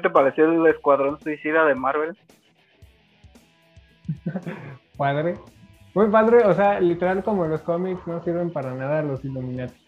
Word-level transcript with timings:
¿Qué 0.00 0.08
te 0.08 0.14
pareció 0.14 0.50
el 0.50 0.66
Escuadrón 0.66 1.20
Suicida 1.20 1.66
de 1.66 1.74
Marvel? 1.74 2.16
padre. 4.96 5.34
Muy 5.92 6.08
padre, 6.08 6.38
o 6.46 6.54
sea, 6.54 6.80
literal 6.80 7.22
como 7.22 7.46
los 7.46 7.60
cómics 7.60 8.06
no 8.06 8.24
sirven 8.24 8.50
para 8.50 8.72
nada 8.72 9.02
los 9.02 9.22
Illuminati. 9.22 9.78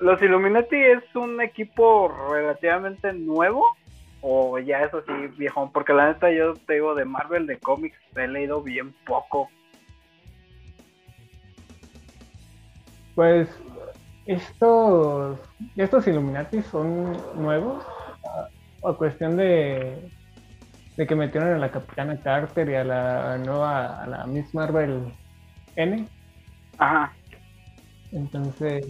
¿Los 0.00 0.20
Illuminati 0.20 0.74
es 0.74 1.04
un 1.14 1.40
equipo 1.40 2.12
relativamente 2.32 3.12
nuevo? 3.12 3.64
¿O 4.20 4.58
ya 4.58 4.80
es 4.80 4.92
así 4.92 5.12
viejo? 5.36 5.70
Porque 5.72 5.92
la 5.92 6.08
neta 6.08 6.32
yo 6.32 6.54
te 6.54 6.74
digo 6.74 6.96
de 6.96 7.04
Marvel, 7.04 7.46
de 7.46 7.56
cómics, 7.58 7.96
he 8.16 8.26
leído 8.26 8.62
bien 8.62 8.92
poco. 9.06 9.48
Pues 13.14 13.48
estos, 14.26 15.38
estos 15.76 16.08
Illuminati 16.08 16.62
son 16.62 17.16
nuevos 17.36 17.86
a, 18.88 18.96
cuestión 18.96 19.36
de, 19.36 20.10
de 20.96 21.06
que 21.06 21.14
metieron 21.14 21.52
a 21.52 21.58
la 21.58 21.70
Capitana 21.70 22.20
Carter 22.20 22.68
y 22.68 22.74
a 22.74 22.84
la 22.84 23.38
nueva, 23.38 24.02
a 24.02 24.06
la 24.06 24.26
Miss 24.26 24.54
Marvel 24.54 25.12
N. 25.76 26.06
Ajá. 26.78 27.12
Entonces, 28.12 28.86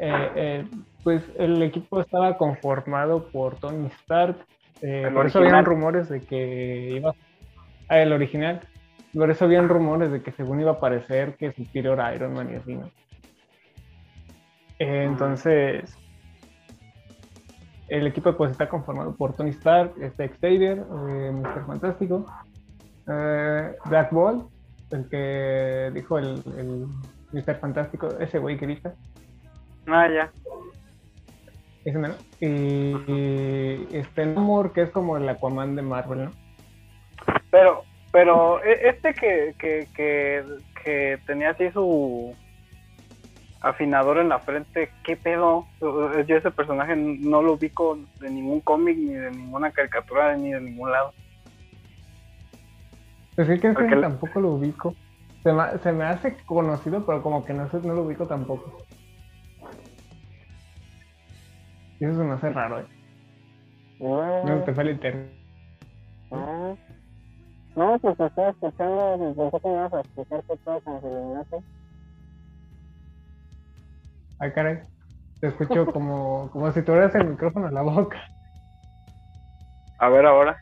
eh, 0.00 0.30
eh, 0.36 0.64
pues 1.02 1.22
el 1.38 1.62
equipo 1.62 2.00
estaba 2.00 2.36
conformado 2.36 3.28
por 3.28 3.56
Tony 3.56 3.86
Stark. 3.88 4.36
Eh, 4.80 5.10
por 5.12 5.26
eso 5.26 5.40
habían 5.40 5.64
rumores 5.64 6.08
de 6.08 6.20
que 6.20 6.90
iba 6.96 7.10
a 7.10 7.14
ah, 7.88 8.00
el 8.00 8.12
original. 8.12 8.60
Por 9.12 9.30
eso 9.30 9.44
habían 9.44 9.68
rumores 9.68 10.12
de 10.12 10.22
que 10.22 10.32
según 10.32 10.60
iba 10.60 10.70
a 10.70 10.74
aparecer 10.74 11.34
que 11.36 11.52
Superior 11.52 11.98
Iron 12.14 12.34
Man 12.34 12.50
y 12.52 12.56
así, 12.56 12.74
¿no? 12.74 12.90
Entonces, 14.78 15.98
el 17.88 18.06
equipo 18.06 18.36
pues 18.36 18.50
está 18.50 18.68
conformado 18.68 19.14
por 19.14 19.34
Tony 19.34 19.50
Stark, 19.50 19.92
este 20.00 20.28
Xavier, 20.28 20.78
eh, 20.78 21.30
Mr. 21.32 21.66
Fantástico, 21.66 22.26
eh, 23.08 23.74
Black 23.86 24.12
Ball, 24.12 24.46
el 24.90 25.08
que 25.08 25.90
dijo 25.94 26.18
el, 26.18 26.42
el 26.56 26.86
Mr. 27.32 27.56
Fantástico, 27.56 28.08
ese 28.20 28.38
güey 28.38 28.58
que 28.58 28.66
grita. 28.66 28.94
Ah, 29.86 30.06
ya. 30.08 30.30
Ese 31.84 31.98
menos. 31.98 32.18
Y, 32.40 33.96
este 33.96 34.26
Namor, 34.26 34.72
que 34.72 34.82
es 34.82 34.90
como 34.90 35.16
el 35.16 35.28
Aquaman 35.28 35.74
de 35.74 35.82
Marvel, 35.82 36.24
¿no? 36.26 36.30
Pero, 37.50 37.84
pero 38.12 38.62
e, 38.62 38.88
este 38.88 39.14
que, 39.14 39.54
que, 39.58 39.88
que, 39.94 40.44
que 40.84 41.18
tenía 41.26 41.50
así 41.50 41.70
su 41.70 42.34
afinador 43.60 44.18
en 44.18 44.28
la 44.28 44.38
frente, 44.40 44.90
¿qué 45.04 45.16
pedo? 45.16 45.66
Yo 45.80 46.36
ese 46.36 46.50
personaje 46.50 46.94
no 46.96 47.42
lo 47.42 47.54
ubico 47.54 47.98
de 48.20 48.30
ningún 48.30 48.60
cómic, 48.60 48.96
ni 48.96 49.14
de 49.14 49.30
ninguna 49.30 49.70
caricatura, 49.72 50.36
ni 50.36 50.52
de 50.52 50.60
ningún 50.60 50.90
lado. 50.90 51.12
Pues 53.34 53.48
sí 53.48 53.60
que, 53.60 53.72
tampoco 53.72 54.40
lo 54.40 54.48
ubico. 54.52 54.94
Se 55.42 55.52
me, 55.52 55.78
se 55.78 55.92
me, 55.92 56.04
hace 56.04 56.36
conocido, 56.44 57.04
pero 57.06 57.22
como 57.22 57.44
que 57.44 57.52
no, 57.52 57.68
no 57.72 57.94
lo 57.94 58.02
ubico 58.02 58.26
tampoco. 58.26 58.84
Y 62.00 62.04
eso 62.04 62.16
se 62.16 62.24
me 62.24 62.34
hace 62.34 62.50
raro, 62.50 62.80
¿eh? 62.80 62.86
No, 64.00 64.62
te 64.64 64.72
fue 64.72 64.84
el 64.84 65.00
No, 67.74 67.98
pues 68.00 68.20
estaba 68.20 68.50
escuchando, 68.50 69.34
pensé 69.36 69.60
que 69.60 69.68
me 69.68 69.74
ibas 69.74 69.92
a 69.94 70.00
explicar 70.00 70.44
qué 70.48 70.56
todo 70.64 70.80
con 70.80 70.94
los 70.94 71.64
Ay, 74.40 74.52
caray. 74.52 74.80
Te 75.40 75.48
escucho 75.48 75.86
como, 75.92 76.50
como 76.50 76.72
si 76.72 76.82
tuvieras 76.82 77.14
el 77.14 77.28
micrófono 77.28 77.68
en 77.68 77.74
la 77.74 77.82
boca. 77.82 78.18
A 79.98 80.08
ver 80.08 80.26
ahora. 80.26 80.56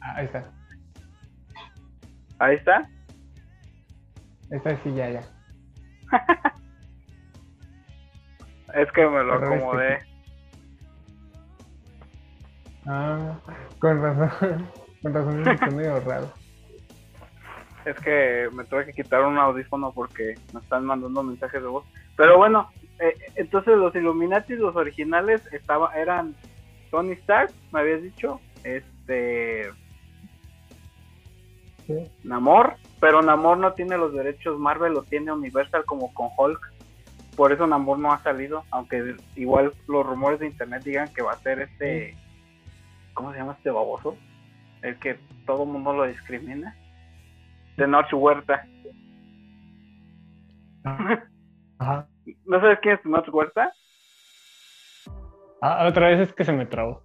Ah, 0.00 0.14
ahí 0.16 0.26
está. 0.26 0.44
Ahí 2.38 2.56
está. 2.56 2.88
Está, 4.50 4.76
sí, 4.82 4.94
ya, 4.94 5.10
ya. 5.10 5.22
es 8.74 8.92
que 8.92 9.06
me 9.06 9.22
lo 9.22 9.34
acomodé. 9.34 9.98
Ah, 12.86 13.38
con 13.78 14.02
razón. 14.02 14.68
Con 15.02 15.12
razón 15.12 15.48
es 15.48 15.72
medio 15.72 15.98
raro 15.98 16.32
es 17.86 17.96
que 17.96 18.48
me 18.52 18.64
tuve 18.64 18.86
que 18.86 18.92
quitar 18.92 19.24
un 19.24 19.38
audífono 19.38 19.92
porque 19.92 20.34
me 20.52 20.60
están 20.60 20.84
mandando 20.84 21.22
mensajes 21.22 21.62
de 21.62 21.68
voz. 21.68 21.84
Pero 22.16 22.36
bueno, 22.38 22.70
eh, 22.98 23.14
entonces 23.36 23.76
los 23.76 23.94
Illuminati, 23.94 24.54
los 24.54 24.76
originales, 24.76 25.42
estaba, 25.52 25.94
eran 25.94 26.34
Tony 26.90 27.12
Stark, 27.12 27.52
me 27.72 27.80
habías 27.80 28.02
dicho, 28.02 28.40
este... 28.64 29.70
Namor, 32.22 32.76
pero 33.00 33.22
Namor 33.22 33.58
no 33.58 33.72
tiene 33.72 33.98
los 33.98 34.14
derechos 34.14 34.58
Marvel, 34.58 34.94
los 34.94 35.06
tiene 35.08 35.32
Universal 35.32 35.84
como 35.84 36.14
con 36.14 36.28
Hulk. 36.38 36.72
Por 37.36 37.52
eso 37.52 37.66
Namor 37.66 37.98
no 37.98 38.12
ha 38.12 38.18
salido, 38.22 38.64
aunque 38.70 39.16
igual 39.34 39.72
los 39.88 40.06
rumores 40.06 40.38
de 40.38 40.46
internet 40.46 40.84
digan 40.84 41.12
que 41.12 41.22
va 41.22 41.32
a 41.32 41.38
ser 41.38 41.60
este... 41.60 42.16
¿Cómo 43.14 43.32
se 43.32 43.38
llama 43.38 43.54
este 43.54 43.70
baboso? 43.70 44.16
El 44.80 44.98
que 44.98 45.18
todo 45.44 45.64
el 45.64 45.70
mundo 45.70 45.92
lo 45.92 46.06
discrimina 46.06 46.76
de 47.76 47.86
Huerta. 48.12 48.66
Ajá. 50.84 51.28
¿No 52.46 52.60
sabes 52.60 52.78
quién 52.80 52.94
es 52.94 53.04
Noche 53.04 53.30
Huerta? 53.30 53.72
Ah, 55.60 55.86
otra 55.88 56.08
vez 56.08 56.20
es 56.20 56.34
que 56.34 56.44
se 56.44 56.52
me 56.52 56.66
trabó. 56.66 57.02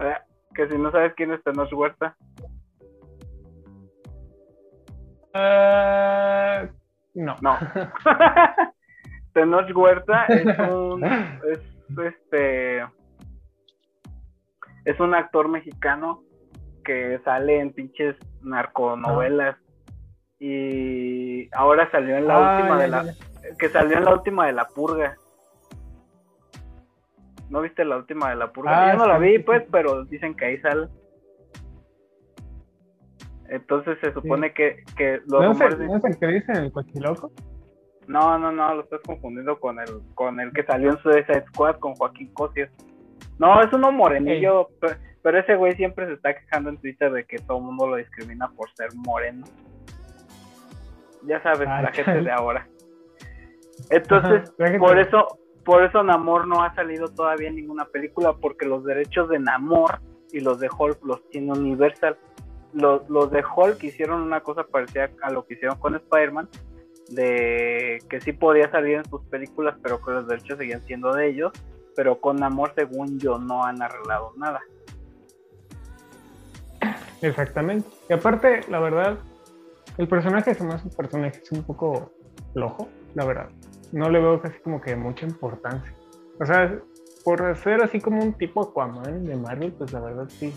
Eh, 0.00 0.16
que 0.54 0.68
si 0.68 0.78
no 0.78 0.90
sabes 0.90 1.14
quién 1.14 1.32
es 1.32 1.42
Tenoch 1.44 1.72
Huerta. 1.72 2.16
Uh, 5.34 6.68
no. 7.14 7.36
No. 7.40 7.58
Tenoch 9.32 9.70
Huerta 9.74 10.26
es 10.26 10.58
un. 10.58 11.04
Es, 11.44 11.60
este. 11.98 12.82
Es 14.84 14.98
un 15.00 15.14
actor 15.14 15.48
mexicano 15.48 16.22
que 16.84 17.20
sale 17.24 17.60
en 17.60 17.72
pinches 17.72 18.16
narconovelas 18.42 19.56
y 20.38 21.48
ahora 21.54 21.90
salió 21.90 22.16
en 22.16 22.26
la 22.26 22.34
ah, 22.34 22.56
última 22.56 22.78
de 22.80 22.88
la 22.88 23.14
que 23.58 23.68
salió 23.68 23.96
en 23.96 24.04
la 24.04 24.14
última 24.14 24.46
de 24.46 24.52
la 24.52 24.66
purga. 24.66 25.16
¿No 27.50 27.60
viste 27.60 27.84
la 27.84 27.98
última 27.98 28.30
de 28.30 28.36
la 28.36 28.52
purga? 28.52 28.90
Ah, 28.90 28.92
Yo 28.92 28.98
no 28.98 29.06
la 29.06 29.18
vi, 29.18 29.38
pues, 29.38 29.64
pero 29.70 30.04
dicen 30.04 30.34
que 30.34 30.46
ahí 30.46 30.60
sale. 30.60 30.88
Entonces 33.48 33.98
se 34.00 34.12
supone 34.12 34.52
que, 34.54 34.82
que 34.96 35.20
los 35.26 35.42
¿No, 35.42 35.52
rumores 35.52 35.78
¿No 35.78 35.96
es 35.96 36.04
el 36.04 36.18
que 36.18 36.26
dice 36.26 36.52
el 36.52 36.72
cochiloco? 36.72 37.30
No, 38.08 38.38
no, 38.38 38.50
no, 38.50 38.74
lo 38.74 38.82
estás 38.82 39.00
confundiendo 39.06 39.60
con 39.60 39.78
el 39.78 39.88
con 40.14 40.40
el 40.40 40.52
que 40.52 40.64
salió 40.64 40.90
en 40.90 40.98
Suicide 40.98 41.44
Squad 41.48 41.76
con 41.76 41.94
Joaquín 41.94 42.32
Cosias. 42.32 42.70
No, 43.38 43.60
es 43.62 43.72
uno 43.72 43.92
morenillo, 43.92 44.68
pero 45.22 45.38
ese 45.38 45.56
güey 45.56 45.74
siempre 45.74 46.06
se 46.06 46.14
está 46.14 46.34
quejando 46.34 46.70
en 46.70 46.78
Twitter 46.78 47.12
de 47.12 47.24
que 47.24 47.38
todo 47.38 47.58
el 47.58 47.64
mundo 47.64 47.88
lo 47.88 47.96
discrimina 47.96 48.48
por 48.48 48.70
ser 48.74 48.88
moreno 48.94 49.44
ya 51.26 51.42
sabes, 51.42 51.68
la 51.68 51.92
gente 51.92 52.22
de 52.22 52.30
ahora. 52.30 52.68
Entonces, 53.90 54.52
por 54.78 54.98
eso, 54.98 55.38
por 55.64 55.84
eso 55.84 56.02
Namor 56.02 56.46
no 56.46 56.62
ha 56.62 56.74
salido 56.74 57.08
todavía 57.08 57.48
en 57.48 57.56
ninguna 57.56 57.84
película, 57.86 58.34
porque 58.34 58.66
los 58.66 58.84
derechos 58.84 59.28
de 59.28 59.38
Namor 59.38 60.00
y 60.32 60.40
los 60.40 60.60
de 60.60 60.68
Hulk 60.76 61.04
los 61.04 61.28
tiene 61.30 61.52
Universal. 61.52 62.16
Los, 62.72 63.08
los 63.08 63.30
de 63.30 63.44
Hulk 63.44 63.82
hicieron 63.84 64.20
una 64.20 64.40
cosa 64.40 64.64
parecida 64.64 65.10
a 65.22 65.30
lo 65.30 65.46
que 65.46 65.54
hicieron 65.54 65.78
con 65.78 65.94
Spider-Man, 65.94 66.48
de 67.10 67.98
que 68.08 68.20
sí 68.20 68.32
podía 68.32 68.70
salir 68.70 68.96
en 68.96 69.04
sus 69.04 69.22
películas, 69.26 69.76
pero 69.82 70.00
que 70.02 70.10
los 70.10 70.26
derechos 70.26 70.58
seguían 70.58 70.82
siendo 70.82 71.12
de 71.12 71.28
ellos, 71.28 71.52
pero 71.94 72.20
con 72.20 72.36
Namor, 72.36 72.72
según 72.74 73.18
yo, 73.18 73.38
no 73.38 73.64
han 73.64 73.80
arreglado 73.82 74.32
nada. 74.36 74.60
Exactamente. 77.22 77.88
Y 78.08 78.12
aparte, 78.12 78.60
la 78.68 78.80
verdad, 78.80 79.18
el 79.98 80.08
personaje 80.08 80.54
se 80.54 80.64
me 80.64 80.74
un 80.74 80.90
personaje 80.90 81.40
es 81.42 81.52
un 81.52 81.62
poco 81.62 82.12
flojo, 82.52 82.88
la 83.14 83.24
verdad. 83.24 83.48
No 83.92 84.10
le 84.10 84.20
veo 84.20 84.40
casi 84.40 84.58
como 84.60 84.80
que 84.80 84.96
mucha 84.96 85.26
importancia. 85.26 85.94
O 86.40 86.46
sea, 86.46 86.78
por 87.24 87.56
ser 87.56 87.82
así 87.82 88.00
como 88.00 88.22
un 88.22 88.32
tipo 88.34 88.62
Aquaman 88.62 89.24
de 89.24 89.36
Marvel, 89.36 89.72
pues 89.72 89.92
la 89.92 90.00
verdad 90.00 90.28
sí. 90.28 90.52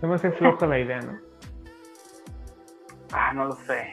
Se 0.00 0.06
me 0.06 0.14
hace 0.14 0.30
floja 0.32 0.66
la 0.66 0.78
idea, 0.78 1.00
¿no? 1.00 1.18
Ah, 3.12 3.32
no 3.32 3.46
lo 3.46 3.52
sé. 3.52 3.90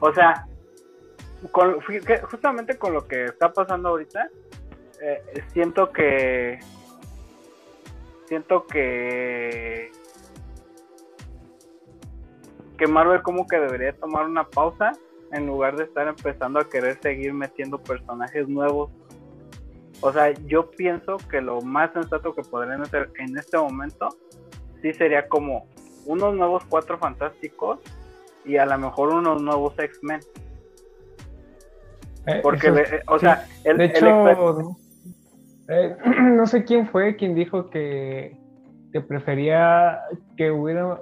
O 0.00 0.12
sea, 0.12 0.46
justamente 2.30 2.78
con 2.78 2.92
lo 2.92 3.06
que 3.06 3.24
está 3.24 3.52
pasando 3.52 3.90
ahorita, 3.90 4.28
eh, 5.00 5.42
siento 5.52 5.90
que 5.90 6.58
siento 8.26 8.66
que 8.66 9.90
que 12.82 12.88
Marvel 12.88 13.22
como 13.22 13.46
que 13.46 13.60
debería 13.60 13.92
tomar 13.92 14.26
una 14.26 14.42
pausa 14.42 14.90
en 15.30 15.46
lugar 15.46 15.76
de 15.76 15.84
estar 15.84 16.08
empezando 16.08 16.58
a 16.58 16.68
querer 16.68 16.98
seguir 17.00 17.32
metiendo 17.32 17.78
personajes 17.80 18.48
nuevos. 18.48 18.90
O 20.00 20.12
sea, 20.12 20.32
yo 20.46 20.68
pienso 20.72 21.16
que 21.30 21.40
lo 21.40 21.60
más 21.60 21.92
sensato 21.92 22.34
que 22.34 22.42
podrían 22.42 22.82
hacer 22.82 23.08
en 23.20 23.38
este 23.38 23.56
momento 23.56 24.08
sí 24.82 24.92
sería 24.94 25.28
como 25.28 25.68
unos 26.06 26.34
nuevos 26.34 26.64
cuatro 26.68 26.98
fantásticos 26.98 27.78
y 28.44 28.56
a 28.56 28.66
lo 28.66 28.76
mejor 28.78 29.10
unos 29.10 29.40
nuevos 29.40 29.78
X-Men. 29.78 30.18
Eh, 32.26 32.40
Porque, 32.42 32.66
eso- 32.66 32.74
le- 32.74 33.02
o 33.06 33.16
sea, 33.20 33.46
el, 33.62 33.78
de 33.78 33.84
hecho, 33.84 34.26
eh, 35.68 35.96
no 36.20 36.46
sé 36.48 36.64
quién 36.64 36.88
fue 36.88 37.14
quien 37.14 37.36
dijo 37.36 37.70
que, 37.70 38.36
que 38.92 39.00
prefería 39.02 40.00
que 40.36 40.50
hubiera 40.50 40.98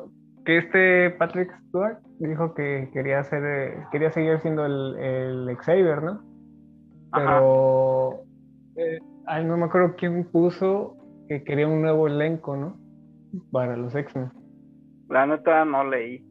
que 0.51 0.59
este 0.59 1.11
Patrick 1.17 1.49
Stewart 1.69 1.99
dijo 2.19 2.55
que 2.55 2.91
quería 2.93 3.21
hacer 3.21 3.41
eh, 3.45 3.87
quería 3.93 4.11
seguir 4.11 4.41
siendo 4.41 4.67
el, 4.67 4.97
el 4.99 5.57
Xavier, 5.59 6.03
¿no? 6.03 6.21
Pero 7.13 8.15
eh, 8.75 8.99
ay, 9.27 9.45
no 9.45 9.57
me 9.57 9.67
acuerdo 9.67 9.95
quién 9.97 10.25
puso 10.25 10.97
que 11.29 11.45
quería 11.45 11.69
un 11.69 11.83
nuevo 11.83 12.09
elenco, 12.09 12.57
¿no? 12.57 12.77
Para 13.53 13.77
los 13.77 13.95
X-Men. 13.95 14.33
la 15.09 15.27
neta 15.27 15.65
no 15.65 15.85
leí. 15.85 16.25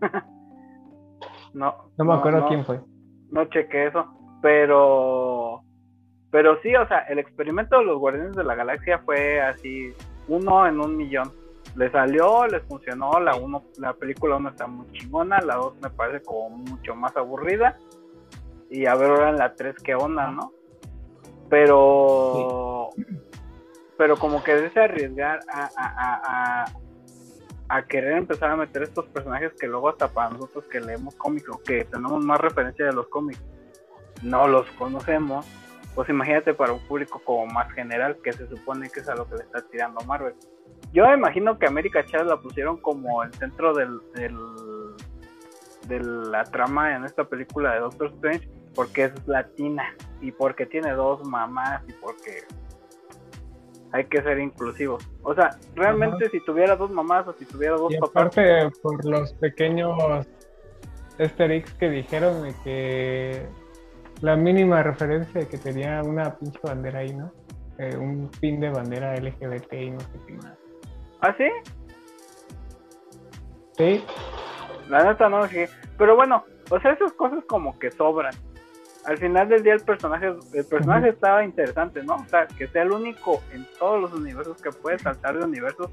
no, 1.54 1.74
No 1.98 2.04
me 2.04 2.14
acuerdo 2.14 2.40
no- 2.42 2.48
quién 2.48 2.64
fue. 2.64 2.80
no 3.32 3.46
chequé 3.46 3.86
eso, 3.88 4.04
pero 4.42 5.60
pero 6.30 6.60
sí, 6.62 6.72
o 6.76 6.86
sea, 6.86 6.98
el 7.08 7.18
experimento 7.18 7.78
de 7.78 7.84
los 7.84 7.98
Guardianes 7.98 8.36
de 8.36 8.44
la 8.44 8.54
Galaxia 8.54 8.98
fue 9.00 9.40
así, 9.40 9.92
uno 10.28 10.66
en 10.68 10.78
un 10.80 10.96
millón. 10.96 11.32
Le 11.76 11.90
salió, 11.90 12.46
les 12.46 12.62
funcionó, 12.62 13.20
la 13.20 13.36
uno, 13.36 13.64
la 13.78 13.92
película 13.92 14.36
uno 14.36 14.48
está 14.48 14.66
muy 14.66 14.90
chingona, 14.92 15.40
la 15.40 15.56
dos 15.56 15.74
me 15.82 15.90
parece 15.90 16.24
como 16.24 16.50
mucho 16.50 16.94
más 16.94 17.16
aburrida. 17.16 17.76
Y 18.70 18.86
a 18.86 18.94
ver 18.94 19.10
ahora 19.10 19.30
en 19.30 19.36
la 19.36 19.54
tres 19.54 19.76
qué 19.82 19.94
onda, 19.94 20.30
¿no? 20.30 20.52
Pero 21.48 22.90
pero 23.96 24.16
como 24.16 24.38
que 24.42 24.52
quererse 24.52 24.80
arriesgar 24.80 25.40
a, 25.50 26.64
a 27.68 27.82
querer 27.82 28.12
empezar 28.12 28.50
a 28.50 28.56
meter 28.56 28.82
estos 28.82 29.06
personajes 29.06 29.52
que 29.58 29.66
luego 29.66 29.88
hasta 29.88 30.08
para 30.08 30.30
nosotros 30.30 30.66
que 30.66 30.80
leemos 30.80 31.14
cómics 31.16 31.48
o 31.48 31.62
que 31.62 31.84
tenemos 31.84 32.24
más 32.24 32.40
referencia 32.40 32.86
de 32.86 32.92
los 32.92 33.08
cómics 33.08 33.42
no 34.22 34.48
los 34.48 34.66
conocemos, 34.72 35.46
pues 35.96 36.10
imagínate 36.10 36.52
para 36.52 36.74
un 36.74 36.80
público 36.80 37.20
como 37.24 37.46
más 37.46 37.72
general 37.72 38.18
que 38.22 38.32
se 38.32 38.46
supone 38.46 38.90
que 38.90 39.00
es 39.00 39.08
a 39.08 39.14
lo 39.14 39.26
que 39.26 39.36
le 39.36 39.44
está 39.44 39.62
tirando 39.62 39.98
Marvel. 40.02 40.34
Yo 40.92 41.06
me 41.06 41.14
imagino 41.14 41.58
que 41.58 41.66
América 41.66 42.04
Chávez 42.04 42.28
la 42.28 42.36
pusieron 42.36 42.76
como 42.76 43.22
el 43.22 43.32
centro 43.32 43.72
del, 43.72 43.98
del 44.14 44.36
de 45.88 46.00
la 46.00 46.44
trama 46.44 46.94
en 46.94 47.04
esta 47.04 47.24
película 47.24 47.72
de 47.72 47.80
Doctor 47.80 48.08
Strange 48.08 48.48
porque 48.74 49.04
es 49.04 49.12
latina 49.26 49.94
y 50.20 50.32
porque 50.32 50.66
tiene 50.66 50.92
dos 50.92 51.26
mamás 51.26 51.82
y 51.88 51.92
porque 51.94 52.44
hay 53.92 54.04
que 54.04 54.20
ser 54.20 54.38
inclusivos. 54.38 55.08
O 55.22 55.34
sea, 55.34 55.50
realmente 55.74 56.28
si 56.28 56.40
tuviera 56.40 56.76
dos 56.76 56.90
mamás 56.90 57.26
o 57.26 57.32
si 57.32 57.46
tuviera 57.46 57.76
dos 57.76 57.94
Y 57.94 57.98
papás, 57.98 58.26
aparte 58.26 58.70
por 58.82 59.02
los 59.06 59.32
pequeños 59.34 60.26
easter 61.18 61.50
eggs 61.50 61.72
que 61.74 61.88
dijeron 61.88 62.42
de 62.42 62.54
que 62.62 63.48
la 64.22 64.36
mínima 64.36 64.82
referencia 64.82 65.46
que 65.48 65.58
tenía 65.58 66.00
una 66.02 66.36
pinche 66.36 66.58
bandera 66.62 67.00
ahí, 67.00 67.14
¿no? 67.14 67.32
Eh, 67.78 67.96
un 67.96 68.30
pin 68.40 68.58
de 68.60 68.70
bandera 68.70 69.14
LGBT 69.14 69.72
y 69.74 69.90
no 69.90 70.00
sé 70.00 70.08
qué 70.26 70.32
más. 70.34 70.54
¿ah 71.20 71.34
sí? 71.36 71.48
Sí, 73.76 74.04
La 74.88 75.04
neta 75.04 75.28
no 75.28 75.46
sé. 75.48 75.68
Pero 75.98 76.16
bueno, 76.16 76.44
o 76.70 76.80
sea, 76.80 76.92
esas 76.92 77.12
cosas 77.12 77.44
como 77.46 77.78
que 77.78 77.90
sobran. 77.90 78.32
Al 79.04 79.18
final 79.18 79.48
del 79.48 79.62
día 79.62 79.74
el 79.74 79.82
personaje, 79.82 80.34
el 80.54 80.64
personaje 80.64 81.10
estaba 81.10 81.44
interesante, 81.44 82.02
¿no? 82.02 82.16
O 82.16 82.24
sea, 82.28 82.46
que 82.46 82.66
sea 82.68 82.82
el 82.82 82.92
único 82.92 83.40
en 83.52 83.66
todos 83.78 84.00
los 84.00 84.12
universos 84.14 84.60
que 84.60 84.70
puede 84.70 84.98
saltar 84.98 85.38
de 85.38 85.44
universos, 85.44 85.90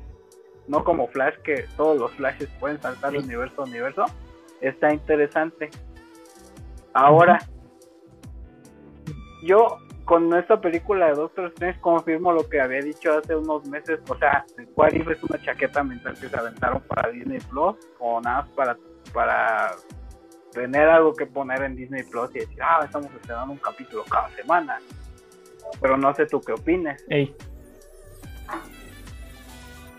no 0.67 0.83
como 0.83 1.07
Flash, 1.07 1.35
que 1.43 1.65
todos 1.77 1.97
los 1.99 2.11
Flashes 2.13 2.49
pueden 2.59 2.81
saltar 2.81 3.11
de 3.11 3.19
Sí. 3.19 3.25
universo 3.25 3.61
a 3.61 3.65
universo, 3.65 4.05
está 4.61 4.93
interesante. 4.93 5.69
Ahora, 6.93 7.39
yo 9.43 9.79
con 10.05 10.33
esta 10.33 10.59
película 10.59 11.07
de 11.07 11.13
Doctor 11.13 11.45
Strange 11.47 11.79
confirmo 11.79 12.31
lo 12.31 12.47
que 12.49 12.59
había 12.59 12.81
dicho 12.81 13.17
hace 13.17 13.35
unos 13.35 13.65
meses, 13.67 13.99
o 14.09 14.17
sea, 14.17 14.45
What 14.75 14.91
If 14.93 15.07
es 15.09 15.23
una 15.23 15.41
chaqueta 15.41 15.83
mental 15.83 16.13
que 16.19 16.27
se 16.27 16.37
aventaron 16.37 16.81
para 16.87 17.09
Disney 17.09 17.39
Plus, 17.49 17.75
o 17.99 18.19
nada 18.21 18.41
más 18.41 18.49
para, 18.49 18.77
para 19.13 19.71
tener 20.51 20.89
algo 20.89 21.13
que 21.13 21.25
poner 21.25 21.63
en 21.63 21.75
Disney 21.75 22.03
Plus 22.03 22.35
y 22.35 22.39
decir, 22.39 22.61
ah, 22.61 22.81
estamos 22.83 23.11
estrenando 23.13 23.53
un 23.53 23.59
capítulo 23.59 24.03
cada 24.09 24.29
semana. 24.31 24.79
Pero 25.81 25.97
no 25.97 26.13
sé 26.13 26.25
tú 26.25 26.41
qué 26.41 26.53
opines. 26.53 27.03
ey. 27.09 27.35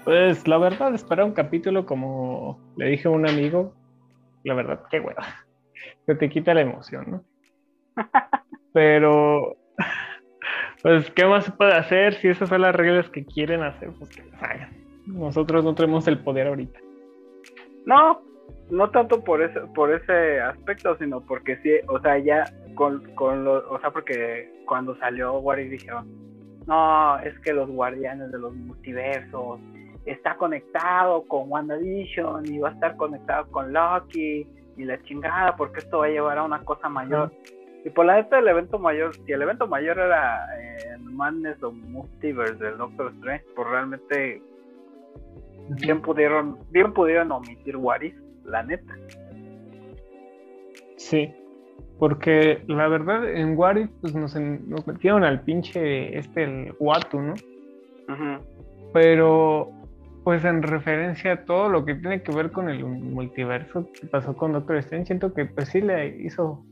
Pues 0.04 0.46
la 0.46 0.58
verdad, 0.58 0.94
esperar 0.94 1.24
un 1.24 1.32
capítulo 1.32 1.86
como 1.86 2.60
le 2.76 2.88
dije 2.88 3.08
a 3.08 3.10
un 3.10 3.26
amigo, 3.26 3.74
la 4.42 4.52
verdad, 4.52 4.82
qué 4.90 5.00
hueva. 5.00 5.24
Se 6.06 6.14
te 6.14 6.28
quita 6.28 6.52
la 6.52 6.60
emoción, 6.60 7.10
¿no? 7.10 7.24
Pero, 8.74 9.56
pues, 10.82 11.08
¿qué 11.12 11.24
más 11.24 11.44
se 11.44 11.52
puede 11.52 11.74
hacer? 11.74 12.14
Si 12.14 12.28
esas 12.28 12.48
son 12.48 12.60
las 12.60 12.74
reglas 12.74 13.08
que 13.08 13.24
quieren 13.24 13.62
hacer, 13.62 13.90
pues 13.98 14.10
que 14.10 14.24
las 14.24 14.42
hagan. 14.42 14.70
Nosotros 15.06 15.64
no 15.64 15.74
tenemos 15.74 16.06
el 16.08 16.18
poder 16.18 16.48
ahorita. 16.48 16.80
No, 17.86 18.20
no 18.70 18.90
tanto 18.90 19.22
por 19.22 19.42
ese, 19.42 19.60
por 19.74 19.92
ese 19.92 20.40
aspecto, 20.40 20.96
sino 20.98 21.20
porque 21.20 21.56
sí, 21.58 21.70
o 21.86 22.00
sea, 22.00 22.18
ya 22.18 22.44
con, 22.74 23.14
con 23.14 23.44
lo, 23.44 23.70
o 23.70 23.78
sea, 23.80 23.90
porque 23.90 24.50
cuando 24.66 24.96
salió 24.98 25.40
If 25.56 25.70
dijeron, 25.70 26.08
no, 26.66 27.18
es 27.20 27.38
que 27.40 27.52
los 27.52 27.70
guardianes 27.70 28.32
de 28.32 28.38
los 28.38 28.54
multiversos 28.54 29.60
está 30.04 30.34
conectado 30.36 31.22
con 31.28 31.48
WandaVision 31.48 32.46
y 32.52 32.58
va 32.58 32.70
a 32.70 32.72
estar 32.72 32.96
conectado 32.96 33.46
con 33.52 33.72
Loki 33.72 34.48
y 34.76 34.84
la 34.84 35.00
chingada, 35.02 35.54
porque 35.54 35.78
esto 35.78 35.98
va 35.98 36.06
a 36.06 36.08
llevar 36.08 36.38
a 36.38 36.42
una 36.42 36.64
cosa 36.64 36.88
mayor. 36.88 37.30
Y 37.84 37.90
por 37.90 38.06
la 38.06 38.16
neta 38.16 38.38
el 38.38 38.48
evento 38.48 38.78
mayor, 38.78 39.14
si 39.14 39.32
el 39.32 39.42
evento 39.42 39.66
mayor 39.66 39.98
era 39.98 40.46
eh, 40.58 40.96
Madness 41.00 41.62
o 41.62 41.70
Multiverse 41.70 42.62
del 42.64 42.78
Doctor 42.78 43.12
Strange, 43.16 43.44
pues 43.54 43.68
realmente 43.68 44.42
bien 45.82 46.00
pudieron, 46.00 46.58
bien 46.70 46.92
pudieron 46.92 47.30
omitir 47.32 47.76
What 47.76 48.00
If, 48.02 48.14
la 48.44 48.62
neta. 48.62 48.94
Sí, 50.96 51.30
porque 51.98 52.62
la 52.66 52.88
verdad 52.88 53.28
en 53.30 53.56
What 53.56 53.76
If, 53.76 53.90
pues 54.00 54.14
nos, 54.14 54.34
en- 54.34 54.68
nos 54.68 54.86
metieron 54.86 55.22
al 55.24 55.42
pinche 55.42 56.16
este, 56.16 56.44
el 56.44 56.74
Watu, 56.78 57.20
¿no? 57.20 57.34
Pero, 58.92 59.70
pues 60.24 60.44
en 60.44 60.62
referencia 60.62 61.32
a 61.32 61.44
todo 61.44 61.68
lo 61.68 61.84
que 61.84 61.94
tiene 61.96 62.22
que 62.22 62.34
ver 62.34 62.50
con 62.50 62.68
el 62.70 62.84
multiverso 62.84 63.90
que 63.92 64.06
pasó 64.06 64.36
con 64.36 64.52
Doctor 64.52 64.76
Strange, 64.76 65.06
siento 65.06 65.34
que 65.34 65.44
pues 65.46 65.68
sí 65.68 65.80
le 65.80 66.16
hizo, 66.22 66.64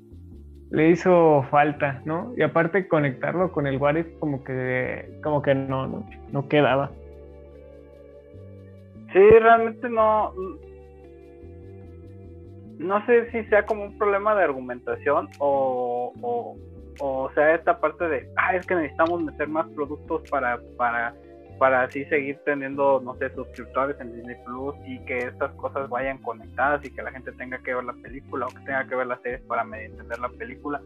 le 0.73 0.89
hizo 0.89 1.45
falta, 1.51 2.01
¿no? 2.07 2.33
Y 2.35 2.43
aparte 2.43 2.89
conectarlo 2.89 3.53
con 3.53 3.67
el 3.67 3.77
What 3.77 3.97
If 3.97 4.19
como 4.19 4.43
que, 4.43 5.19
como 5.23 5.43
que 5.43 5.55
no, 5.55 5.87
no, 5.87 6.07
no 6.31 6.49
quedaba. 6.49 6.91
Sí, 9.13 9.21
realmente 9.21 9.89
no. 9.91 10.33
No 12.79 13.05
sé 13.07 13.31
si 13.31 13.45
sea 13.45 13.67
como 13.67 13.85
un 13.85 13.99
problema 13.99 14.35
de 14.35 14.45
argumentación 14.45 15.29
o, 15.39 16.13
o, 16.23 16.57
o 17.01 17.31
sea 17.35 17.55
esta 17.55 17.79
parte 17.79 18.09
de, 18.09 18.29
ah, 18.37 18.57
es 18.57 18.67
que 18.67 18.75
necesitamos 18.75 19.23
meter 19.23 19.49
más 19.49 19.69
productos 19.69 20.29
para, 20.31 20.59
para, 20.79 21.15
para 21.63 21.83
así 21.83 22.05
seguir 22.07 22.41
teniendo, 22.45 23.01
no 23.05 23.15
sé, 23.19 23.33
suscriptores 23.37 23.95
en 24.01 24.13
Disney 24.17 24.35
Plus 24.45 24.75
y 24.85 24.99
que 25.05 25.19
estas 25.19 25.53
cosas 25.53 25.89
vayan 25.89 26.19
conectadas 26.19 26.85
y 26.85 26.93
que 26.93 27.01
la 27.01 27.13
gente 27.13 27.31
tenga 27.31 27.57
que 27.59 27.73
ver 27.73 27.85
la 27.85 27.93
película 27.93 28.47
o 28.47 28.49
que 28.49 28.65
tenga 28.65 28.85
que 28.89 28.97
ver 28.97 29.07
las 29.07 29.23
series 29.23 29.43
para 29.43 29.63
medio 29.63 29.87
entender 29.87 30.19
la 30.19 30.29
película. 30.31 30.81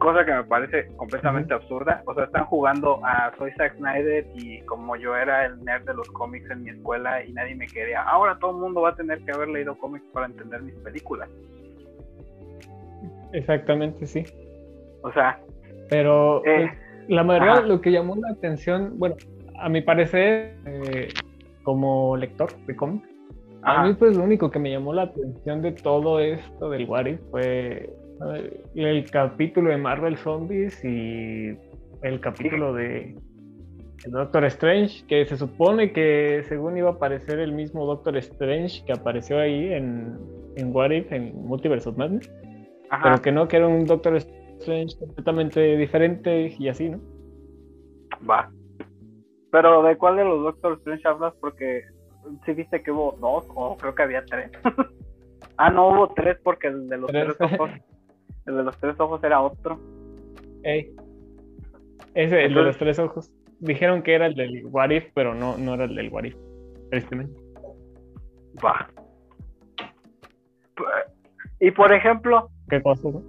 Cosa 0.00 0.24
que 0.24 0.32
me 0.32 0.42
parece 0.42 0.88
completamente 0.96 1.54
absurda. 1.54 2.02
O 2.06 2.14
sea, 2.14 2.24
están 2.24 2.44
jugando 2.46 2.98
a 3.06 3.30
soy 3.38 3.52
Zack 3.52 3.76
Snyder 3.76 4.26
y 4.34 4.62
como 4.62 4.96
yo 4.96 5.14
era 5.14 5.46
el 5.46 5.64
nerd 5.64 5.84
de 5.84 5.94
los 5.94 6.08
cómics 6.10 6.50
en 6.50 6.64
mi 6.64 6.70
escuela 6.70 7.22
y 7.24 7.32
nadie 7.32 7.54
me 7.54 7.68
quería, 7.68 8.02
ahora 8.02 8.36
todo 8.40 8.50
el 8.50 8.56
mundo 8.56 8.80
va 8.80 8.88
a 8.88 8.96
tener 8.96 9.20
que 9.24 9.30
haber 9.30 9.46
leído 9.46 9.78
cómics 9.78 10.06
para 10.12 10.26
entender 10.26 10.60
mis 10.60 10.74
películas. 10.74 11.30
Exactamente, 13.32 14.06
sí. 14.06 14.24
O 15.02 15.12
sea, 15.12 15.38
Pero 15.88 16.44
Eh, 16.44 16.66
pues, 16.66 16.89
la 17.10 17.22
verdad, 17.22 17.58
ajá. 17.58 17.66
lo 17.66 17.80
que 17.80 17.92
llamó 17.92 18.16
la 18.16 18.30
atención, 18.30 18.98
bueno, 18.98 19.16
a 19.58 19.68
mi 19.68 19.82
parecer, 19.82 20.56
eh, 20.66 21.08
como 21.62 22.16
lector 22.16 22.50
de 22.66 22.76
cómics, 22.76 23.08
a 23.62 23.84
mí 23.84 23.94
pues 23.94 24.16
lo 24.16 24.24
único 24.24 24.50
que 24.50 24.58
me 24.58 24.70
llamó 24.70 24.94
la 24.94 25.02
atención 25.02 25.60
de 25.60 25.72
todo 25.72 26.18
esto 26.18 26.70
del 26.70 26.88
What 26.88 27.06
If 27.06 27.20
fue 27.30 27.90
eh, 28.34 28.64
el 28.74 29.10
capítulo 29.10 29.70
de 29.70 29.76
Marvel 29.76 30.16
Zombies 30.16 30.82
y 30.82 31.54
el 32.02 32.20
capítulo 32.20 32.72
de 32.72 33.14
de 34.04 34.10
Doctor 34.10 34.44
Strange, 34.46 35.04
que 35.06 35.26
se 35.26 35.36
supone 35.36 35.92
que 35.92 36.42
según 36.48 36.76
iba 36.76 36.90
a 36.90 36.92
aparecer 36.92 37.38
el 37.38 37.52
mismo 37.52 37.84
Doctor 37.84 38.16
Strange 38.16 38.82
que 38.84 38.92
apareció 38.92 39.38
ahí 39.38 39.72
en, 39.72 40.18
en 40.56 40.74
What 40.74 40.90
If, 40.90 41.12
en 41.12 41.34
Multiverse 41.46 41.88
of 41.88 41.96
Madness, 41.96 42.30
ajá. 42.88 43.02
pero 43.02 43.22
que 43.22 43.32
no, 43.32 43.48
que 43.48 43.56
era 43.58 43.68
un 43.68 43.84
Doctor 43.84 44.16
Strange 44.16 44.39
completamente 44.98 45.76
diferente 45.76 46.54
y 46.58 46.68
así, 46.68 46.90
¿no? 46.90 47.00
Va. 48.28 48.50
Pero 49.50 49.82
¿de 49.82 49.96
cuál 49.96 50.16
de 50.16 50.24
los 50.24 50.42
Doctor 50.42 50.74
Strange 50.78 51.08
hablas? 51.08 51.34
Porque 51.40 51.84
sí 52.44 52.52
viste 52.52 52.82
que 52.82 52.90
hubo 52.90 53.16
dos, 53.20 53.46
o 53.54 53.76
creo 53.76 53.94
que 53.94 54.02
había 54.02 54.24
tres. 54.24 54.50
ah, 55.56 55.70
no, 55.70 55.88
hubo 55.88 56.08
tres 56.08 56.38
porque 56.42 56.68
el 56.68 56.88
de 56.88 56.98
los 56.98 57.10
tres, 57.10 57.36
ojos, 57.40 57.70
el 58.46 58.56
de 58.56 58.62
los 58.62 58.76
tres 58.78 59.00
ojos 59.00 59.22
era 59.24 59.40
otro. 59.40 59.80
Ey. 60.62 60.94
Ese, 62.14 62.44
el 62.44 62.54
de 62.54 62.62
los 62.62 62.76
tres 62.76 62.98
ojos. 62.98 63.32
Dijeron 63.60 64.02
que 64.02 64.14
era 64.14 64.26
el 64.26 64.34
del 64.34 64.66
Warif, 64.66 65.04
pero 65.14 65.34
no, 65.34 65.58
no 65.58 65.74
era 65.74 65.84
el 65.84 65.94
del 65.94 66.08
Warif, 66.10 66.34
tristemente. 66.90 67.40
Va. 68.64 68.88
Y 71.60 71.70
por 71.72 71.92
ejemplo. 71.92 72.48
¿Qué 72.68 72.80
cosa? 72.82 73.08
No, 73.10 73.22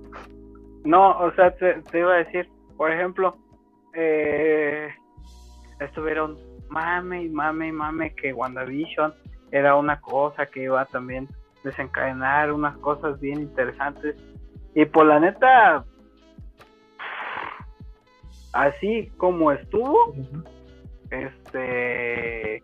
o 0.86 1.32
sea, 1.36 1.52
te, 1.56 1.82
iba 1.94 2.14
a 2.14 2.18
decir, 2.18 2.50
por 2.78 2.92
ejemplo, 2.92 3.38
eh, 3.94 4.90
estuvieron 5.80 6.38
mame 6.70 7.24
y 7.24 7.30
mame 7.30 7.68
y 7.68 7.72
mame 7.72 8.16
que 8.16 8.34
WandaVision 8.34 9.14
era 9.52 9.76
una 9.76 10.00
cosa 10.00 10.46
que 10.46 10.64
iba 10.64 10.86
también 10.86 11.28
desencadenar 11.64 12.52
unas 12.52 12.78
cosas 12.78 13.20
bien 13.20 13.42
interesantes. 13.42 14.16
Y 14.74 14.86
por 14.86 15.06
la 15.06 15.20
neta, 15.20 15.86
así 18.54 19.12
como 19.18 19.52
estuvo, 19.52 20.14
este 21.10 22.64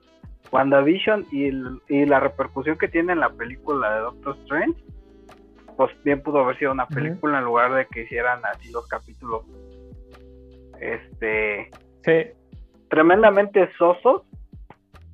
WandaVision 0.52 1.26
y, 1.32 1.50
y 1.90 2.06
la 2.06 2.22
repercusión 2.22 2.78
que 2.78 2.88
tiene 2.88 3.12
en 3.14 3.20
la 3.20 3.30
película 3.30 3.94
de 3.94 4.00
Doctor 4.00 4.38
Strange, 4.44 4.84
pues 5.78 5.92
bien 6.04 6.22
pudo 6.22 6.40
haber 6.40 6.58
sido 6.58 6.72
una 6.72 6.88
película 6.88 7.38
en 7.38 7.46
lugar 7.46 7.74
de 7.74 7.86
que 7.86 8.02
hicieran 8.02 8.42
así 8.46 8.72
los 8.72 8.88
capítulos. 8.88 9.44
Este. 10.82 11.70
Sí. 12.04 12.32
Tremendamente 12.90 13.70
sosos, 13.78 14.24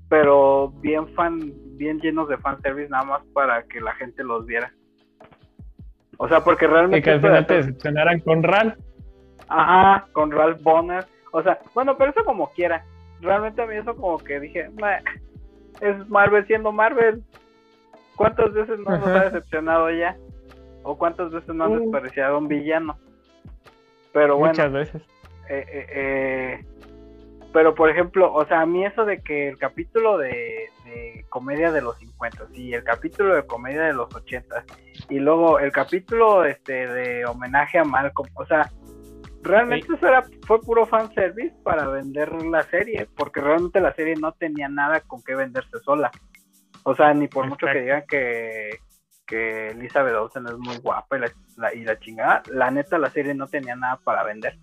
pero 0.10 0.72
bien 0.80 1.08
fan, 1.16 1.54
bien 1.78 2.00
llenos 2.00 2.30
de 2.30 2.38
fanservice 2.38 2.90
nada 2.90 3.04
más 3.04 3.22
para 3.34 3.64
que 3.64 3.82
la 3.82 3.94
gente 3.96 4.24
los 4.24 4.46
viera. 4.46 4.72
O 6.18 6.28
sea, 6.30 6.42
porque 6.44 6.66
realmente. 6.66 7.00
Y 7.00 7.02
que 7.02 7.12
al 7.12 7.22
final 7.22 7.46
te 7.46 7.56
decepcionaran 7.56 8.20
con 8.22 8.42
Ral. 8.42 8.78
Ajá, 9.50 10.08
con 10.14 10.32
Ralph 10.32 10.62
Bonner. 10.62 11.06
O 11.32 11.44
sea, 11.44 11.60
bueno, 11.74 11.98
pero 11.98 12.12
eso 12.12 12.24
como 12.24 12.52
quiera. 12.54 12.86
Realmente 13.20 13.62
a 13.62 13.66
mí 13.66 13.76
eso 13.76 13.96
como 13.96 14.18
que 14.18 14.40
dije, 14.40 14.70
es 15.82 16.10
Marvel 16.10 16.46
siendo 16.48 16.72
Marvel. 16.72 17.22
¿Cuántas 18.16 18.54
veces 18.54 18.80
no 18.80 18.98
nos 18.98 19.08
ha 19.08 19.26
decepcionado 19.26 19.90
ya? 19.92 20.16
¿O 20.84 20.98
cuántas 20.98 21.32
veces 21.32 21.54
no 21.56 21.66
han 21.66 21.80
despreciado 21.80 22.36
a 22.36 22.38
un 22.40 22.48
villano? 22.48 22.98
Pero 24.12 24.38
bueno. 24.38 24.52
Muchas 24.52 24.72
veces. 24.72 25.02
Eh, 25.50 25.66
eh, 25.68 25.88
eh, 25.90 26.66
pero 27.52 27.76
por 27.76 27.90
ejemplo, 27.90 28.34
o 28.34 28.46
sea, 28.46 28.62
a 28.62 28.66
mí 28.66 28.86
eso 28.86 29.06
de 29.06 29.22
que 29.22 29.48
el 29.48 29.58
capítulo 29.58 30.18
de, 30.18 30.70
comedia 31.30 31.72
de 31.72 31.82
los 31.82 31.98
50 31.98 32.48
y 32.54 32.74
el 32.74 32.84
capítulo 32.84 33.36
de 33.36 33.46
comedia 33.46 33.84
de 33.84 33.94
los 33.94 34.14
80 34.14 34.64
y 35.10 35.20
luego 35.20 35.60
el 35.60 35.72
capítulo 35.72 36.46
este 36.46 36.88
de 36.88 37.26
homenaje 37.26 37.80
a 37.80 37.84
Malcolm, 37.84 38.30
o 38.36 38.46
sea, 38.46 38.70
realmente 39.44 39.94
eso 39.94 40.08
era, 40.08 40.24
fue 40.46 40.62
puro 40.62 40.86
fanservice 40.86 41.56
para 41.64 41.88
vender 41.88 42.32
la 42.44 42.64
serie, 42.64 43.08
porque 43.16 43.42
realmente 43.42 43.80
la 43.80 43.94
serie 43.94 44.16
no 44.16 44.32
tenía 44.34 44.70
nada 44.70 45.02
con 45.02 45.22
qué 45.24 45.36
venderse 45.36 45.80
sola. 45.84 46.12
O 46.84 46.96
sea, 46.96 47.14
ni 47.14 47.28
por 47.28 47.48
mucho 47.48 47.66
que 47.66 47.82
digan 47.82 48.04
que, 48.08 48.80
que 49.26 49.70
Elizabeth 49.70 50.16
Olsen 50.16 50.46
es 50.48 50.58
muy 50.58 50.78
guapa 50.78 51.18
y 51.18 51.22
la, 51.58 51.74
y 51.74 51.84
la 51.84 52.00
chingada, 52.00 52.44
la 52.52 52.72
neta 52.72 52.98
la 52.98 53.10
serie 53.10 53.34
no 53.34 53.48
tenía 53.48 53.76
nada 53.76 54.00
para 54.04 54.24
vender. 54.24 54.58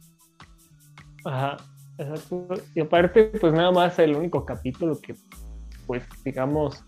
Ajá, 1.25 1.57
exacto. 1.99 2.55
Y 2.75 2.81
aparte, 2.81 3.33
pues 3.40 3.52
nada 3.52 3.71
más 3.71 3.99
el 3.99 4.17
único 4.17 4.45
capítulo 4.45 4.99
que, 5.00 5.14
pues 5.87 6.05
digamos, 6.25 6.85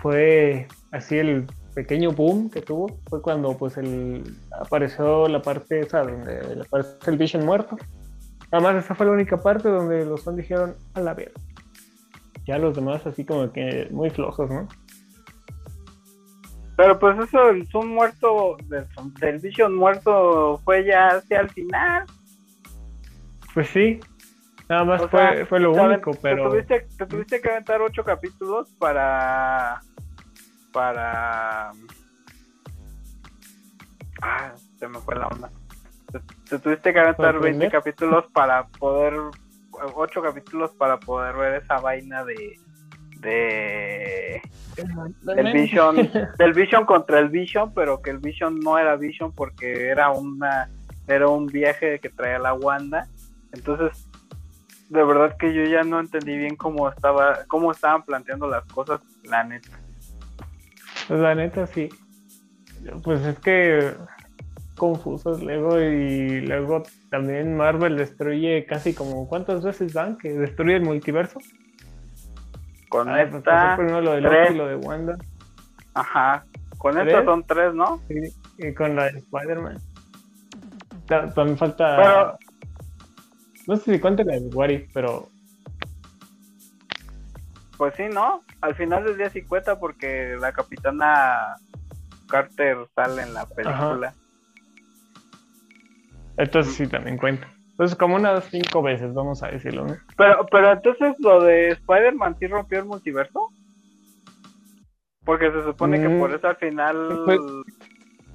fue 0.00 0.66
así 0.90 1.18
el 1.18 1.46
pequeño 1.74 2.12
boom 2.12 2.50
que 2.50 2.60
tuvo 2.60 3.00
fue 3.08 3.22
cuando 3.22 3.56
pues 3.56 3.76
el 3.78 4.36
apareció 4.60 5.26
la 5.28 5.40
parte 5.40 5.80
esa 5.80 6.02
donde 6.02 6.62
aparece 6.66 7.10
el 7.10 7.16
Vision 7.16 7.46
muerto. 7.46 7.76
Nada 8.50 8.62
más 8.62 8.84
esa 8.84 8.94
fue 8.94 9.06
la 9.06 9.12
única 9.12 9.38
parte 9.38 9.68
donde 9.68 10.04
los 10.04 10.22
fans 10.22 10.36
dijeron 10.36 10.74
a 10.94 11.00
la 11.00 11.14
verga. 11.14 11.40
Ya 12.44 12.58
los 12.58 12.74
demás 12.74 13.06
así 13.06 13.24
como 13.24 13.50
que 13.52 13.88
muy 13.90 14.10
flojos, 14.10 14.50
¿no? 14.50 14.68
Pero 16.82 16.98
pues 16.98 17.16
eso, 17.16 17.50
el 17.50 17.64
Zoom 17.68 17.94
muerto, 17.94 18.56
del, 19.20 19.38
Vision 19.38 19.72
muerto 19.72 20.60
fue 20.64 20.84
ya 20.84 21.10
hacia 21.10 21.42
el 21.42 21.48
final. 21.50 22.04
Pues 23.54 23.68
sí, 23.68 24.00
nada 24.68 24.82
más 24.82 25.06
fue, 25.08 25.46
fue, 25.46 25.60
lo 25.60 25.70
único, 25.70 26.10
pero... 26.20 26.50
Te 26.50 27.06
tuviste, 27.06 27.40
que 27.40 27.50
aventar 27.50 27.80
ocho 27.80 28.02
capítulos 28.02 28.68
para... 28.80 29.80
Para... 30.72 31.70
Ah, 34.20 34.52
se 34.76 34.88
me 34.88 34.98
fue 34.98 35.14
la 35.14 35.28
onda. 35.28 35.52
Te, 36.48 36.58
tuviste 36.58 36.92
que 36.92 36.98
aventar 36.98 37.38
20 37.38 37.70
capítulos 37.70 38.24
para 38.32 38.66
poder... 38.66 39.14
Ocho 39.94 40.20
capítulos 40.20 40.72
para 40.72 40.98
poder 40.98 41.36
ver 41.36 41.62
esa 41.62 41.78
vaina 41.78 42.24
de 42.24 42.58
de 43.22 44.42
del 45.22 45.52
Vision 45.52 45.96
del 46.38 46.52
Vision 46.52 46.84
contra 46.84 47.18
el 47.18 47.28
Vision 47.28 47.72
pero 47.72 48.02
que 48.02 48.10
el 48.10 48.18
Vision 48.18 48.60
no 48.60 48.78
era 48.78 48.96
Vision 48.96 49.32
porque 49.32 49.88
era 49.88 50.10
una 50.10 50.68
era 51.08 51.28
un 51.28 51.46
viaje 51.46 51.98
que 51.98 52.08
traía 52.10 52.38
la 52.38 52.54
Wanda. 52.54 53.06
Entonces 53.52 54.08
de 54.88 55.04
verdad 55.04 55.36
que 55.38 55.54
yo 55.54 55.64
ya 55.64 55.82
no 55.82 56.00
entendí 56.00 56.36
bien 56.36 56.56
cómo 56.56 56.88
estaba 56.88 57.44
cómo 57.48 57.72
estaban 57.72 58.02
planteando 58.02 58.48
las 58.48 58.64
cosas 58.66 59.00
la 59.24 59.44
neta. 59.44 59.70
La 61.08 61.34
neta 61.34 61.66
sí. 61.66 61.88
Pues 63.02 63.24
es 63.24 63.38
que 63.38 63.94
confusos 64.76 65.42
luego 65.42 65.80
y 65.80 66.40
luego 66.40 66.82
también 67.10 67.56
Marvel 67.56 67.96
destruye 67.96 68.66
casi 68.66 68.94
como 68.94 69.28
cuántas 69.28 69.62
veces 69.62 69.92
van 69.94 70.18
que 70.18 70.32
destruye 70.32 70.76
el 70.76 70.82
multiverso 70.82 71.38
con 72.92 73.08
ah, 73.08 73.26
pues, 73.26 73.36
esta. 73.36 73.76
lo 73.78 74.12
de 74.12 74.20
Loki 74.20 74.52
y 74.52 74.54
lo 74.54 74.66
de 74.66 74.76
Wanda. 74.76 75.16
Ajá. 75.94 76.44
Con 76.76 76.98
esta 76.98 77.24
son 77.24 77.42
tres, 77.44 77.72
¿no? 77.72 78.02
Sí, 78.06 78.20
y 78.58 78.74
con 78.74 78.94
la 78.94 79.04
de 79.04 79.18
Spider-Man. 79.20 79.78
También 81.06 81.56
falta. 81.56 81.96
Pero... 81.96 82.38
No 83.66 83.76
sé 83.76 83.94
si 83.94 83.98
cuenta 83.98 84.24
la 84.24 84.34
de 84.34 84.48
Wari, 84.48 84.90
pero. 84.92 85.26
Pues 87.78 87.94
sí, 87.96 88.04
¿no? 88.12 88.42
Al 88.60 88.74
final 88.74 89.04
del 89.04 89.16
día 89.16 89.30
sí 89.30 89.42
cuenta 89.42 89.78
porque 89.78 90.36
la 90.38 90.52
capitana 90.52 91.56
Carter 92.28 92.76
sale 92.94 93.22
en 93.22 93.32
la 93.32 93.46
película. 93.46 94.12
Entonces 96.36 96.74
sí 96.74 96.86
también 96.86 97.16
cuenta. 97.16 97.48
Entonces, 97.72 97.96
como 97.96 98.16
unas 98.16 98.44
cinco 98.44 98.82
veces, 98.82 99.14
vamos 99.14 99.42
a 99.42 99.48
decirlo, 99.48 99.86
¿no? 99.86 99.96
Pero, 100.16 100.46
pero 100.50 100.72
entonces 100.72 101.14
lo 101.18 101.42
de 101.42 101.68
Spider-Man 101.68 102.36
sí 102.38 102.46
rompió 102.46 102.78
el 102.78 102.84
multiverso. 102.84 103.48
Porque 105.24 105.50
se 105.50 105.62
supone 105.62 106.00
que 106.00 106.08
por 106.08 106.30
mm. 106.30 106.34
eso 106.34 106.48
al 106.48 106.56
final 106.56 107.22
pues 107.24 107.40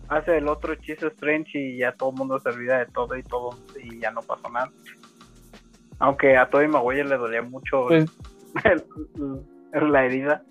hace 0.08 0.38
el 0.38 0.48
otro 0.48 0.74
hechizo 0.74 1.08
Strange 1.08 1.60
y 1.60 1.78
ya 1.78 1.92
todo 1.92 2.12
el 2.12 2.16
mundo 2.16 2.40
se 2.40 2.50
olvida 2.50 2.80
de 2.80 2.86
todo 2.88 3.18
y 3.18 3.24
todo 3.24 3.50
y 3.84 4.00
ya 4.00 4.12
no 4.12 4.22
pasó 4.22 4.50
nada. 4.50 4.72
Aunque 6.00 6.38
a 6.38 6.50
Tobey 6.50 6.68
Maguire 6.68 7.04
le 7.04 7.18
dolía 7.18 7.42
mucho 7.42 7.88
pues 7.88 8.06
la 9.74 10.06
herida. 10.06 10.44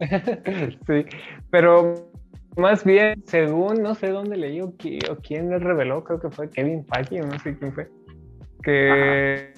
sí, 0.86 1.04
pero 1.50 2.07
más 2.58 2.84
bien, 2.84 3.22
según 3.24 3.82
no 3.82 3.94
sé 3.94 4.08
dónde 4.08 4.36
leí 4.36 4.60
o, 4.60 4.74
quién 4.76 5.48
le 5.48 5.58
reveló, 5.58 6.02
creo 6.02 6.20
que 6.20 6.28
fue 6.28 6.50
Kevin 6.50 6.84
Feige 6.86 7.20
no 7.20 7.38
sé 7.38 7.56
quién 7.56 7.72
fue, 7.72 7.88
que, 8.62 9.54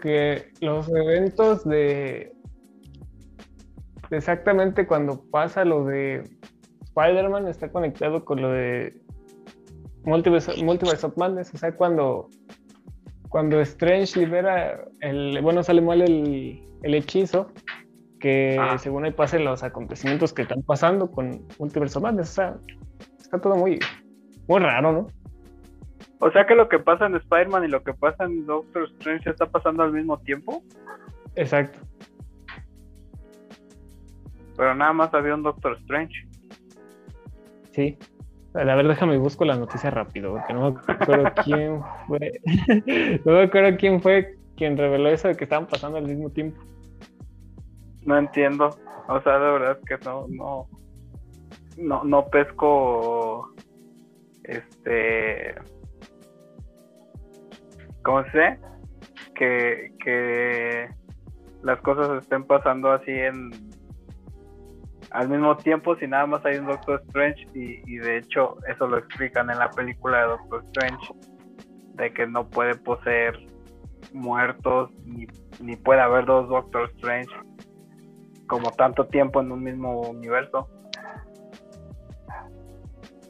que, 0.00 0.52
los 0.60 0.88
eventos 0.88 1.64
de 1.64 2.32
exactamente 4.10 4.86
cuando 4.86 5.20
pasa 5.30 5.64
lo 5.64 5.84
de 5.84 6.22
Spider-Man 6.84 7.48
está 7.48 7.70
conectado 7.72 8.24
con 8.24 8.40
lo 8.40 8.52
de 8.52 8.94
Multiverse, 10.04 11.06
of 11.06 11.16
Madness, 11.16 11.52
o 11.52 11.58
sea, 11.58 11.72
cuando, 11.72 12.28
cuando 13.28 13.60
Strange 13.62 14.20
libera 14.20 14.84
el, 15.00 15.40
bueno, 15.42 15.64
sale 15.64 15.82
mal 15.82 16.00
el, 16.00 16.62
el 16.84 16.94
hechizo, 16.94 17.48
que 18.20 18.58
según 18.78 19.04
ahí 19.04 19.12
pasen 19.12 19.44
los 19.44 19.62
acontecimientos 19.62 20.32
que 20.32 20.42
están 20.42 20.62
pasando 20.62 21.10
con 21.10 21.46
Multiverso 21.58 22.00
Madness. 22.00 22.30
O 22.30 22.34
sea, 22.34 22.56
está 23.18 23.40
todo 23.40 23.56
muy, 23.56 23.78
muy 24.48 24.60
raro, 24.60 24.92
¿no? 24.92 25.06
O 26.18 26.30
sea 26.30 26.46
que 26.46 26.54
lo 26.54 26.68
que 26.68 26.78
pasa 26.78 27.06
en 27.06 27.16
Spider-Man 27.16 27.64
y 27.64 27.68
lo 27.68 27.82
que 27.82 27.92
pasa 27.92 28.24
en 28.24 28.46
Doctor 28.46 28.84
Strange 28.98 29.30
está 29.30 29.46
pasando 29.46 29.82
al 29.82 29.92
mismo 29.92 30.18
tiempo. 30.18 30.62
Exacto. 31.34 31.78
Pero 34.56 34.74
nada 34.74 34.92
más 34.94 35.12
había 35.12 35.34
un 35.34 35.42
Doctor 35.42 35.76
Strange. 35.82 36.26
Sí. 37.72 37.98
A 38.54 38.64
ver, 38.64 38.88
déjame 38.88 39.18
busco 39.18 39.44
la 39.44 39.56
noticia 39.56 39.90
rápido, 39.90 40.32
porque 40.32 40.54
no 40.54 40.72
me 40.72 40.94
acuerdo 40.94 41.30
quién 41.44 41.82
fue. 42.06 42.32
no 43.24 43.32
me 43.32 43.42
acuerdo 43.42 43.76
quién 43.76 44.00
fue 44.00 44.38
quien 44.56 44.78
reveló 44.78 45.10
eso 45.10 45.28
de 45.28 45.34
que 45.34 45.44
estaban 45.44 45.66
pasando 45.66 45.98
al 45.98 46.06
mismo 46.06 46.30
tiempo. 46.30 46.58
No 48.06 48.16
entiendo. 48.16 48.70
O 49.08 49.20
sea, 49.20 49.38
de 49.38 49.50
verdad 49.50 49.78
que 49.86 49.98
no, 50.04 50.26
no, 50.28 50.68
no, 51.76 52.04
no 52.04 52.26
pesco 52.28 53.52
este 54.44 55.54
¿cómo 58.02 58.22
sé? 58.30 58.58
Que, 59.34 59.92
que 60.02 60.88
las 61.62 61.80
cosas 61.82 62.22
estén 62.22 62.44
pasando 62.44 62.92
así 62.92 63.10
en 63.10 63.50
al 65.10 65.28
mismo 65.28 65.56
tiempo 65.56 65.96
si 65.96 66.06
nada 66.06 66.26
más 66.26 66.44
hay 66.44 66.58
un 66.58 66.66
Doctor 66.66 67.02
Strange 67.06 67.46
y, 67.54 67.96
de 67.96 68.18
hecho 68.18 68.58
eso 68.68 68.86
lo 68.86 68.98
explican 68.98 69.50
en 69.50 69.58
la 69.58 69.70
película 69.70 70.20
de 70.20 70.26
Doctor 70.28 70.64
Strange 70.66 71.14
de 71.94 72.12
que 72.12 72.26
no 72.26 72.48
puede 72.48 72.74
poseer 72.76 73.36
muertos 74.12 74.90
ni, 75.04 75.26
ni 75.60 75.76
puede 75.76 76.00
haber 76.00 76.26
dos 76.26 76.48
Doctor 76.48 76.90
Strange 76.96 77.30
como 78.46 78.70
tanto 78.70 79.06
tiempo 79.06 79.40
en 79.40 79.52
un 79.52 79.62
mismo 79.62 80.00
universo. 80.02 80.68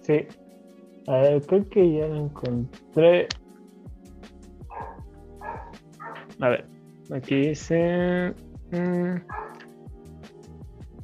Sí. 0.02 0.26
A 1.08 1.18
ver, 1.18 1.42
creo 1.46 1.68
que 1.68 1.92
ya 1.92 2.06
lo 2.06 2.16
encontré. 2.16 3.28
A 6.40 6.48
ver, 6.48 6.68
aquí 7.14 7.48
dice. 7.48 8.34
Mm, 8.72 9.16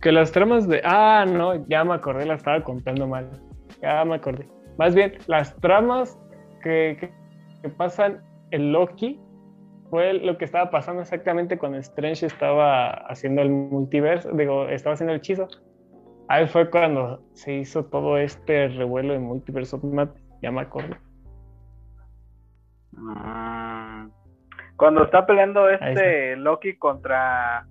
que 0.01 0.13
las 0.13 0.33
tramas 0.33 0.69
de. 0.69 0.83
Ah, 0.85 1.25
no, 1.27 1.67
ya 1.69 1.85
me 1.85 1.95
acordé, 1.95 2.27
la 2.27 2.35
estaba 2.35 2.63
contando 2.63 3.07
mal. 3.07 3.31
Ya 3.81 4.05
me 4.05 4.17
acordé. 4.17 4.47
Más 4.79 4.95
bien, 4.95 5.15
las 5.27 5.55
tramas 5.57 6.19
que, 6.63 7.13
que 7.63 7.69
pasan 7.71 8.23
en 8.51 8.73
Loki 8.73 9.21
fue 9.93 10.15
lo 10.15 10.39
que 10.39 10.47
estaba 10.47 10.71
pasando 10.71 11.03
exactamente 11.03 11.59
cuando 11.59 11.77
Strange 11.77 12.25
estaba 12.25 12.93
haciendo 13.11 13.43
el 13.43 13.51
multiverso, 13.51 14.31
digo, 14.33 14.67
estaba 14.69 14.95
haciendo 14.95 15.13
el 15.13 15.19
hechizo. 15.19 15.49
Ahí 16.29 16.49
fue 16.49 16.71
cuando 16.71 17.23
se 17.35 17.57
hizo 17.57 17.85
todo 17.85 18.17
este 18.17 18.69
revuelo 18.69 19.13
de 19.13 19.19
multiverso, 19.19 19.79
ya 20.41 20.51
me 20.51 20.63
acuerdo. 20.63 20.97
Mm. 22.93 24.09
Cuando 24.77 25.05
está 25.05 25.27
peleando 25.27 25.69
este 25.69 26.37
Loki 26.37 26.79
contra 26.79 27.67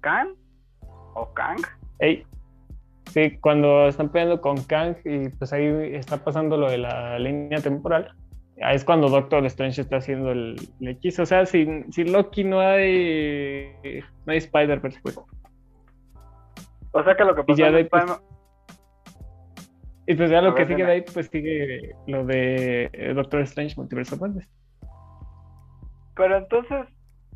Kang 0.00 0.34
o 1.14 1.32
Kang. 1.32 1.60
Sí, 3.06 3.38
cuando 3.38 3.86
están 3.86 4.08
peleando 4.08 4.40
con 4.40 4.56
Kang 4.64 4.96
y 5.04 5.28
pues 5.28 5.52
ahí 5.52 5.94
está 5.94 6.16
pasando 6.16 6.56
lo 6.56 6.68
de 6.68 6.78
la 6.78 7.20
línea 7.20 7.60
temporal 7.60 8.16
es 8.70 8.84
cuando 8.84 9.08
Doctor 9.08 9.44
Strange 9.46 9.80
está 9.80 9.96
haciendo 9.96 10.30
el, 10.30 10.56
hechizo. 10.80 11.22
O 11.22 11.26
sea, 11.26 11.44
sin, 11.46 11.86
Loki 11.96 12.44
no 12.44 12.60
hay, 12.60 13.74
no 14.26 14.32
hay 14.32 14.38
Spider-Verse, 14.38 15.00
pues. 15.02 15.18
O 16.92 17.02
sea 17.02 17.16
que 17.16 17.24
lo 17.24 17.34
que 17.34 17.44
pasa 17.44 17.80
y 17.80 17.84
pues, 17.84 18.04
y 20.06 20.14
pues 20.14 20.30
ya 20.30 20.42
lo 20.42 20.54
que 20.54 20.66
sigue 20.66 20.84
de 20.84 20.92
ahí, 20.92 21.04
pues 21.12 21.28
sigue 21.28 21.94
lo 22.06 22.24
de 22.24 22.90
eh, 22.92 23.14
Doctor 23.14 23.40
Strange 23.42 23.74
Multiverse 23.76 24.14
of 24.14 24.20
Pero 26.16 26.36
entonces, 26.36 26.86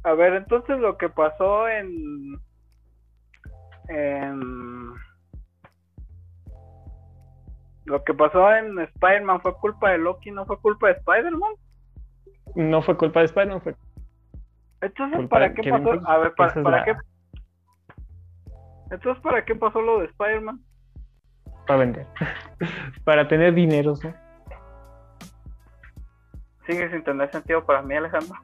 a 0.02 0.12
ver, 0.12 0.35
entonces 0.35 0.78
lo 0.78 0.97
que 0.99 1.09
pasó 1.09 1.68
en. 1.68 2.38
en 3.88 4.95
lo 7.87 8.03
que 8.03 8.14
pasó 8.14 8.53
en 8.53 8.79
Spider-Man 8.79 9.40
fue 9.40 9.55
culpa 9.55 9.90
de 9.90 9.99
Loki, 9.99 10.31
no 10.33 10.44
fue 10.44 10.61
culpa 10.61 10.88
de 10.88 10.94
Spider-Man. 10.94 11.53
No 12.57 12.83
fue 12.83 12.96
culpa 12.96 13.20
de 13.20 13.27
Spider-Man, 13.27 13.62
fue. 13.62 13.77
Entonces, 14.81 15.29
¿para 15.29 15.55
qué 15.55 15.70
pasó? 15.70 15.90
A 16.05 16.18
ver, 16.18 16.35
¿para, 16.35 16.85
qué? 16.85 16.96
Entonces, 18.90 19.22
¿para 19.22 19.44
qué 19.44 19.55
pasó 19.55 19.81
lo 19.81 20.01
de 20.01 20.07
Spider-Man? 20.07 20.61
Para 21.66 21.79
vender. 21.79 22.07
para 23.05 23.29
tener 23.29 23.55
dinero, 23.55 23.94
¿no? 24.03 24.14
Sigue 26.66 26.90
sin 26.90 27.05
tener 27.05 27.31
sentido 27.31 27.64
para 27.64 27.83
mí, 27.83 27.94
Alejandro. 27.94 28.37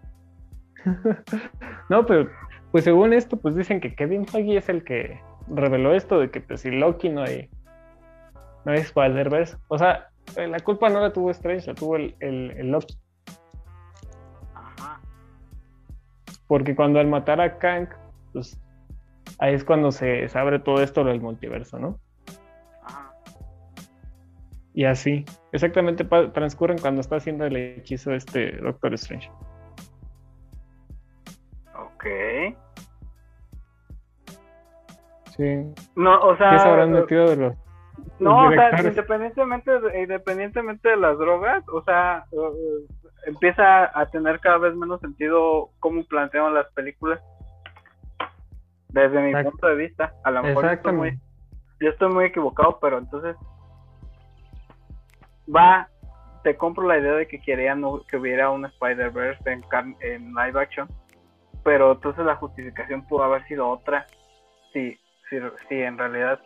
no, 1.89 2.07
pero 2.07 2.31
pues 2.71 2.85
según 2.85 3.13
esto, 3.13 3.37
pues 3.37 3.57
dicen 3.57 3.81
que 3.81 3.95
Kevin 3.97 4.27
Feige 4.27 4.57
es 4.57 4.69
el 4.69 4.85
que 4.85 5.21
reveló 5.49 5.95
esto 5.95 6.21
de 6.21 6.31
que 6.31 6.41
pues 6.41 6.61
si 6.61 6.71
Loki 6.71 7.09
no 7.09 7.23
hay 7.23 7.51
no 8.65 8.73
es 8.73 8.87
Spider-Verse. 8.87 9.57
O 9.69 9.79
sea, 9.79 10.09
eh, 10.37 10.47
la 10.47 10.61
culpa 10.61 10.89
no 10.89 11.01
la 11.01 11.13
tuvo 11.13 11.31
Strange, 11.31 11.67
la 11.67 11.75
tuvo 11.75 11.97
el, 11.97 12.15
el, 12.21 12.71
Loki. 12.71 12.97
Ajá. 14.55 15.01
Porque 16.47 16.75
cuando 16.75 17.01
al 17.01 17.09
matar 17.09 17.41
a 17.41 17.59
Kang, 17.59 17.89
pues 18.33 18.59
ahí 19.39 19.55
es 19.55 19.65
cuando 19.65 19.91
se, 19.91 20.29
abre 20.35 20.59
todo 20.59 20.83
esto 20.83 21.05
del 21.05 21.21
multiverso, 21.21 21.79
¿no? 21.79 21.99
Ajá. 22.85 23.13
Y 24.75 24.85
así, 24.85 25.25
exactamente 25.53 26.05
transcurren 26.05 26.79
cuando 26.79 27.01
está 27.01 27.17
haciendo 27.17 27.45
el 27.45 27.57
hechizo 27.57 28.13
este 28.13 28.53
Doctor 28.53 28.95
Strange. 28.95 29.31
Ok. 31.75 32.05
Sí. 35.37 35.73
No, 35.97 36.21
o 36.21 36.37
sea. 36.37 36.51
¿Qué 36.51 36.59
se 36.59 36.69
habrán 36.69 36.93
metido 36.93 37.29
de 37.29 37.37
los 37.37 37.55
no, 38.19 38.49
o 38.49 38.51
sea, 38.53 38.71
independientemente 38.81 39.81
de, 39.81 40.03
independientemente 40.03 40.89
de 40.89 40.97
las 40.97 41.19
drogas, 41.19 41.65
o 41.69 41.83
sea, 41.83 42.25
uh, 42.31 42.87
empieza 43.27 43.99
a 43.99 44.07
tener 44.07 44.41
cada 44.41 44.59
vez 44.59 44.75
menos 44.75 45.01
sentido 45.01 45.71
cómo 45.81 46.05
plantean 46.05 46.55
las 46.55 46.71
películas. 46.73 47.21
Desde 48.89 49.23
mi 49.23 49.43
punto 49.43 49.67
de 49.67 49.75
vista, 49.75 50.13
a 50.23 50.31
lo 50.31 50.43
mejor 50.43 50.67
estoy 50.67 50.93
muy, 50.93 51.21
yo 51.81 51.91
estoy 51.91 52.13
muy 52.13 52.27
equivocado, 52.27 52.79
pero 52.81 52.99
entonces 52.99 53.37
va, 55.55 55.89
te 56.45 56.57
compro 56.57 56.87
la 56.87 56.99
idea 56.99 57.15
de 57.15 57.27
que 57.27 57.41
querían 57.41 57.83
que 58.09 58.19
hubiera 58.19 58.51
un 58.51 58.67
Spider-Verse 58.67 59.51
en, 59.51 59.65
en 60.01 60.35
live 60.35 60.61
action, 60.61 60.89
pero 61.65 61.93
entonces 61.93 62.25
la 62.25 62.37
justificación 62.37 63.07
pudo 63.07 63.25
haber 63.25 63.43
sido 63.47 63.69
otra, 63.69 64.07
si, 64.73 64.99
si, 65.31 65.39
si 65.69 65.83
en 65.83 65.97
realidad 65.97 66.39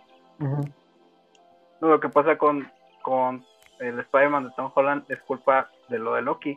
lo 1.80 2.00
que 2.00 2.08
pasa 2.08 2.36
con, 2.38 2.70
con 3.02 3.44
el 3.80 3.98
Spider-Man 4.00 4.44
de 4.44 4.50
Tom 4.56 4.70
Holland 4.74 5.04
es 5.08 5.20
culpa 5.22 5.70
de 5.88 5.98
lo 5.98 6.14
de 6.14 6.22
Loki. 6.22 6.56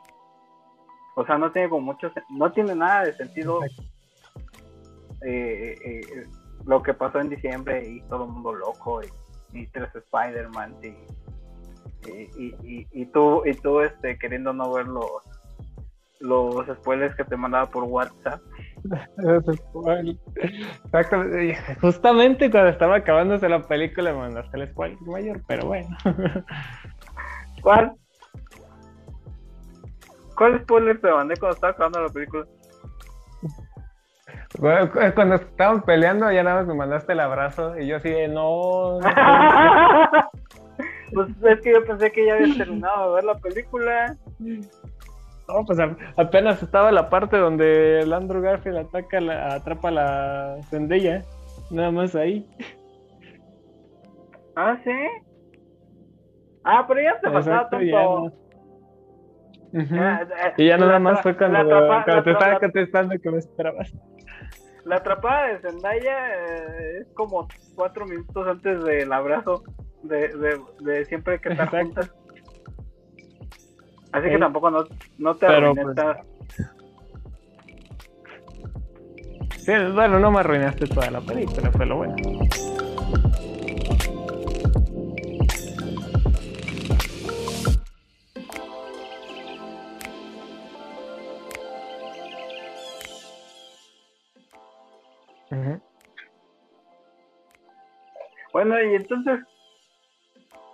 O 1.16 1.26
sea, 1.26 1.38
no 1.38 1.52
tiene 1.52 1.70
como 1.70 1.82
mucho, 1.82 2.12
no 2.30 2.52
tiene 2.52 2.76
nada 2.76 3.06
de 3.06 3.14
sentido 3.14 3.60
eh, 5.22 5.76
eh, 5.86 6.28
lo 6.66 6.82
que 6.82 6.94
pasó 6.94 7.20
en 7.20 7.30
diciembre 7.30 7.88
y 7.88 8.02
todo 8.04 8.26
el 8.26 8.32
mundo 8.32 8.54
loco 8.54 9.02
y, 9.52 9.68
tres 9.68 9.94
Spider-Man 9.96 10.76
y, 10.84 10.88
y, 12.08 12.88
y, 12.92 13.06
tú 13.08 13.42
y 13.46 13.54
tú 13.56 13.82
este 13.82 14.18
queriendo 14.18 14.54
no 14.54 14.72
ver 14.72 14.88
los 14.88 15.10
los 16.20 16.68
spoilers 16.78 17.16
que 17.16 17.24
te 17.24 17.36
mandaba 17.36 17.70
por 17.70 17.84
WhatsApp. 17.84 18.42
Exactamente. 20.86 21.58
Justamente 21.82 22.52
cuando 22.52 22.70
estaba 22.70 22.96
acabándose 22.96 23.50
la 23.50 23.68
película 23.68 24.14
me 24.14 24.20
mandaste 24.20 24.58
el 24.58 24.70
spoiler 24.70 25.02
mayor, 25.02 25.42
pero 25.48 25.68
bueno. 25.68 25.90
¿Cuál? 27.62 27.94
¿Cuál 30.36 30.62
spoiler 30.62 31.02
te 31.02 31.12
mandé 31.12 31.36
cuando 31.38 31.56
estaba 31.56 31.74
acabando 31.74 32.02
la 32.02 32.10
película? 32.10 32.46
cuando 35.16 35.36
estaban 35.36 35.84
peleando 35.84 36.32
ya 36.32 36.44
nada 36.44 36.58
más 36.58 36.68
me 36.68 36.74
mandaste 36.74 37.14
el 37.14 37.20
abrazo 37.20 37.78
y 37.78 37.88
yo 37.88 37.98
así 37.98 38.10
de 38.10 38.28
no. 38.28 39.00
pues 41.14 41.30
es 41.44 41.62
que 41.62 41.74
yo 41.74 41.86
pensé 41.86 42.12
que 42.12 42.26
ya 42.26 42.34
había 42.34 42.58
terminado 42.58 43.10
de 43.10 43.16
ver 43.16 43.24
la 43.26 43.36
película. 43.36 44.18
No, 45.50 45.66
pues 45.66 45.80
apenas 46.16 46.62
estaba 46.62 46.92
la 46.92 47.10
parte 47.10 47.38
donde 47.38 48.02
el 48.02 48.14
Andrew 48.14 48.42
Garfield 48.42 48.78
ataca 48.78 49.20
la, 49.20 49.56
atrapa 49.56 49.90
la 49.90 50.58
Zendaya. 50.70 51.26
Nada 51.72 51.90
más 51.92 52.16
ahí. 52.16 52.48
Ah, 54.56 54.78
sí. 54.84 54.92
Ah, 56.64 56.86
pero 56.88 57.02
ya 57.02 57.20
se 57.20 57.32
pasaba 57.32 57.70
tanto. 57.70 58.32
y 60.58 60.68
ya 60.68 60.78
nada 60.78 61.00
más 61.00 61.22
fue 61.22 61.36
cuando, 61.36 61.64
te 62.24 62.32
estaba 62.32 62.60
contestando 62.60 63.16
que 63.20 63.32
me 63.32 63.40
esperabas. 63.40 63.92
La 64.86 64.98
atrapada 64.98 65.48
de 65.48 65.60
Zendaya 65.60 66.36
eh, 66.36 67.00
es 67.02 67.08
como 67.14 67.48
cuatro 67.76 68.06
minutos 68.06 68.48
antes 68.48 68.84
del 68.84 69.12
abrazo 69.12 69.64
de, 70.04 70.30
de, 70.30 70.62
de 70.82 71.06
siempre 71.06 71.40
que 71.40 71.50
están 71.50 71.70
juntas. 71.70 72.14
Así 74.12 74.30
que 74.30 74.38
tampoco 74.38 74.72
no, 74.72 74.86
no 75.18 75.36
te 75.36 75.46
arruinaste. 75.46 76.04
Pues... 76.04 76.18
Sí, 79.58 79.74
bueno, 79.94 80.20
no 80.20 80.32
me 80.32 80.40
arruinaste 80.40 80.88
toda 80.88 81.12
la 81.12 81.22
película, 81.22 81.72
fue 81.72 81.86
lo 81.86 81.98
bueno. 81.98 82.16
Bueno, 98.52 98.82
y 98.82 98.96
entonces, 98.96 99.40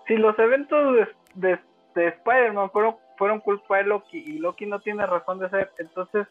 si 0.07 0.15
los 0.15 0.39
eventos 0.39 0.95
de, 0.95 1.07
de, 1.35 1.59
de 1.93 2.07
Spider-Man 2.07 2.71
fueron 2.71 2.95
fueron 3.17 3.39
culpa 3.39 3.77
de 3.77 3.83
Loki 3.83 4.17
y 4.17 4.39
Loki 4.39 4.65
no 4.65 4.79
tiene 4.79 5.05
razón 5.05 5.39
de 5.39 5.49
ser, 5.49 5.71
entonces, 5.77 6.27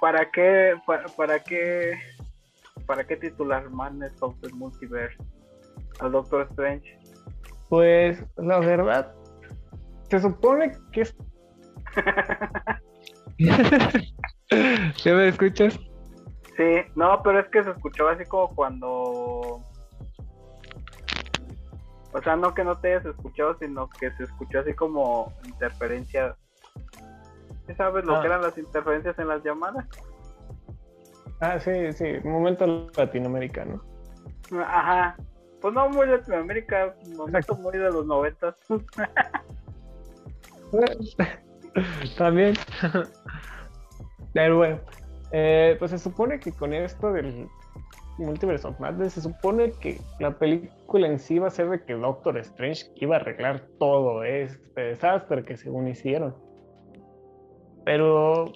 ¿para 0.00 0.30
qué, 0.30 0.74
para, 1.16 1.38
qué, 1.42 1.98
para 2.86 3.04
qué 3.04 3.16
titular 3.16 3.70
Madness 3.70 4.20
of 4.22 4.34
the 4.40 4.52
Multiverse 4.54 5.16
al 6.00 6.12
Doctor 6.12 6.46
Strange? 6.50 6.98
Pues, 7.68 8.24
la 8.36 8.60
verdad, 8.60 9.14
se 10.10 10.20
supone 10.20 10.72
que 10.92 11.02
es... 11.02 11.16
¿Ya 15.04 15.14
me 15.14 15.28
escuchas? 15.28 15.78
Sí, 16.56 16.82
no, 16.94 17.20
pero 17.22 17.40
es 17.40 17.48
que 17.48 17.64
se 17.64 17.70
escuchó 17.70 18.08
así 18.08 18.24
como 18.26 18.54
cuando. 18.54 19.60
O 22.14 22.22
sea, 22.22 22.36
no 22.36 22.54
que 22.54 22.62
no 22.62 22.78
te 22.78 22.94
hayas 22.94 23.06
escuchado, 23.06 23.56
sino 23.58 23.90
que 23.90 24.12
se 24.12 24.22
escuchó 24.22 24.60
así 24.60 24.72
como 24.72 25.32
interferencia. 25.44 26.36
¿Sí 27.66 27.74
sabes 27.74 28.04
lo 28.04 28.20
que 28.20 28.20
ah. 28.20 28.26
eran 28.26 28.42
las 28.42 28.56
interferencias 28.56 29.18
en 29.18 29.28
las 29.28 29.42
llamadas? 29.42 29.84
Ah, 31.40 31.58
sí, 31.58 31.92
sí, 31.92 32.20
momento 32.22 32.88
latinoamericano. 32.96 33.82
Ajá. 34.64 35.16
Pues 35.60 35.74
no 35.74 35.88
muy 35.88 36.06
Latinoamérica, 36.06 36.94
momento 37.16 37.56
muy 37.56 37.72
de 37.72 37.90
los 37.90 38.06
noventas. 38.06 38.54
También. 42.18 42.54
Pero 44.34 44.58
bueno, 44.58 44.80
eh, 45.32 45.74
pues 45.78 45.90
se 45.90 45.98
supone 45.98 46.38
que 46.38 46.52
con 46.52 46.74
esto 46.74 47.12
del 47.12 47.48
Multiverse 48.18 48.66
of 48.66 48.78
Madness, 48.78 49.14
se 49.14 49.22
supone 49.22 49.72
que 49.72 50.00
la 50.20 50.38
película 50.38 51.08
en 51.08 51.18
sí 51.18 51.38
va 51.38 51.48
a 51.48 51.50
ser 51.50 51.68
de 51.68 51.84
que 51.84 51.94
Doctor 51.94 52.38
Strange 52.38 52.86
iba 52.96 53.16
a 53.16 53.20
arreglar 53.20 53.66
todo 53.78 54.22
este 54.22 54.80
desastre 54.80 55.44
que 55.44 55.56
según 55.56 55.88
hicieron. 55.88 56.34
Pero, 57.84 58.52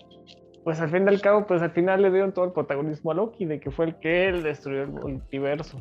pues 0.64 0.80
al 0.80 0.90
fin 0.90 1.04
y 1.04 1.08
al 1.08 1.20
cabo, 1.20 1.46
pues 1.46 1.60
al 1.60 1.72
final 1.72 2.02
le 2.02 2.10
dieron 2.10 2.32
todo 2.32 2.44
el 2.44 2.52
protagonismo 2.52 3.10
a 3.10 3.14
Loki, 3.14 3.46
de 3.46 3.58
que 3.58 3.70
fue 3.70 3.86
el 3.86 3.96
que 3.96 4.28
él 4.28 4.42
destruyó 4.42 4.82
el 4.82 4.90
multiverso. 4.90 5.78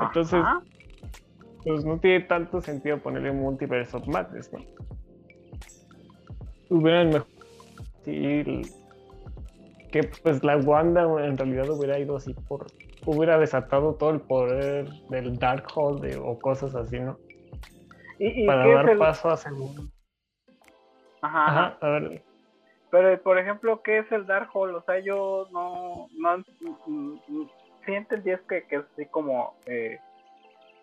Entonces, 0.00 0.42
pues 1.62 1.84
no 1.84 1.98
tiene 1.98 2.24
tanto 2.24 2.60
sentido 2.60 2.98
ponerle 2.98 3.32
Multiverse 3.32 3.96
of 3.96 4.06
Madness, 4.08 4.52
¿no? 4.52 4.60
Hubieran 6.70 7.08
mejor 7.08 7.26
que 9.94 10.02
pues 10.24 10.42
la 10.42 10.56
Wanda 10.56 11.02
en 11.24 11.38
realidad 11.38 11.70
hubiera 11.70 11.96
ido 12.00 12.16
así 12.16 12.34
por 12.34 12.66
hubiera 13.06 13.38
desatado 13.38 13.94
todo 13.94 14.10
el 14.10 14.20
poder 14.20 14.88
del 15.08 15.38
Darkhold 15.38 16.20
o 16.20 16.36
cosas 16.40 16.74
así, 16.74 16.98
¿no? 16.98 17.16
¿Y, 18.18 18.44
Para 18.44 18.66
dar 18.66 18.98
paso 18.98 19.30
a 19.30 19.36
segundo. 19.36 19.82
Ajá, 21.20 21.46
Ajá, 21.46 21.78
a 21.80 21.88
ver. 21.90 22.22
Pero 22.90 23.22
por 23.22 23.38
ejemplo, 23.38 23.82
¿qué 23.82 23.98
es 23.98 24.10
el 24.10 24.26
Darkhold? 24.26 24.74
O 24.74 24.82
sea, 24.82 24.98
yo 24.98 25.46
no, 25.52 26.08
no, 26.18 26.42
sí 27.86 27.94
entendí 27.94 28.32
es 28.32 28.40
que, 28.48 28.64
que 28.64 28.76
es 28.76 28.84
así 28.94 29.06
como 29.06 29.54
eh, 29.66 30.00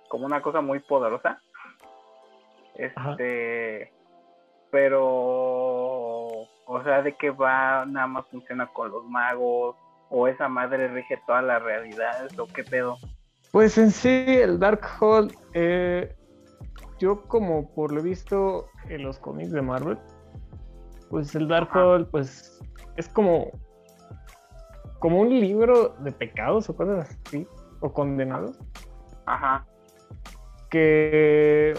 como 0.08 0.26
una 0.26 0.42
cosa 0.42 0.62
muy 0.62 0.80
poderosa. 0.80 1.42
Este, 2.76 3.92
pero 4.72 6.11
o 6.74 6.82
sea, 6.84 7.02
de 7.02 7.14
que 7.18 7.32
va, 7.32 7.86
nada 7.86 8.08
más 8.08 8.26
funciona 8.28 8.66
con 8.68 8.92
los 8.92 9.06
magos, 9.06 9.76
o 10.10 10.28
esa 10.28 10.48
madre 10.48 10.88
rige 10.88 11.22
toda 11.28 11.42
la 11.42 11.60
realidad, 11.60 12.28
o 12.40 12.48
qué 12.48 12.64
pedo. 12.64 12.98
Pues 13.52 13.78
en 13.78 13.92
sí, 13.92 14.26
el 14.28 14.58
Darkhold, 14.58 15.36
eh, 15.54 16.16
yo 16.98 17.24
como 17.28 17.74
por 17.74 17.92
lo 17.92 18.02
visto 18.02 18.70
en 18.88 19.04
los 19.04 19.20
cómics 19.20 19.52
de 19.52 19.62
Marvel, 19.62 19.98
pues 21.10 21.36
el 21.36 21.50
Darkhold, 21.50 22.10
pues 22.10 22.62
es 22.96 23.10
como, 23.10 23.52
como 25.00 25.20
un 25.20 25.30
libro 25.42 25.90
de 26.00 26.14
pecados 26.14 26.70
o 26.70 26.76
cosas 26.76 27.20
así, 27.26 27.46
o 27.82 27.92
condenados. 27.92 28.58
Ajá. 29.26 29.66
Que 30.70 31.74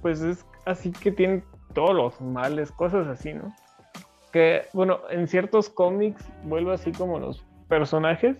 pues 0.00 0.22
es 0.22 0.46
así 0.64 0.92
que 0.92 1.12
tiene 1.12 1.44
todos 1.74 1.94
los 1.94 2.18
males, 2.22 2.72
cosas 2.72 3.06
así, 3.06 3.34
¿no? 3.34 3.54
Que, 4.30 4.62
bueno, 4.72 5.00
en 5.10 5.26
ciertos 5.26 5.68
cómics 5.68 6.24
vuelve 6.44 6.74
así 6.74 6.92
como 6.92 7.18
los 7.18 7.44
personajes, 7.68 8.36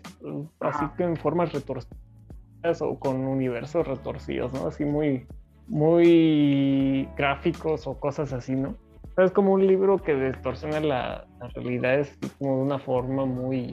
así 0.61 0.85
que 0.97 1.05
en 1.05 1.17
formas 1.17 1.53
retorcidas 1.53 2.81
o 2.81 2.99
con 2.99 3.25
universos 3.25 3.87
retorcidos, 3.87 4.53
¿no? 4.53 4.67
Así 4.67 4.85
muy, 4.85 5.27
muy 5.69 7.09
gráficos 7.17 7.87
o 7.87 7.99
cosas 7.99 8.33
así, 8.33 8.55
¿no? 8.55 8.75
Es 9.17 9.31
como 9.33 9.53
un 9.53 9.67
libro 9.67 9.99
que 9.99 10.15
distorsiona 10.15 10.81
la, 10.81 11.27
la 11.41 11.49
realidad 11.49 12.01
es 12.01 12.19
como 12.39 12.57
de 12.57 12.63
una 12.63 12.79
forma 12.79 13.25
muy, 13.25 13.71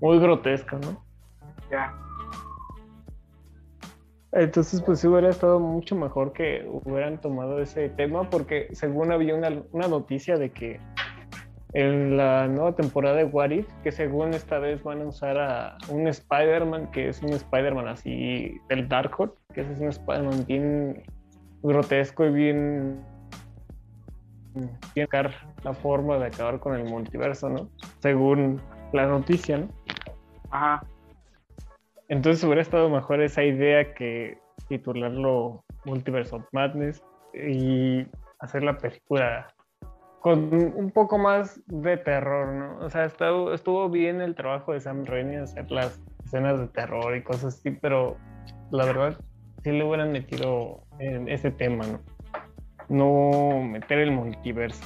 muy 0.00 0.18
grotesca, 0.18 0.78
¿no? 0.78 1.04
Ya. 1.70 1.94
Entonces, 4.32 4.80
pues 4.82 5.00
sí 5.00 5.08
hubiera 5.08 5.28
estado 5.28 5.58
mucho 5.58 5.96
mejor 5.96 6.32
que 6.32 6.64
hubieran 6.84 7.20
tomado 7.20 7.60
ese 7.60 7.88
tema, 7.88 8.30
porque 8.30 8.68
según 8.72 9.10
había 9.10 9.34
una, 9.34 9.50
una 9.72 9.88
noticia 9.88 10.36
de 10.36 10.50
que 10.50 10.80
en 11.72 12.16
la 12.16 12.48
nueva 12.48 12.74
temporada 12.74 13.16
de 13.16 13.24
What 13.24 13.50
If, 13.50 13.68
que 13.82 13.92
según 13.92 14.34
esta 14.34 14.58
vez 14.58 14.82
van 14.82 15.02
a 15.02 15.06
usar 15.06 15.38
a 15.38 15.78
un 15.88 16.08
Spider-Man, 16.08 16.90
que 16.90 17.08
es 17.08 17.22
un 17.22 17.30
Spider-Man 17.30 17.88
así 17.88 18.58
del 18.68 18.88
Darkhold, 18.88 19.32
que 19.54 19.60
es 19.60 19.78
un 19.78 19.88
Spider-Man 19.88 20.44
bien 20.46 21.02
grotesco 21.62 22.24
y 22.26 22.30
bien 22.30 23.04
bien 24.94 25.08
la 25.62 25.72
forma 25.74 26.18
de 26.18 26.26
acabar 26.26 26.58
con 26.58 26.74
el 26.74 26.84
multiverso, 26.84 27.48
¿no? 27.48 27.68
Según 28.00 28.60
la 28.92 29.06
noticia, 29.06 29.58
¿no? 29.58 29.68
Ajá. 30.50 30.82
Entonces 32.08 32.42
hubiera 32.42 32.62
estado 32.62 32.90
mejor 32.90 33.22
esa 33.22 33.44
idea 33.44 33.94
que 33.94 34.38
titularlo 34.68 35.64
Multiverse 35.84 36.34
of 36.34 36.44
Madness 36.52 37.02
y 37.34 38.04
hacer 38.40 38.64
la 38.64 38.76
película 38.76 39.46
con 40.20 40.52
un 40.52 40.90
poco 40.90 41.18
más 41.18 41.60
de 41.66 41.96
terror, 41.96 42.48
¿no? 42.48 42.78
O 42.84 42.90
sea, 42.90 43.06
estuvo, 43.06 43.52
estuvo 43.52 43.88
bien 43.88 44.20
el 44.20 44.34
trabajo 44.34 44.72
de 44.72 44.80
Sam 44.80 45.04
Raimi 45.04 45.36
hacer 45.36 45.70
las 45.70 46.00
escenas 46.24 46.60
de 46.60 46.68
terror 46.68 47.16
y 47.16 47.22
cosas 47.22 47.54
así, 47.54 47.70
pero 47.70 48.16
la 48.70 48.84
verdad 48.84 49.18
sí 49.62 49.72
le 49.72 49.84
hubieran 49.84 50.12
metido 50.12 50.82
en 50.98 51.28
ese 51.28 51.50
tema, 51.50 51.84
¿no? 51.86 52.00
No 52.88 53.62
meter 53.62 53.98
el 53.98 54.12
multiverso. 54.12 54.84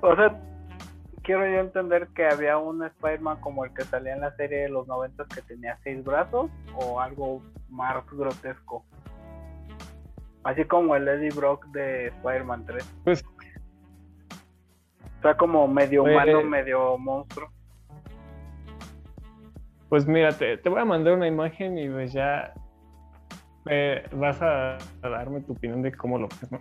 O 0.00 0.14
sea, 0.14 0.40
quiero 1.22 1.44
yo 1.46 1.60
entender 1.60 2.08
que 2.14 2.26
había 2.26 2.56
un 2.58 2.84
Spider-Man 2.84 3.40
como 3.40 3.64
el 3.64 3.74
que 3.74 3.84
salía 3.84 4.14
en 4.14 4.20
la 4.20 4.34
serie 4.36 4.60
de 4.60 4.68
los 4.68 4.86
90 4.86 5.24
que 5.34 5.42
tenía 5.42 5.76
seis 5.82 6.04
brazos 6.04 6.50
o 6.76 7.00
algo 7.00 7.42
más 7.68 7.96
grotesco. 8.12 8.84
Así 10.44 10.64
como 10.64 10.94
el 10.94 11.06
Eddie 11.08 11.30
Brock 11.30 11.66
de 11.66 12.08
Spider-Man 12.08 12.64
3. 12.66 12.94
Pues. 13.04 13.24
Está 15.16 15.36
como 15.36 15.66
medio 15.66 16.04
humano, 16.04 16.42
medio 16.44 16.96
monstruo. 16.96 17.50
Pues 19.88 20.06
mira, 20.06 20.32
te, 20.32 20.56
voy 20.68 20.80
a 20.80 20.84
mandar 20.84 21.14
una 21.14 21.26
imagen 21.26 21.78
y 21.78 21.88
pues 21.88 22.12
ya 22.12 22.52
vas 24.12 24.40
a, 24.40 24.78
darme 25.02 25.40
tu 25.40 25.52
opinión 25.52 25.82
de 25.82 25.92
cómo 25.92 26.18
lo 26.18 26.28
ves, 26.28 26.52
¿no? 26.52 26.60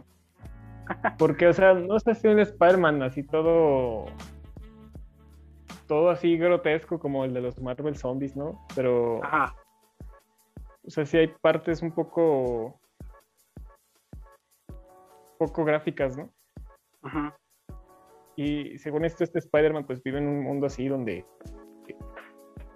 Porque, 1.18 1.48
o 1.48 1.54
sea, 1.54 1.74
no 1.74 2.00
sé 2.00 2.16
si 2.16 2.28
un 2.28 2.40
Spider-Man 2.40 3.04
así 3.04 3.24
todo. 3.24 4.06
Todo 5.88 6.10
así 6.10 6.38
grotesco 6.38 7.00
como 7.00 7.24
el 7.26 7.34
de 7.34 7.42
los 7.42 7.62
Marvel 7.62 7.96
Zombies, 7.96 8.36
¿no? 8.36 8.66
Pero. 8.76 9.24
Ajá. 9.24 9.56
O 10.86 10.90
sea, 10.90 11.06
sí 11.06 11.18
hay 11.18 11.28
partes 11.28 11.82
un 11.82 11.92
poco 11.92 12.80
poco 15.38 15.66
gráficas, 15.66 16.18
¿no? 16.18 16.32
Ajá. 17.02 17.38
Y 18.36 18.78
según 18.78 19.06
esto, 19.06 19.24
este 19.24 19.40
Spider-Man 19.40 19.86
pues 19.86 20.04
vive 20.04 20.20
en 20.20 20.28
un 20.28 20.44
mundo 20.44 20.68
así 20.68 20.88
donde 20.88 21.26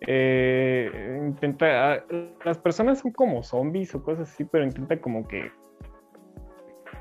eh, 0.02 1.20
intenta... 1.28 1.94
Ah, 1.94 2.06
las 2.44 2.58
personas 2.58 3.00
son 3.00 3.12
como 3.12 3.44
zombies 3.44 3.94
o 3.94 4.04
cosas 4.04 4.32
así, 4.32 4.44
pero 4.46 4.64
intenta 4.64 5.00
como 5.00 5.28
que 5.28 5.52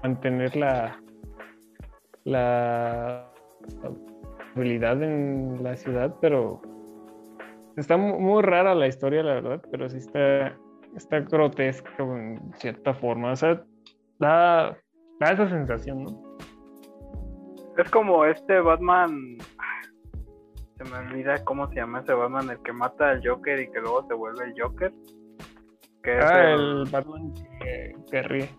mantener 0.02 0.56
la 0.56 1.00
la 2.24 3.30
habilidad 4.54 5.02
en 5.02 5.62
la 5.62 5.76
ciudad, 5.76 6.14
pero 6.20 6.60
está 7.76 7.96
muy 7.96 8.42
rara 8.42 8.74
la 8.74 8.86
historia, 8.86 9.22
la 9.22 9.34
verdad, 9.34 9.62
pero 9.70 9.88
sí 9.88 9.98
está, 9.98 10.56
está 10.96 11.20
grotesco 11.20 12.16
en 12.16 12.52
cierta 12.54 12.94
forma. 12.94 13.32
O 13.32 13.36
sea, 13.36 13.62
da, 14.18 14.76
da 15.20 15.32
esa 15.32 15.48
sensación, 15.48 16.04
¿no? 16.04 16.30
Es 17.76 17.90
como 17.90 18.24
este 18.24 18.60
Batman. 18.60 19.36
se 20.76 20.84
me 20.84 20.98
olvida 20.98 21.44
cómo 21.44 21.68
se 21.68 21.76
llama 21.76 22.00
ese 22.00 22.14
Batman, 22.14 22.50
el 22.50 22.62
que 22.62 22.72
mata 22.72 23.10
al 23.10 23.26
Joker 23.26 23.60
y 23.60 23.70
que 23.70 23.80
luego 23.80 24.06
se 24.08 24.14
vuelve 24.14 24.44
el 24.46 24.60
Joker. 24.60 24.92
Que 26.02 26.12
ah, 26.12 26.52
el... 26.52 26.84
Batman 26.90 27.32
que, 28.10 28.22
ríe. 28.22 28.50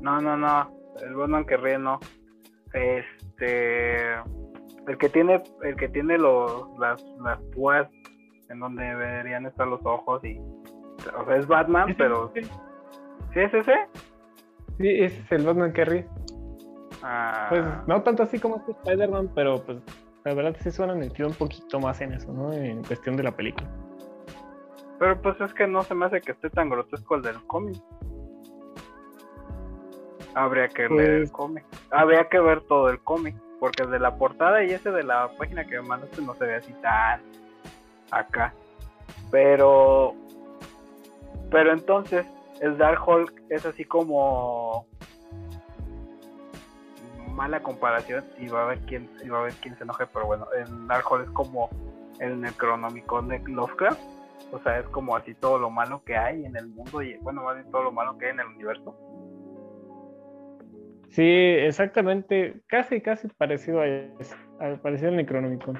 No, 0.00 0.20
no, 0.20 0.36
no, 0.36 0.70
el 1.04 1.14
Batman 1.14 1.44
que 1.44 1.56
ríe 1.56 1.78
no. 1.78 1.98
Este, 2.72 4.14
el 4.86 4.98
que 4.98 5.08
tiene, 5.08 5.42
el 5.62 5.76
que 5.76 5.88
tiene 5.88 6.16
los, 6.16 6.78
las, 6.78 7.02
las 7.22 7.40
púas 7.54 7.88
en 8.48 8.60
donde 8.60 8.84
deberían 8.84 9.46
estar 9.46 9.66
los 9.66 9.84
ojos 9.84 10.24
y, 10.24 10.38
o 10.38 11.24
sea, 11.26 11.36
es 11.36 11.46
Batman, 11.46 11.94
pero, 11.98 12.32
¿sí 12.34 12.40
es 13.34 13.52
ese? 13.52 13.74
Sí, 14.82 14.88
ese 14.88 15.20
es 15.20 15.32
el 15.32 15.46
Batman 15.46 15.72
que 15.72 15.84
ríe. 15.84 16.08
Ah. 17.04 17.46
Pues 17.48 17.64
no 17.86 18.02
tanto 18.02 18.24
así 18.24 18.40
como 18.40 18.56
este 18.56 18.72
Spider-Man, 18.72 19.30
pero 19.32 19.64
pues 19.64 19.78
la 20.24 20.34
verdad 20.34 20.56
sí 20.60 20.72
se 20.72 20.82
han 20.82 20.98
metido 20.98 21.28
un 21.28 21.34
poquito 21.34 21.78
más 21.78 22.00
en 22.00 22.12
eso, 22.12 22.32
¿no? 22.32 22.52
En 22.52 22.82
cuestión 22.82 23.16
de 23.16 23.22
la 23.22 23.30
película. 23.30 23.70
Pero 24.98 25.22
pues 25.22 25.40
es 25.40 25.54
que 25.54 25.68
no 25.68 25.82
se 25.82 25.94
me 25.94 26.06
hace 26.06 26.20
que 26.20 26.32
esté 26.32 26.50
tan 26.50 26.68
grotesco 26.68 27.14
el 27.14 27.22
del 27.22 27.40
cómic. 27.46 27.80
Habría 30.34 30.68
que 30.68 30.88
leer 30.88 31.10
el 31.10 31.20
pues 31.20 31.30
cómic. 31.30 31.64
Habría 31.92 32.28
que 32.28 32.40
ver 32.40 32.62
todo 32.62 32.90
el 32.90 33.00
cómic. 33.00 33.36
Porque 33.60 33.84
el 33.84 33.92
de 33.92 34.00
la 34.00 34.16
portada 34.16 34.64
y 34.64 34.70
ese 34.70 34.90
de 34.90 35.04
la 35.04 35.30
página 35.38 35.64
que 35.64 35.76
me 35.80 35.86
mandaste 35.86 36.20
no 36.22 36.34
se 36.34 36.44
ve 36.44 36.56
así 36.56 36.72
tan 36.82 37.20
acá. 38.10 38.52
Pero. 39.30 40.14
Pero 41.52 41.72
entonces, 41.72 42.26
el 42.62 42.78
Dark 42.78 43.06
Hulk 43.06 43.42
es 43.50 43.66
así 43.66 43.84
como 43.84 44.86
mala 47.34 47.60
comparación 47.60 48.24
y 48.38 48.46
va 48.46 48.60
a 48.60 48.64
haber 48.66 48.78
quien 48.80 49.10
y 49.24 49.28
va 49.28 49.38
a 49.38 49.40
haber 49.42 49.54
quien 49.54 49.76
se 49.76 49.82
enoje, 49.82 50.06
pero 50.06 50.26
bueno, 50.26 50.46
el 50.56 50.86
Darkhold 50.86 51.24
es 51.24 51.30
como 51.30 51.68
el 52.20 52.40
Necronomicon 52.40 53.28
de 53.28 53.40
Lovecraft, 53.40 54.00
o 54.52 54.58
sea, 54.60 54.78
es 54.78 54.86
como 54.88 55.16
así 55.16 55.34
todo 55.34 55.58
lo 55.58 55.70
malo 55.70 56.04
que 56.04 56.16
hay 56.16 56.44
en 56.44 56.56
el 56.56 56.68
mundo 56.68 57.02
y 57.02 57.16
bueno, 57.18 57.42
más 57.42 57.56
bien 57.56 57.70
todo 57.72 57.82
lo 57.82 57.92
malo 57.92 58.16
que 58.16 58.26
hay 58.26 58.30
en 58.32 58.40
el 58.40 58.46
universo. 58.46 58.96
Sí, 61.08 61.24
exactamente, 61.24 62.62
casi, 62.68 63.00
casi 63.00 63.26
parecido 63.28 63.80
a 63.80 63.86
eso, 63.86 64.36
parecido 64.82 65.08
al 65.08 65.16
Necronomicon. 65.16 65.78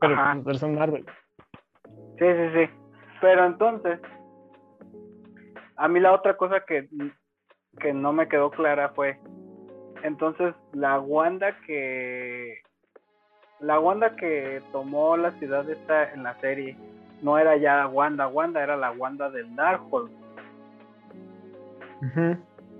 Pero 0.00 0.16
pues, 0.42 0.58
son 0.58 0.74
Marvel. 0.74 1.06
Sí, 2.18 2.26
sí, 2.26 2.48
sí. 2.54 2.72
Pero 3.20 3.46
entonces, 3.46 4.00
a 5.78 5.88
mí 5.88 6.00
la 6.00 6.12
otra 6.12 6.36
cosa 6.36 6.60
que, 6.66 6.88
que 7.80 7.92
no 7.92 8.12
me 8.12 8.28
quedó 8.28 8.50
clara 8.50 8.90
fue, 8.90 9.18
entonces, 10.02 10.54
la 10.72 10.98
Wanda 11.00 11.56
que. 11.66 12.62
La 13.60 13.80
Wanda 13.80 14.14
que 14.14 14.62
tomó 14.70 15.16
la 15.16 15.32
ciudad 15.32 15.68
esta 15.68 16.12
en 16.12 16.22
la 16.22 16.38
serie 16.40 16.76
no 17.22 17.38
era 17.38 17.56
ya 17.56 17.88
Wanda, 17.88 18.28
Wanda 18.28 18.62
era 18.62 18.76
la 18.76 18.92
Wanda 18.92 19.30
del 19.30 19.54
Darkhold. 19.56 20.12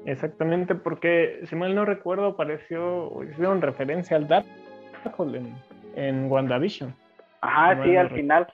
Exactamente, 0.04 0.76
porque 0.76 1.40
si 1.44 1.56
mal 1.56 1.74
no 1.74 1.84
recuerdo, 1.84 2.26
apareció, 2.26 3.10
hicieron 3.24 3.60
referencia 3.60 4.16
al 4.16 4.28
Darkhold 4.28 5.34
en, 5.34 5.54
en 5.96 6.30
WandaVision. 6.30 6.94
Ajá, 7.40 7.82
sí, 7.82 7.96
al 7.96 8.10
final. 8.10 8.46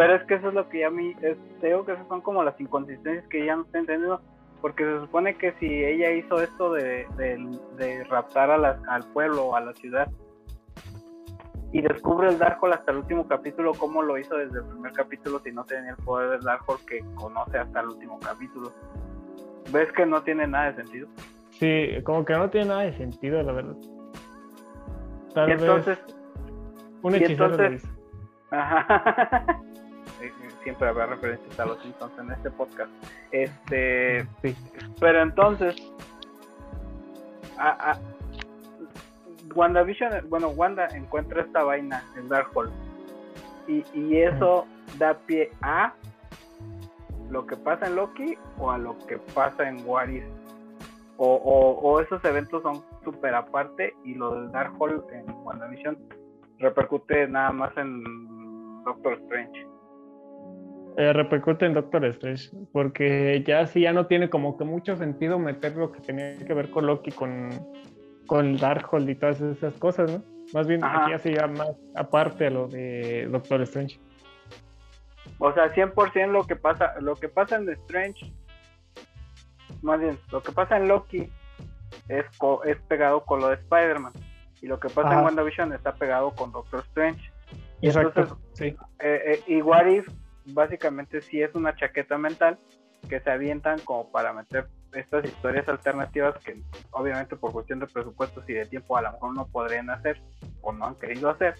Pero 0.00 0.14
es 0.14 0.22
que 0.22 0.36
eso 0.36 0.48
es 0.48 0.54
lo 0.54 0.66
que 0.66 0.78
ya 0.78 0.86
a 0.86 0.90
mí, 0.90 1.14
es, 1.20 1.36
digo 1.60 1.84
que 1.84 1.92
esas 1.92 2.08
son 2.08 2.22
como 2.22 2.42
las 2.42 2.58
inconsistencias 2.58 3.28
que 3.28 3.44
ya 3.44 3.54
no 3.54 3.64
estoy 3.64 3.80
entendiendo 3.80 4.22
porque 4.62 4.82
se 4.82 4.98
supone 5.00 5.36
que 5.36 5.52
si 5.60 5.66
ella 5.66 6.10
hizo 6.12 6.40
esto 6.40 6.72
de, 6.72 7.06
raptar 8.08 8.50
a 8.50 8.80
al 8.88 9.04
pueblo, 9.12 9.54
a 9.54 9.60
la 9.60 9.74
ciudad, 9.74 10.08
y 11.72 11.82
descubre 11.82 12.30
el 12.30 12.38
Darkhold 12.38 12.72
hasta 12.72 12.92
el 12.92 12.96
último 12.96 13.28
capítulo, 13.28 13.72
¿cómo 13.74 14.00
lo 14.00 14.16
hizo 14.16 14.38
desde 14.38 14.60
el 14.60 14.64
primer 14.64 14.92
capítulo 14.94 15.38
si 15.40 15.52
no 15.52 15.64
tenía 15.64 15.90
el 15.90 15.96
poder 15.96 16.30
del 16.30 16.40
Darkhold 16.40 16.82
que 16.86 17.04
conoce 17.16 17.58
hasta 17.58 17.80
el 17.80 17.88
último 17.88 18.18
capítulo? 18.20 18.72
¿Ves 19.70 19.92
que 19.92 20.06
no 20.06 20.22
tiene 20.22 20.46
nada 20.46 20.72
de 20.72 20.82
sentido? 20.82 21.08
Sí, 21.50 22.02
como 22.04 22.24
que 22.24 22.32
no 22.32 22.48
tiene 22.48 22.68
nada 22.68 22.82
de 22.84 22.96
sentido, 22.96 23.42
la 23.42 23.52
verdad. 23.52 23.76
y 25.46 25.50
entonces, 25.50 25.98
un 27.02 27.14
hechicero 27.16 27.50
entonces, 27.50 27.86
Ajá. 28.50 29.60
siempre 30.62 30.88
habrá 30.88 31.06
referencias 31.06 31.58
a 31.58 31.66
los 31.66 31.82
Simpsons 31.82 32.18
en 32.18 32.30
este 32.32 32.50
podcast. 32.50 32.90
Este, 33.32 34.26
pero 35.00 35.22
entonces, 35.22 35.76
a, 37.58 37.92
a, 37.92 37.98
WandaVision, 39.54 40.28
bueno, 40.28 40.48
Wanda 40.50 40.86
encuentra 40.88 41.42
esta 41.42 41.64
vaina 41.64 42.04
en 42.16 42.28
Darkhold 42.28 42.72
y, 43.66 43.84
y 43.94 44.18
eso 44.18 44.66
da 44.98 45.14
pie 45.14 45.50
a 45.62 45.92
lo 47.30 47.46
que 47.46 47.56
pasa 47.56 47.86
en 47.86 47.96
Loki 47.96 48.36
o 48.58 48.70
a 48.70 48.78
lo 48.78 48.98
que 49.06 49.18
pasa 49.34 49.68
en 49.68 49.82
What 49.86 50.08
O, 51.16 51.78
o, 51.82 52.00
esos 52.00 52.24
eventos 52.24 52.62
son 52.62 52.82
súper 53.04 53.34
aparte 53.34 53.94
y 54.04 54.14
lo 54.14 54.34
del 54.34 54.52
Darkhold 54.52 55.04
en 55.12 55.30
WandaVision 55.44 55.98
repercute 56.58 57.28
nada 57.28 57.52
más 57.52 57.76
en 57.76 58.02
Doctor 58.84 59.14
Strange 59.14 59.69
eh, 60.96 61.12
repercute 61.12 61.66
en 61.66 61.74
Doctor 61.74 62.04
Strange, 62.06 62.50
porque 62.72 63.42
ya 63.46 63.66
sí 63.66 63.82
ya 63.82 63.92
no 63.92 64.06
tiene 64.06 64.28
como 64.28 64.56
que 64.56 64.64
mucho 64.64 64.96
sentido 64.96 65.38
meter 65.38 65.76
lo 65.76 65.92
que 65.92 66.00
tenía 66.00 66.36
que 66.36 66.54
ver 66.54 66.70
con 66.70 66.86
Loki, 66.86 67.10
con, 67.10 67.50
con 68.26 68.56
Darkhold 68.56 69.08
y 69.08 69.14
todas 69.14 69.40
esas 69.40 69.74
cosas, 69.74 70.10
¿no? 70.10 70.22
Más 70.52 70.66
bien 70.66 70.84
aquí 70.84 71.12
ya 71.12 71.18
se 71.18 71.46
más 71.48 71.70
aparte 71.94 72.48
a 72.48 72.50
lo 72.50 72.66
de 72.66 73.28
Doctor 73.30 73.62
Strange. 73.62 74.00
O 75.38 75.52
sea, 75.52 75.72
100% 75.72 76.32
lo 76.32 76.46
que 76.46 76.56
pasa, 76.56 76.94
lo 77.00 77.14
que 77.14 77.28
pasa 77.28 77.56
en 77.56 77.68
Strange, 77.68 78.32
más 79.82 80.00
bien, 80.00 80.18
lo 80.32 80.42
que 80.42 80.52
pasa 80.52 80.76
en 80.76 80.88
Loki 80.88 81.30
es, 82.08 82.26
es 82.66 82.76
pegado 82.88 83.24
con 83.24 83.40
lo 83.40 83.48
de 83.48 83.54
Spider-Man. 83.54 84.12
Y 84.60 84.66
lo 84.66 84.78
que 84.78 84.90
pasa 84.90 85.14
en 85.14 85.24
WandaVision 85.24 85.72
está 85.72 85.94
pegado 85.94 86.32
con 86.32 86.52
Doctor 86.52 86.80
Strange. 86.80 87.32
Exacto, 87.80 88.38
sí. 88.52 88.66
Eh, 88.66 88.76
eh, 88.98 89.42
y 89.46 89.62
What 89.62 89.86
If 89.86 90.06
básicamente 90.52 91.20
sí 91.20 91.42
es 91.42 91.54
una 91.54 91.74
chaqueta 91.74 92.18
mental 92.18 92.58
que 93.08 93.20
se 93.20 93.30
avientan 93.30 93.78
como 93.80 94.10
para 94.10 94.32
meter 94.32 94.68
estas 94.92 95.24
historias 95.24 95.68
alternativas 95.68 96.36
que 96.44 96.60
obviamente 96.90 97.36
por 97.36 97.52
cuestión 97.52 97.80
de 97.80 97.86
presupuestos 97.86 98.44
y 98.48 98.54
de 98.54 98.66
tiempo 98.66 98.96
a 98.96 99.02
lo 99.02 99.12
mejor 99.12 99.34
no 99.34 99.46
podrían 99.46 99.88
hacer 99.90 100.20
o 100.62 100.72
no 100.72 100.86
han 100.86 100.94
querido 100.96 101.30
hacer. 101.30 101.54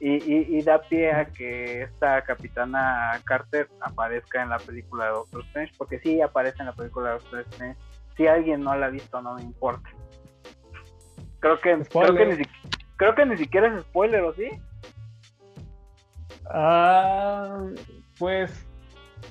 Y, 0.00 0.62
da 0.62 0.80
pie 0.80 1.10
a 1.10 1.24
que 1.26 1.82
esta 1.82 2.22
capitana 2.22 3.20
Carter 3.24 3.68
aparezca 3.80 4.40
en 4.40 4.50
la 4.50 4.58
película 4.58 5.06
de 5.06 5.10
Doctor 5.10 5.44
Strange 5.46 5.72
porque 5.76 5.98
sí 5.98 6.20
aparece 6.20 6.60
en 6.60 6.66
la 6.66 6.72
película 6.72 7.08
de 7.08 7.14
Doctor 7.14 7.40
Strange. 7.50 7.80
Si 8.16 8.28
alguien 8.28 8.62
no 8.62 8.76
la 8.76 8.86
ha 8.86 8.90
visto 8.90 9.20
no 9.20 9.34
me 9.34 9.42
importa. 9.42 9.90
Creo 11.40 11.58
que 11.58 11.82
creo 11.90 12.14
que, 12.14 12.26
ni, 12.26 12.44
creo 12.96 13.14
que 13.16 13.26
ni 13.26 13.36
siquiera 13.36 13.74
es 13.74 13.82
spoiler 13.82 14.22
o 14.22 14.32
sí 14.34 14.50
Ah, 16.50 17.60
pues 18.18 18.68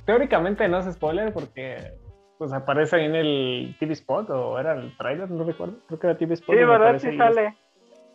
teóricamente 0.05 0.67
no 0.67 0.79
es 0.79 0.93
spoiler 0.93 1.33
porque 1.33 1.93
pues 2.37 2.53
aparece 2.53 2.97
ahí 2.97 3.05
en 3.05 3.15
el 3.15 3.75
TV 3.79 3.93
Spot 3.93 4.29
o 4.29 4.59
era 4.59 4.73
el 4.73 4.95
trailer, 4.97 5.29
no 5.29 5.43
recuerdo, 5.43 5.79
creo 5.87 5.99
que 5.99 6.07
era 6.07 6.17
TV 6.17 6.33
Spot. 6.35 6.55
Sí, 6.55 6.63
verdad, 6.63 6.99
sí 6.99 7.17
sale. 7.17 7.55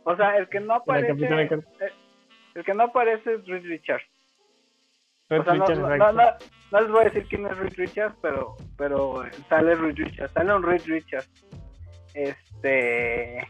O 0.05 0.17
sea, 0.17 0.37
el 0.37 0.49
que 0.49 0.61
no 0.61 0.75
aparece, 0.75 1.13
eh, 1.13 1.93
el, 2.55 2.65
que 2.65 2.75
no 2.75 2.85
aparece 2.85 3.35
es 3.35 3.47
Reed 3.47 3.65
Richards. 3.65 4.05
o 5.31 5.43
sea, 5.43 5.55
no, 5.55 5.67
no, 6.13 6.81
les 6.81 6.91
voy 6.91 7.01
a 7.01 7.05
decir 7.05 7.27
quién 7.29 7.47
es 7.47 7.57
Reed 7.57 7.75
Richards, 7.77 8.17
pero, 8.21 8.57
pero 8.77 9.25
sale 9.49 9.75
Reed 9.75 9.97
Richards, 9.97 10.33
sale 10.33 10.55
un 10.55 10.63
Reed 10.63 10.83
Richards. 10.87 11.31
Este 12.15 13.47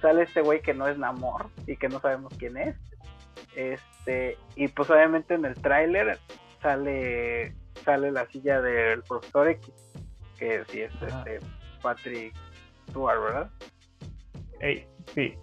sale 0.00 0.22
este 0.22 0.42
güey 0.42 0.60
que 0.60 0.74
no 0.74 0.86
es 0.86 0.98
Namor 0.98 1.50
y 1.66 1.76
que 1.76 1.88
no 1.88 2.00
sabemos 2.00 2.32
quién 2.38 2.56
es. 2.56 2.76
Este, 3.58 4.38
y 4.54 4.68
pues 4.68 4.88
obviamente 4.88 5.34
en 5.34 5.44
el 5.44 5.54
tráiler 5.54 6.16
sale 6.62 7.52
sale 7.84 8.12
la 8.12 8.24
silla 8.26 8.60
del 8.60 9.02
profesor 9.02 9.48
X, 9.48 9.68
que 10.38 10.64
sí 10.68 10.82
es 10.82 10.92
este 11.02 11.40
Patrick 11.82 12.36
Stewart, 12.88 13.20
¿verdad? 13.20 13.50
sí. 15.12 15.34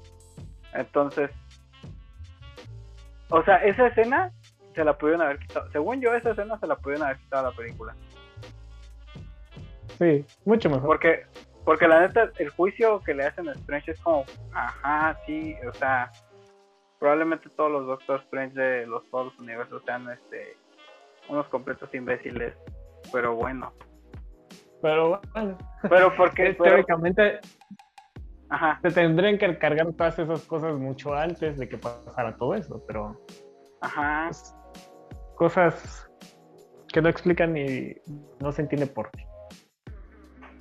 Entonces, 0.74 1.30
o 3.30 3.44
sea, 3.44 3.58
esa 3.58 3.88
escena 3.88 4.32
se 4.74 4.86
la 4.86 4.98
pudieron 4.98 5.22
haber 5.22 5.40
quitado. 5.40 5.70
Según 5.72 6.00
yo, 6.00 6.16
esa 6.16 6.32
escena 6.32 6.58
se 6.58 6.68
la 6.68 6.78
pudieron 6.78 7.08
haber 7.08 7.18
quitado 7.18 7.48
a 7.48 7.50
la 7.52 7.58
película. 7.58 7.96
Sí, 10.00 10.26
mucho 10.46 10.70
mejor. 10.70 10.86
Porque, 10.86 11.26
porque 11.66 11.86
la 11.86 12.00
neta, 12.00 12.32
el 12.38 12.50
juicio 12.50 13.02
que 13.02 13.14
le 13.14 13.26
hacen 13.26 13.50
a 13.50 13.52
Strange 13.54 13.92
es 13.92 14.00
como, 14.00 14.24
ajá, 14.54 15.20
sí, 15.26 15.54
o 15.68 15.74
sea, 15.74 16.10
probablemente 17.00 17.50
todos 17.50 17.72
los 17.72 17.88
Doctor 17.88 18.22
Strange 18.22 18.60
de 18.60 18.88
los 18.88 19.10
todos 19.10 19.26
los 19.28 19.40
universos 19.40 19.84
sean 19.86 20.10
este 20.10 20.58
unos 21.30 21.48
completos 21.48 21.94
imbéciles, 21.94 22.54
pero 23.12 23.36
bueno. 23.36 23.74
Pero 24.82 25.22
bueno. 25.34 25.58
Pero 25.90 26.16
porque 26.16 26.54
teóricamente 26.62 27.40
Ajá. 28.50 28.80
Se 28.82 28.92
tendrían 28.92 29.38
que 29.38 29.58
cargar 29.58 29.92
todas 29.94 30.20
esas 30.20 30.44
cosas 30.44 30.76
mucho 30.76 31.14
antes 31.14 31.58
de 31.58 31.68
que 31.68 31.78
pasara 31.78 32.36
todo 32.38 32.56
eso, 32.56 32.84
pero. 32.88 33.20
Ajá. 33.82 34.28
Pues, 34.28 34.56
cosas 35.36 36.10
que 36.94 37.02
no 37.02 37.10
explican 37.10 37.58
y 37.58 37.96
no 38.40 38.52
se 38.52 38.62
entiende 38.62 38.88
por 38.88 39.12
qué. 39.12 39.26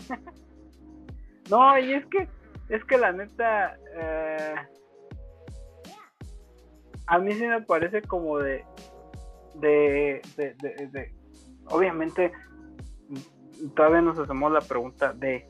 no, 1.50 1.78
y 1.78 1.94
es 1.94 2.06
que, 2.06 2.28
es 2.70 2.84
que 2.84 2.98
la 2.98 3.12
neta, 3.12 3.76
eh, 3.94 4.54
a 7.06 7.18
mí 7.18 7.32
sí 7.32 7.46
me 7.46 7.60
parece 7.62 8.02
como 8.02 8.38
de, 8.38 8.64
de, 9.54 10.22
de, 10.36 11.14
obviamente, 11.66 12.32
todavía 13.76 14.00
nos 14.00 14.18
hacemos 14.18 14.52
la 14.52 14.60
pregunta 14.60 15.12
de, 15.12 15.46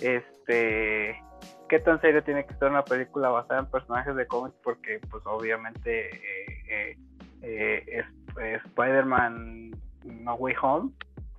este, 0.00 1.22
qué 1.68 1.78
tan 1.80 2.00
serio 2.00 2.22
tiene 2.22 2.46
que 2.46 2.54
ser 2.54 2.68
una 2.70 2.84
película 2.84 3.28
basada 3.28 3.60
en 3.60 3.70
personajes 3.70 4.14
de 4.16 4.26
cómics, 4.26 4.56
porque 4.62 5.00
pues 5.10 5.22
obviamente 5.26 6.10
eh, 6.10 6.96
eh, 7.42 8.04
eh 8.38 8.60
Spider-Man 8.64 9.70
No 10.04 10.34
Way 10.34 10.54
Home 10.62 10.90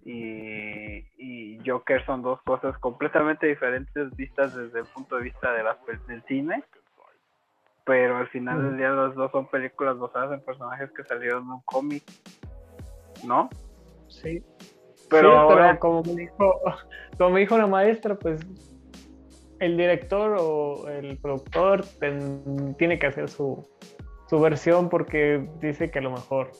y, 0.03 1.59
Joker 1.65 2.05
son 2.05 2.21
dos 2.21 2.41
cosas 2.43 2.77
completamente 2.77 3.45
diferentes 3.45 4.15
vistas 4.15 4.55
desde 4.55 4.79
el 4.79 4.85
punto 4.85 5.17
de 5.17 5.23
vista 5.23 5.51
del 5.51 6.23
cine. 6.27 6.63
Pero 7.87 8.17
al 8.17 8.27
final 8.27 8.61
del 8.61 8.77
día 8.77 8.89
las 8.89 9.15
dos 9.15 9.31
son 9.31 9.47
películas 9.47 9.97
basadas 9.97 10.33
en 10.33 10.45
personajes 10.45 10.91
que 10.91 11.03
salieron 11.05 11.47
de 11.47 11.53
un 11.53 11.61
cómic, 11.61 12.03
¿no? 13.25 13.49
Sí. 14.09 14.43
Pero, 15.09 15.47
como, 15.79 16.03
me 16.03 16.21
dijo, 16.21 16.61
como 17.17 17.29
me 17.31 17.39
dijo 17.39 17.57
la 17.57 17.65
maestra, 17.65 18.15
pues 18.15 18.45
el 19.59 19.77
director 19.77 20.35
o 20.37 20.89
el 20.89 21.17
productor 21.17 21.85
tiene 22.77 22.99
que 22.99 23.07
hacer 23.07 23.29
su, 23.29 23.65
su 24.27 24.39
versión 24.39 24.89
porque 24.89 25.47
dice 25.61 25.89
que 25.89 25.99
a 25.99 26.01
lo 26.01 26.11
mejor 26.11 26.51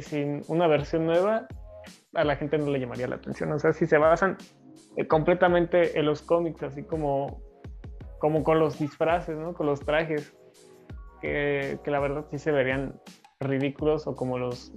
sin 0.00 0.42
una 0.48 0.66
versión 0.66 1.04
nueva 1.06 1.46
a 2.14 2.24
la 2.24 2.36
gente 2.36 2.58
no 2.58 2.70
le 2.70 2.80
llamaría 2.80 3.06
la 3.06 3.16
atención. 3.16 3.52
O 3.52 3.58
sea, 3.58 3.72
si 3.72 3.86
se 3.86 3.98
basan 3.98 4.36
eh, 4.96 5.06
completamente 5.06 5.98
en 5.98 6.06
los 6.06 6.22
cómics, 6.22 6.62
así 6.62 6.82
como, 6.84 7.42
como 8.22 8.44
con 8.44 8.60
los 8.60 8.78
disfraces, 8.78 9.36
¿no? 9.36 9.52
Con 9.52 9.66
los 9.66 9.80
trajes, 9.80 10.32
que, 11.20 11.80
que 11.82 11.90
la 11.90 11.98
verdad 11.98 12.24
sí 12.30 12.38
se 12.38 12.52
verían 12.52 12.94
ridículos 13.40 14.06
o 14.06 14.14
como 14.14 14.38
los 14.38 14.72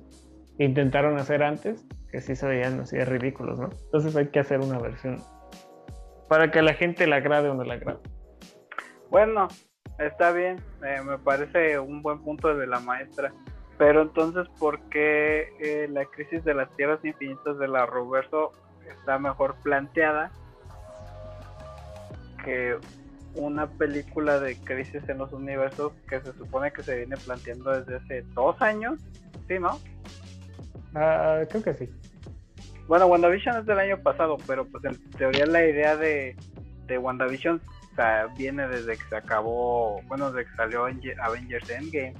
intentaron 0.57 1.19
hacer 1.19 1.43
antes, 1.43 1.85
que 2.11 2.21
sí 2.21 2.35
se 2.35 2.47
veían 2.47 2.79
así 2.79 2.97
de 2.97 3.05
ridículos, 3.05 3.59
¿no? 3.59 3.69
Entonces 3.85 4.15
hay 4.15 4.29
que 4.29 4.39
hacer 4.39 4.61
una 4.61 4.79
versión 4.79 5.21
para 6.27 6.49
que 6.49 6.63
la 6.63 6.73
gente 6.73 7.05
la 7.05 7.17
agrade 7.17 7.49
o 7.49 7.53
no 7.53 7.63
la 7.63 7.75
agrade. 7.75 7.99
Bueno, 9.11 9.47
está 9.99 10.31
bien, 10.31 10.59
eh, 10.83 11.01
me 11.05 11.19
parece 11.19 11.77
un 11.77 12.01
buen 12.01 12.23
punto 12.23 12.57
de 12.57 12.65
la 12.65 12.79
maestra. 12.79 13.31
Pero 13.77 14.01
entonces, 14.01 14.47
¿por 14.57 14.79
qué 14.89 15.49
eh, 15.59 15.87
la 15.87 16.05
crisis 16.05 16.43
de 16.43 16.55
las 16.55 16.75
tierras 16.77 17.05
infinitas 17.05 17.59
de 17.59 17.67
la 17.67 17.85
Roberto 17.85 18.53
está 18.89 19.19
mejor 19.19 19.53
planteada 19.61 20.31
que 22.43 22.79
una 23.35 23.67
película 23.67 24.39
de 24.39 24.55
crisis 24.57 25.07
en 25.07 25.19
los 25.19 25.31
universos 25.33 25.93
que 26.07 26.19
se 26.21 26.33
supone 26.33 26.71
que 26.71 26.83
se 26.83 26.97
viene 26.97 27.17
planteando 27.17 27.71
desde 27.71 27.95
hace 27.97 28.21
dos 28.33 28.61
años? 28.61 28.99
¿Sí, 29.47 29.59
no? 29.59 29.79
Ah, 30.95 31.41
creo 31.49 31.63
que 31.63 31.73
sí. 31.73 31.89
Bueno, 32.87 33.07
WandaVision 33.07 33.57
es 33.57 33.65
del 33.65 33.79
año 33.79 33.97
pasado, 34.01 34.37
pero 34.47 34.65
pues 34.65 34.83
en 34.85 35.09
teoría 35.11 35.45
la 35.45 35.65
idea 35.65 35.97
de, 35.97 36.35
de 36.87 36.97
WandaVision 36.97 37.61
viene 38.37 38.67
desde 38.67 38.97
que 38.97 39.03
se 39.09 39.15
acabó, 39.15 40.01
bueno, 40.03 40.31
desde 40.31 40.49
que 40.49 40.55
salió 40.55 40.85
Avengers 41.21 41.69
Endgame. 41.69 42.13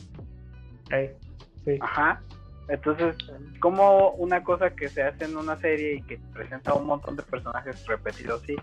Ajá. 1.82 2.22
Entonces, 2.68 3.16
como 3.60 4.12
una 4.12 4.44
cosa 4.44 4.72
que 4.72 4.90
se 4.90 5.04
hace 5.04 5.26
en 5.26 5.38
una 5.38 5.56
serie 5.58 5.96
y 5.96 6.02
que 6.02 6.18
presenta 6.34 6.74
un 6.74 6.88
montón 6.88 7.16
de 7.16 7.24
personajes 7.24 7.86
repetidos, 7.86 8.42
sí, 8.42 8.56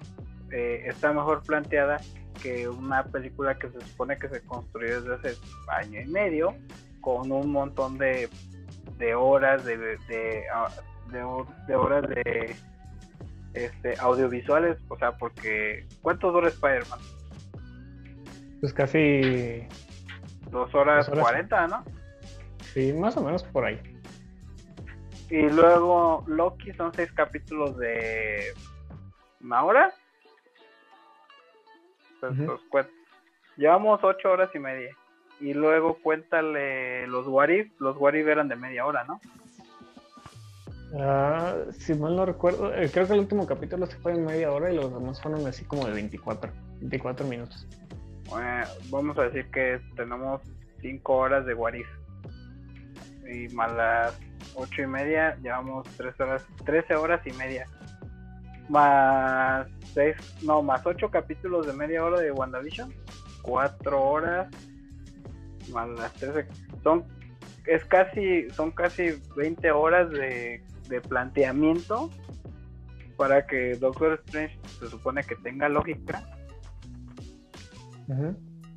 eh, 0.53 0.85
está 0.87 1.13
mejor 1.13 1.43
planteada 1.43 1.99
que 2.43 2.69
una 2.69 3.05
película 3.05 3.59
que 3.59 3.69
se 3.71 3.81
supone 3.81 4.19
que 4.19 4.29
se 4.29 4.43
construyó 4.43 5.01
desde 5.01 5.31
hace 5.31 5.41
año 5.69 6.01
y 6.01 6.07
medio, 6.07 6.55
con 7.01 7.31
un 7.31 7.53
montón 7.53 7.99
de, 7.99 8.29
de 8.99 9.15
horas 9.15 9.65
de, 9.65 9.77
de, 9.77 10.45
ah, 10.53 10.69
de, 11.11 11.75
horas 11.75 12.09
de 12.09 12.57
este 13.55 13.99
audiovisuales, 13.99 14.79
o 14.89 14.97
sea, 14.97 15.13
porque 15.19 15.87
¿cuánto 16.01 16.33
dura 16.33 16.49
Spider-Man? 16.49 17.01
Pues 18.61 18.73
casi 18.73 19.67
dos 20.51 20.75
horas, 20.75 21.09
cuarenta, 21.09 21.67
¿no? 21.67 21.85
Sí, 22.73 22.93
más 22.93 23.17
o 23.17 23.23
menos 23.23 23.43
por 23.45 23.65
ahí. 23.65 23.81
Y 25.29 25.49
luego 25.49 26.25
Loki 26.27 26.73
son 26.73 26.93
seis 26.95 27.11
capítulos 27.13 27.77
de 27.79 28.53
una 29.41 29.65
hora. 29.65 29.93
Pues, 32.71 32.87
llevamos 33.57 34.01
ocho 34.03 34.31
horas 34.31 34.51
y 34.55 34.59
media. 34.59 34.97
Y 35.41 35.55
luego 35.55 35.99
cuéntale 36.03 37.07
los 37.07 37.27
Warif. 37.27 37.73
Los 37.81 37.97
Warif 37.97 38.27
eran 38.27 38.49
de 38.49 38.57
media 38.57 38.87
hora, 38.87 39.05
¿no? 39.05 39.21
Ah, 40.99 41.55
si 41.73 41.95
mal 41.95 42.15
no 42.15 42.27
recuerdo, 42.27 42.75
eh, 42.75 42.91
creo 42.93 43.07
que 43.07 43.15
el 43.15 43.21
último 43.21 43.47
capítulo 43.47 43.87
se 43.87 43.97
fue 43.97 44.13
en 44.13 44.27
media 44.27 44.53
hora 44.53 44.71
y 44.71 44.77
los 44.77 44.93
demás 44.93 45.23
fueron 45.23 45.47
así 45.47 45.65
como 45.65 45.87
de 45.87 45.93
24, 45.93 46.53
24 46.81 47.27
minutos. 47.27 47.67
Bueno, 48.29 48.67
vamos 48.91 49.19
a 49.19 49.23
decir 49.23 49.51
que 49.51 49.81
tenemos 49.97 50.43
5 50.83 51.15
horas 51.15 51.47
de 51.47 51.55
Warif 51.55 51.87
y 53.27 53.49
más 53.55 53.73
las 53.73 54.21
ocho 54.55 54.83
y 54.83 54.87
media, 54.87 55.37
llevamos 55.43 55.87
tres 55.97 56.19
horas, 56.21 56.45
13 56.65 56.95
horas 56.97 57.27
y 57.27 57.33
media. 57.33 57.67
Más 58.73 59.69
seis, 59.93 60.17
no, 60.43 60.63
más 60.63 60.85
ocho 60.87 61.11
capítulos 61.11 61.67
de 61.67 61.75
media 61.75 62.03
hora 62.03 62.21
de 62.21 62.33
WandaVision, 62.33 62.93
cuatro 63.43 64.03
horas, 64.03 64.49
más 65.71 65.89
las 65.91 66.13
13, 66.15 66.47
son, 66.83 67.05
es 67.67 67.85
casi, 67.85 68.49
son 68.51 68.71
casi 68.71 69.21
20 69.37 69.71
horas 69.73 70.11
de, 70.11 70.65
de 70.89 71.01
planteamiento 71.03 72.11
para 73.17 73.47
que 73.47 73.77
Doctor 73.77 74.21
Strange 74.25 74.59
se 74.81 74.89
supone 74.89 75.23
que 75.23 75.37
tenga 75.37 75.69
lógica. 75.69 76.23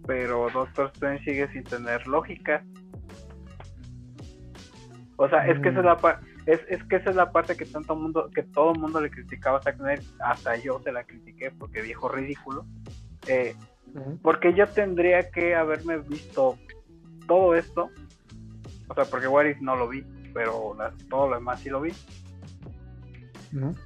Pero 0.05 0.49
Doctor 0.53 0.91
Strange 0.93 1.23
sigue 1.23 1.47
sin 1.51 1.63
tener 1.63 2.05
lógica. 2.05 2.63
O 5.15 5.27
sea, 5.29 5.47
es 5.47 5.60
que 5.62 5.69
esa 5.69 5.79
es 5.79 5.86
la 5.86 5.97
es, 6.45 6.62
es 6.69 6.84
que 6.84 6.97
esa 6.97 7.10
es 7.10 7.15
la 7.15 7.31
parte 7.31 7.58
que 7.58 7.65
tanto 7.65 7.95
mundo, 7.95 8.29
que 8.34 8.43
todo 8.43 8.73
el 8.73 8.79
mundo 8.79 9.01
le 9.01 9.10
criticaba 9.10 9.58
a 9.58 9.62
Zack 9.62 9.79
hasta 10.19 10.55
yo 10.58 10.79
se 10.79 10.91
la 10.91 11.03
critiqué 11.03 11.51
porque 11.51 11.81
dijo 11.81 12.08
ridículo. 12.08 12.65
Eh, 13.27 13.55
porque 14.21 14.53
yo 14.53 14.67
tendría 14.67 15.31
que 15.31 15.55
haberme 15.55 15.97
visto 15.99 16.58
todo 17.27 17.55
esto, 17.55 17.89
o 18.88 18.93
sea, 18.93 19.05
porque 19.05 19.27
What 19.27 19.45
no 19.62 19.75
lo 19.75 19.88
vi, 19.88 20.05
pero 20.34 20.75
todo 21.10 21.29
lo 21.29 21.36
demás 21.36 21.62
sí 21.62 21.69
lo 21.69 21.81
vi. 21.81 21.93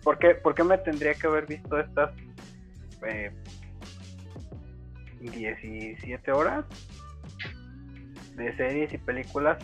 ¿Por, 0.03 0.17
qué, 0.17 0.63
me 0.63 0.77
tendría 0.79 1.13
que 1.13 1.27
haber 1.27 1.45
visto 1.45 1.79
estas 1.79 2.11
eh, 3.05 3.31
17 5.19 6.31
horas 6.31 6.65
de 8.35 8.55
series 8.57 8.91
y 8.93 8.97
películas 8.97 9.57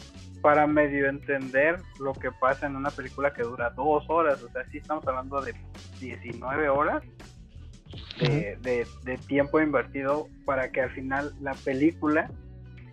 para 0.46 0.68
medio 0.68 1.10
entender 1.10 1.80
lo 2.00 2.14
que 2.14 2.30
pasa 2.32 2.68
en 2.68 2.76
una 2.76 2.92
película 2.92 3.34
que 3.34 3.42
dura 3.42 3.72
dos 3.72 4.08
horas. 4.10 4.44
O 4.44 4.50
sea, 4.50 4.64
sí 4.70 4.78
estamos 4.78 5.04
hablando 5.08 5.42
de 5.42 5.56
19 6.00 6.70
horas 6.70 7.02
de, 8.20 8.86
tiempo 9.28 9.60
invertido 9.60 10.28
para 10.46 10.72
que 10.72 10.82
al 10.82 10.92
final 10.92 11.34
la 11.42 11.56
película 11.56 12.30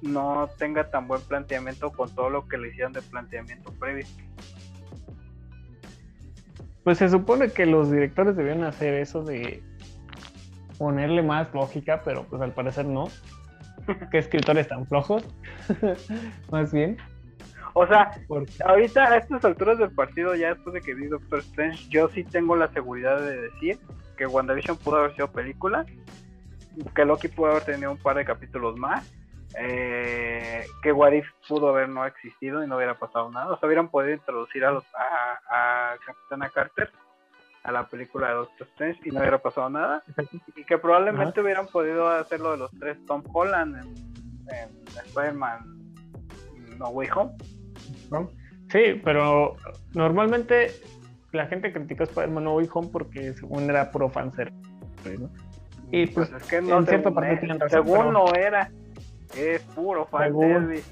no 0.01 0.49
tenga 0.57 0.89
tan 0.89 1.07
buen 1.07 1.21
planteamiento 1.21 1.93
con 1.93 2.09
todo 2.15 2.31
lo 2.31 2.49
que 2.49 2.57
le 2.57 2.69
hicieron 2.69 2.95
de 2.95 3.03
planteamiento 3.03 3.71
previo. 3.75 4.07
Pues 6.85 6.97
se 6.97 7.11
supone 7.11 7.51
que 7.51 7.67
los 7.67 7.91
directores 7.91 8.35
debían 8.35 8.65
hacer 8.65 8.95
eso 8.95 9.25
de 9.25 9.63
ponerle 10.79 11.23
más 11.23 11.53
lógica, 11.53 12.01
pero 12.03 12.25
pues 12.25 12.41
al 12.41 12.55
parecer 12.55 12.87
no. 12.87 13.09
¿Qué 14.11 14.17
escritores 14.17 14.69
tan 14.69 14.87
flojos? 14.87 15.23
más 16.51 16.73
bien. 16.73 16.97
O 17.75 17.87
sea, 17.87 18.11
ahorita 18.64 19.05
a 19.05 19.16
estas 19.16 19.45
alturas 19.45 19.79
del 19.79 19.93
partido, 19.93 20.35
ya 20.35 20.55
después 20.55 20.75
de 20.75 20.81
que 20.81 20.95
vi 20.95 21.07
Doctor 21.07 21.39
Strange, 21.41 21.89
yo 21.89 22.09
sí 22.09 22.25
tengo 22.25 22.55
la 22.57 22.68
seguridad 22.73 23.20
de 23.20 23.43
decir 23.43 23.79
que 24.16 24.27
WandaVision 24.27 24.77
pudo 24.77 24.99
haber 24.99 25.14
sido 25.14 25.33
película, 25.33 25.87
que 26.95 27.05
Loki 27.05 27.29
pudo 27.29 27.53
haber 27.53 27.64
tenido 27.64 27.91
un 27.91 27.99
par 27.99 28.16
de 28.16 28.25
capítulos 28.25 28.77
más, 28.77 29.11
eh, 29.59 30.64
que 30.83 30.93
Warif 30.93 31.27
pudo 31.49 31.68
haber 31.68 31.89
no 31.89 32.07
existido 32.07 32.64
y 32.64 32.66
no 32.66 32.77
hubiera 32.77 32.99
pasado 32.99 33.31
nada. 33.31 33.53
O 33.53 33.59
sea, 33.59 33.66
hubieran 33.66 33.89
podido 33.89 34.14
introducir 34.14 34.64
a, 34.64 34.70
los, 34.70 34.85
a, 34.95 35.95
Capitana 36.05 36.49
Carter 36.51 36.91
a 37.64 37.73
la 37.73 37.87
película 37.87 38.29
de 38.29 38.35
Doctor 38.35 38.66
Strange 38.68 39.01
y 39.05 39.11
no 39.11 39.20
hubiera 39.20 39.39
pasado 39.39 39.70
nada. 39.70 40.03
Y 40.57 40.64
que 40.64 40.79
probablemente 40.79 41.41
hubieran 41.41 41.66
podido 41.66 42.09
hacer 42.09 42.41
lo 42.41 42.53
de 42.53 42.59
los 42.59 42.70
tres 42.79 42.99
Tom 43.07 43.23
Holland 43.33 43.77
en, 43.77 44.55
en 44.55 44.89
Spider-Man 45.07 45.61
No 46.79 46.89
Way 46.89 47.09
Home. 47.14 47.33
Sí, 48.70 49.01
pero 49.05 49.57
normalmente 49.95 50.70
la 51.33 51.47
gente 51.47 51.72
critica 51.72 52.05
Spider-Man 52.05 52.45
No 52.45 52.55
Way 52.57 52.68
Home 52.72 52.89
porque 52.93 53.33
según 53.35 53.68
era 53.68 53.91
puro 53.91 54.09
fanservice, 54.09 55.18
¿no? 55.18 55.30
Y 55.91 56.07
pues, 56.07 56.30
pues, 56.30 56.43
es 56.43 56.49
que 56.49 56.62
no 56.62 56.78
en 56.78 56.87
cierta 56.87 57.11
parte 57.11 57.37
tienen 57.37 57.61
razón, 57.61 57.85
Según 57.85 58.12
no 58.14 58.35
era, 58.35 58.70
es 59.37 59.61
puro 59.74 60.07
fanservice. 60.07 60.91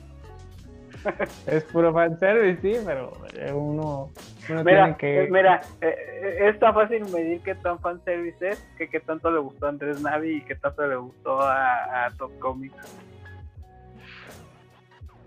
es 1.46 1.64
puro 1.64 1.92
fanservice, 1.94 2.60
sí, 2.60 2.78
pero 2.84 3.12
uno, 3.54 4.10
uno 4.50 4.64
mira, 4.64 4.84
tiene 4.84 4.96
que... 4.98 5.24
Eh, 5.24 5.28
mira, 5.30 5.60
eh, 5.80 5.96
eh, 6.22 6.48
es 6.48 6.58
tan 6.58 6.74
fácil 6.74 7.06
medir 7.10 7.40
qué 7.40 7.54
tan 7.54 7.78
fanservice 7.78 8.48
es, 8.48 8.58
que 8.76 8.88
qué 8.88 9.00
tanto 9.00 9.30
le 9.30 9.38
gustó 9.38 9.66
a 9.66 9.68
Andrés 9.70 10.02
Navi 10.02 10.36
y 10.36 10.40
qué 10.42 10.54
tanto 10.54 10.86
le 10.86 10.96
gustó 10.96 11.40
a, 11.40 12.06
a 12.06 12.10
Top 12.18 12.38
Comics. 12.38 12.76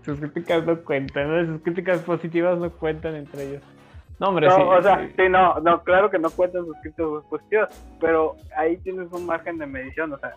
Sus 0.04 0.18
críticas 0.18 0.64
no 0.66 0.80
cuentan, 0.82 1.46
sus 1.46 1.62
críticas 1.62 2.00
positivas 2.00 2.58
no 2.58 2.70
cuentan 2.70 3.14
entre 3.16 3.48
ellos. 3.48 3.62
No, 4.20 4.28
hombre, 4.28 4.50
sí. 4.50 4.60
O 4.60 4.82
sea, 4.82 5.08
sí. 5.16 5.28
no, 5.28 5.58
no, 5.60 5.82
claro 5.82 6.10
que 6.10 6.18
no 6.18 6.30
cuentan 6.30 6.66
sus 6.66 6.76
críticas 6.82 7.24
positivas, 7.28 7.96
pero 8.00 8.36
ahí 8.56 8.76
tienes 8.78 9.10
un 9.12 9.26
margen 9.26 9.58
de 9.58 9.66
medición, 9.66 10.12
o 10.12 10.18
sea, 10.18 10.34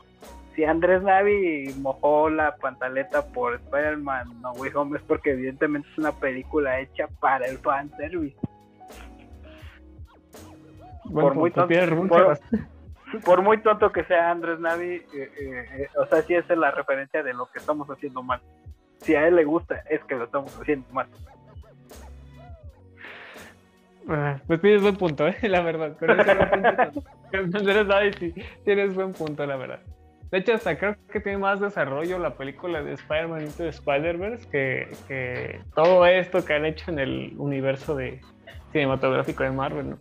si 0.57 0.63
Andrés 0.63 1.03
Navi 1.03 1.72
mojó 1.82 2.32
la 2.32 2.55
pantaleta 2.55 3.28
por 3.28 3.53
Spider-Man 3.53 4.41
No 4.41 4.53
Way 4.53 4.72
Home 4.74 4.97
es 4.97 5.03
porque 5.03 5.34
evidentemente 5.34 5.88
es 5.91 5.97
una 5.99 6.11
película 6.11 6.80
hecha 6.80 7.07
para 7.20 7.45
el 7.45 7.59
fanservice. 7.59 8.36
por, 11.13 11.36
muy 11.36 11.51
tonto, 11.51 11.76
por, 13.24 13.41
muy 13.43 13.61
tonto 13.61 13.91
que 13.91 14.03
sea 14.05 14.32
Andrés 14.32 14.59
Navi, 14.59 14.95
eh, 14.95 15.05
eh, 15.13 15.65
eh, 15.78 15.88
o 15.95 16.07
sea, 16.07 16.24
sí 16.24 16.34
esa 16.34 16.53
es 16.53 16.59
la 16.59 16.72
referencia 16.72 17.22
de 17.22 17.36
lo 17.36 17.45
que 17.45 17.59
estamos 17.59 17.88
haciendo 17.89 18.24
mal. 18.24 18.41
Si 19.02 19.16
a 19.16 19.28
él 19.28 19.36
le 19.36 19.45
gusta, 19.45 19.84
es 19.89 20.04
que 20.04 20.16
lo 20.16 20.26
estamos 20.26 20.58
haciendo 20.60 20.88
mal. 20.91 21.08
Ah, 24.10 24.38
pues 24.48 24.62
tienes 24.62 24.82
buen 24.82 24.95
punto, 24.95 25.28
¿eh? 25.28 25.36
la 25.43 25.62
verdad. 25.62 25.98
Con 25.98 26.18
Navi 27.88 28.14
sí, 28.20 28.34
tienes 28.64 28.95
buen 28.95 29.14
punto, 29.14 29.45
la 29.45 29.58
verdad. 29.58 29.80
De 30.32 30.39
hecho, 30.39 30.54
hasta 30.54 30.78
creo 30.78 30.95
que 31.12 31.22
tiene 31.22 31.38
más 31.38 31.60
desarrollo 31.62 32.20
la 32.20 32.36
película 32.36 32.84
de 32.84 32.93
Spider-Man 32.93 33.43
Into 33.43 33.66
Spider-Verse 33.66 34.50
que, 34.50 35.62
todo 35.74 36.06
esto 36.06 36.43
que 36.43 36.54
han 36.54 36.66
hecho 36.66 36.91
en 36.91 37.00
el 37.00 37.34
universo 37.38 37.95
de 37.95 38.20
cinematográfico 38.74 39.43
de 39.43 39.52
Marvel, 39.52 39.89
¿no? 39.91 40.00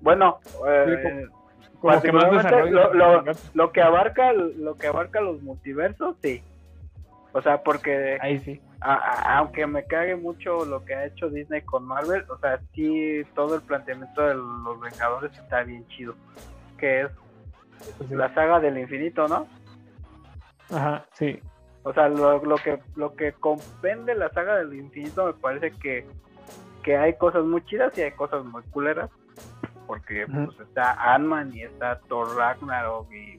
Bueno, 0.00 0.40
eh, 0.68 1.26
como, 1.80 2.02
que 2.02 2.12
más 2.12 2.30
desarrollo 2.32 2.92
lo, 3.54 3.72
que 3.72 3.80
abarca 3.80 4.32
lo 4.32 4.74
que 4.74 4.86
abarca 4.88 5.20
los 5.20 5.40
multiversos, 5.42 6.16
sí. 6.20 6.42
O 7.32 7.42
sea, 7.42 7.62
porque 7.62 8.18
ahí 8.20 8.38
sí. 8.40 8.60
aunque 8.80 9.66
me 9.66 9.84
cague 9.84 10.16
mucho 10.16 10.64
lo 10.64 10.84
que 10.84 10.94
ha 10.94 11.04
hecho 11.04 11.28
Disney 11.28 11.62
con 11.62 11.84
Marvel, 11.84 12.24
o 12.30 12.38
sea, 12.38 12.58
sí 12.74 13.22
todo 13.34 13.56
el 13.56 13.62
planteamiento 13.62 14.22
de 14.22 14.34
los 14.34 14.80
Vengadores 14.80 15.36
está 15.38 15.62
bien 15.62 15.86
chido, 15.88 16.14
que 16.78 17.02
es 17.02 17.10
la 18.10 18.32
saga 18.34 18.60
del 18.60 18.78
infinito, 18.78 19.28
¿no? 19.28 19.46
Ajá, 20.70 21.04
sí. 21.12 21.40
O 21.82 21.92
sea, 21.92 22.08
lo, 22.08 22.42
lo, 22.44 22.56
que 22.56 22.78
lo 22.96 23.14
que 23.14 23.32
comprende 23.32 24.14
la 24.14 24.30
saga 24.30 24.56
del 24.56 24.74
infinito 24.74 25.26
me 25.26 25.32
parece 25.32 25.70
que, 25.72 26.06
que 26.82 26.96
hay 26.96 27.14
cosas 27.14 27.44
muy 27.44 27.64
chidas 27.64 27.96
y 27.96 28.02
hay 28.02 28.12
cosas 28.12 28.44
muy 28.44 28.62
culeras. 28.64 29.10
Porque 29.86 30.26
pues, 30.26 30.60
está 30.60 31.14
Ant-Man 31.14 31.54
y 31.54 31.62
está 31.62 31.98
Thor 32.08 32.36
Ragnarok 32.36 33.10
y... 33.10 33.38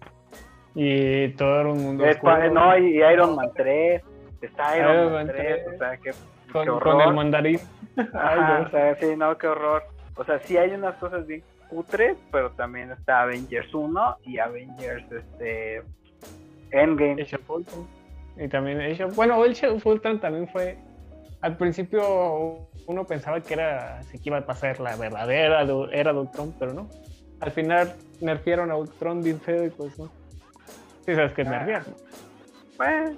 Y 0.82 1.30
todo 1.34 1.62
el 1.62 1.68
mundo... 1.68 2.06
no, 2.54 2.78
y, 2.78 3.04
Iron 3.04 3.36
Man 3.36 3.52
3. 3.54 4.02
Está 4.42 4.78
Iron, 4.78 5.12
Man 5.12 5.28
3, 5.28 5.68
o 5.68 5.78
sea, 5.78 5.98
que... 5.98 6.12
Con, 6.54 6.80
con 6.80 7.02
el 7.02 7.14
mandarín. 7.14 7.60
Ajá, 8.14 8.64
o 8.66 8.70
sea, 8.70 8.96
sí, 8.96 9.08
no, 9.18 9.38
qué 9.38 9.48
horror. 9.48 9.84
O 10.16 10.24
sea, 10.24 10.40
sí 10.40 10.56
hay 10.56 10.72
unas 10.72 10.96
cosas 10.96 11.28
bien 11.28 11.44
cutres, 11.70 12.18
pero 12.32 12.52
también 12.52 12.92
está 12.92 13.24
Avengers 13.24 13.74
1 13.74 14.18
y 14.24 14.40
Avengers 14.40 15.04
este 15.12 15.84
Endgame. 16.72 17.28
Y 18.38 18.48
también 18.48 18.80
Age 18.80 19.04
bueno, 19.16 19.44
Age 19.44 19.68
of 19.68 19.86
Ultron 19.86 20.20
también 20.22 20.48
fue 20.48 20.78
al 21.42 21.58
principio 21.58 22.70
uno 22.88 23.06
pensaba 23.06 23.42
que 23.42 23.54
era 23.54 24.02
que 24.12 24.20
iba 24.24 24.38
a 24.38 24.46
pasar 24.46 24.80
la 24.80 24.96
verdadera 24.96 25.62
era 25.92 26.14
de 26.14 26.20
Ultron, 26.20 26.56
pero 26.58 26.74
no. 26.74 26.90
Al 27.42 27.52
final 27.52 27.96
nerfieron 28.22 28.72
a 28.72 28.78
Ultron 28.78 29.22
bien 29.22 29.40
feo 29.40 29.66
y 29.66 29.70
pues 29.70 30.00
no. 30.00 30.10
Sí 31.10 31.16
sabes 31.16 31.34
que 31.34 31.42
es 31.42 31.48
ah. 31.48 33.12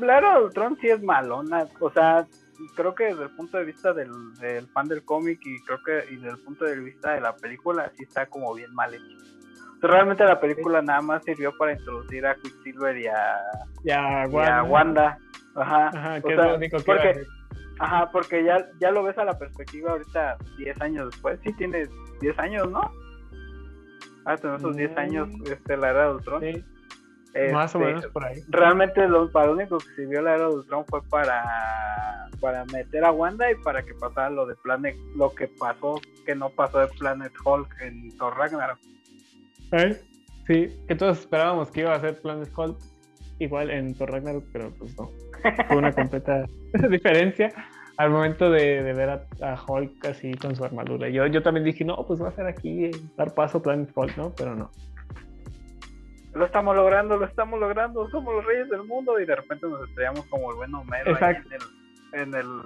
La 0.00 0.16
era 0.16 0.38
de 0.38 0.44
Ultron 0.44 0.78
sí 0.80 0.88
es 0.88 1.02
malona, 1.02 1.66
o 1.78 1.90
sea, 1.90 2.26
creo 2.74 2.94
que 2.94 3.04
desde 3.04 3.24
el 3.24 3.30
punto 3.36 3.58
de 3.58 3.64
vista 3.64 3.92
del, 3.92 4.10
fan 4.72 4.88
del 4.88 5.04
cómic 5.04 5.38
y 5.44 5.60
creo 5.64 5.78
que 5.84 6.10
y 6.10 6.16
desde 6.16 6.30
el 6.30 6.38
punto 6.38 6.64
de 6.64 6.80
vista 6.80 7.12
de 7.12 7.20
la 7.20 7.36
película 7.36 7.92
sí 7.94 8.04
está 8.04 8.24
como 8.26 8.54
bien 8.54 8.74
mal 8.74 8.94
hecho. 8.94 9.04
realmente 9.82 10.24
la 10.24 10.40
película 10.40 10.80
nada 10.80 11.02
más 11.02 11.22
sirvió 11.22 11.54
para 11.58 11.72
introducir 11.72 12.26
a 12.26 12.34
Quicksilver 12.36 12.96
y 12.96 13.08
a, 13.08 14.64
Wanda. 14.64 15.18
Ajá. 15.54 15.88
Ajá, 15.88 16.20
que 16.22 16.34
porque, 16.86 17.26
Ajá, 17.78 18.10
porque 18.10 18.42
ya, 18.42 18.66
ya 18.80 18.90
lo 18.90 19.02
ves 19.02 19.18
a 19.18 19.24
la 19.26 19.38
perspectiva 19.38 19.90
ahorita 19.90 20.38
10 20.56 20.80
años 20.80 21.10
después. 21.10 21.38
Sí 21.44 21.52
tienes 21.58 21.90
10 22.20 22.38
años, 22.38 22.70
¿no? 22.70 22.90
Ah, 24.24 24.36
tenemos 24.36 24.62
esos 24.62 24.76
10 24.76 24.96
años 24.96 25.28
este, 25.44 25.76
la 25.76 25.90
era 25.90 26.08
de 26.08 26.14
Ultron. 26.14 26.40
Sí. 26.40 26.64
Más 27.52 27.74
o 27.74 27.78
este, 27.78 27.86
menos 27.86 28.06
por 28.06 28.24
ahí. 28.24 28.40
Realmente 28.48 29.06
lo, 29.08 29.30
para 29.30 29.46
lo 29.46 29.52
único 29.54 29.78
que 29.78 29.88
sirvió 29.94 30.22
la 30.22 30.34
era 30.34 30.48
de 30.48 30.54
Ultron 30.54 30.84
fue 30.86 31.02
para, 31.02 32.28
para 32.40 32.64
meter 32.66 33.04
a 33.04 33.12
Wanda 33.12 33.50
y 33.50 33.54
para 33.56 33.82
que 33.82 33.94
pasara 33.94 34.30
lo 34.30 34.46
de 34.46 34.54
Planet, 34.56 34.96
lo 35.16 35.34
que 35.34 35.48
pasó, 35.48 36.00
que 36.24 36.34
no 36.34 36.50
pasó 36.50 36.80
de 36.80 36.88
Planet 36.98 37.32
Hulk 37.44 37.80
en 37.80 38.16
Thor 38.16 38.36
Ragnarok. 38.36 38.78
¿Eh? 39.72 40.00
Sí, 40.46 40.68
que 40.86 40.94
todos 40.94 41.18
esperábamos 41.18 41.70
que 41.70 41.80
iba 41.80 41.94
a 41.94 42.00
ser 42.00 42.20
Planet 42.20 42.50
Hulk 42.56 42.78
igual 43.38 43.70
en 43.70 43.94
Thor 43.94 44.12
Ragnarok, 44.12 44.44
pero 44.52 44.70
pues 44.78 44.96
no. 44.96 45.10
Fue 45.68 45.76
una 45.76 45.92
completa 45.92 46.46
diferencia 46.90 47.52
al 47.98 48.10
momento 48.10 48.50
de, 48.50 48.82
ver 48.92 49.10
a, 49.42 49.64
Hulk 49.66 50.06
así 50.06 50.34
con 50.34 50.54
su 50.54 50.64
armadura. 50.64 51.08
Yo, 51.08 51.26
yo 51.26 51.42
también 51.42 51.64
dije, 51.64 51.84
no, 51.84 51.96
pues 52.06 52.22
va 52.22 52.28
a 52.28 52.32
ser 52.32 52.46
aquí 52.46 52.90
dar 53.16 53.34
paso 53.34 53.58
a 53.58 53.62
Planet 53.62 53.90
Hulk, 53.94 54.16
¿no? 54.16 54.32
Pero 54.36 54.54
no 54.54 54.70
lo 56.36 56.44
estamos 56.44 56.76
logrando, 56.76 57.16
lo 57.16 57.24
estamos 57.24 57.58
logrando, 57.58 58.08
somos 58.10 58.34
los 58.34 58.44
reyes 58.44 58.68
del 58.68 58.84
mundo 58.84 59.18
y 59.18 59.24
de 59.24 59.36
repente 59.36 59.66
nos 59.66 59.88
estrellamos 59.88 60.26
como 60.26 60.50
el 60.50 60.56
buen 60.56 60.74
Homero 60.74 61.16
en 62.12 62.34
el, 62.34 62.62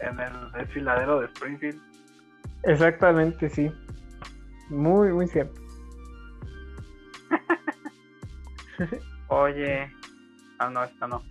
en 0.00 0.20
el, 0.20 0.52
desfiladero 0.52 1.20
de 1.20 1.26
Springfield. 1.26 1.80
Exactamente, 2.64 3.48
sí. 3.48 3.70
Muy, 4.70 5.12
muy 5.12 5.28
cierto. 5.28 5.60
Oye, 9.28 9.88
ah 10.58 10.68
no, 10.68 10.82
esta 10.82 11.06
no. 11.06 11.22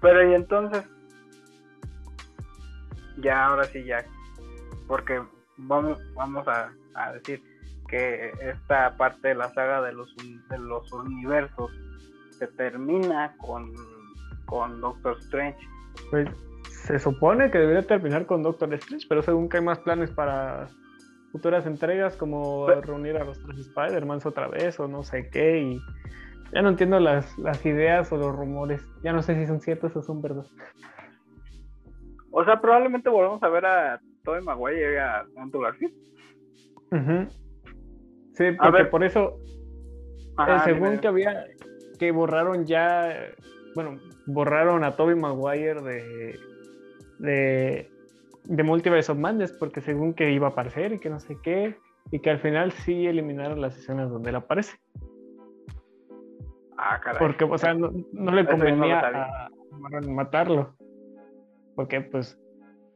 Pero 0.00 0.30
y 0.30 0.34
entonces, 0.34 0.84
ya 3.18 3.44
ahora 3.44 3.64
sí 3.64 3.84
ya, 3.84 4.06
porque 4.88 5.22
vamos, 5.58 5.98
vamos 6.14 6.48
a, 6.48 6.72
a 6.94 7.12
decir, 7.12 7.42
que 7.94 8.32
esta 8.40 8.96
parte 8.96 9.28
de 9.28 9.34
la 9.36 9.48
saga 9.50 9.80
de 9.80 9.92
los, 9.92 10.12
de 10.16 10.58
los 10.58 10.92
universos 10.92 11.70
se 12.30 12.48
termina 12.48 13.36
con, 13.38 13.72
con 14.46 14.80
Doctor 14.80 15.16
Strange. 15.20 15.58
Pues 16.10 16.28
se 16.68 16.98
supone 16.98 17.52
que 17.52 17.58
debería 17.58 17.86
terminar 17.86 18.26
con 18.26 18.42
Doctor 18.42 18.74
Strange, 18.74 19.06
pero 19.08 19.22
según 19.22 19.48
que 19.48 19.58
hay 19.58 19.62
más 19.62 19.78
planes 19.78 20.10
para 20.10 20.66
futuras 21.30 21.66
entregas 21.66 22.16
como 22.16 22.66
reunir 22.66 23.16
a 23.16 23.24
los 23.24 23.40
tres 23.40 23.60
Spider-Man 23.60 24.18
otra 24.24 24.48
vez 24.48 24.80
o 24.80 24.88
no 24.88 25.04
sé 25.04 25.30
qué 25.30 25.60
y 25.60 25.80
ya 26.52 26.62
no 26.62 26.70
entiendo 26.70 26.98
las, 26.98 27.38
las 27.38 27.64
ideas 27.64 28.10
o 28.10 28.16
los 28.16 28.34
rumores, 28.34 28.84
ya 29.04 29.12
no 29.12 29.22
sé 29.22 29.36
si 29.36 29.46
son 29.46 29.60
ciertos 29.60 29.94
o 29.94 30.02
son 30.02 30.20
verdad. 30.20 30.46
O 32.32 32.44
sea, 32.44 32.60
probablemente 32.60 33.08
volvamos 33.08 33.40
a 33.44 33.48
ver 33.48 33.64
a 33.66 34.00
Tobey 34.24 34.42
Maguire 34.42 34.94
y 34.94 34.96
a 34.96 35.24
Andrew 35.36 35.62
Garfield. 35.62 35.94
Sí, 38.34 38.44
porque 38.60 38.84
por 38.84 39.04
eso, 39.04 39.38
eh, 40.46 40.58
según 40.64 40.98
que 40.98 41.08
había, 41.08 41.46
que 41.98 42.10
borraron 42.10 42.66
ya, 42.66 43.30
bueno, 43.74 43.98
borraron 44.26 44.84
a 44.84 44.96
Toby 44.96 45.14
Maguire 45.14 45.80
de, 45.80 46.38
de, 47.18 47.90
de 48.44 48.62
Multiverse 48.62 49.12
of 49.12 49.18
Madness, 49.18 49.52
porque 49.52 49.80
según 49.80 50.14
que 50.14 50.32
iba 50.32 50.48
a 50.48 50.50
aparecer 50.50 50.92
y 50.92 50.98
que 50.98 51.10
no 51.10 51.20
sé 51.20 51.36
qué, 51.42 51.76
y 52.10 52.18
que 52.18 52.30
al 52.30 52.40
final 52.40 52.72
sí 52.72 53.06
eliminaron 53.06 53.60
las 53.60 53.76
escenas 53.78 54.10
donde 54.10 54.30
él 54.30 54.36
aparece. 54.36 54.76
Ah, 56.76 57.00
caray. 57.02 57.18
Porque, 57.18 57.44
o 57.44 57.56
sea, 57.56 57.72
no, 57.74 57.90
le 58.32 58.46
convenía 58.46 59.00
a, 59.00 59.48
matarlo. 60.08 60.74
Porque, 61.76 62.00
pues, 62.00 62.38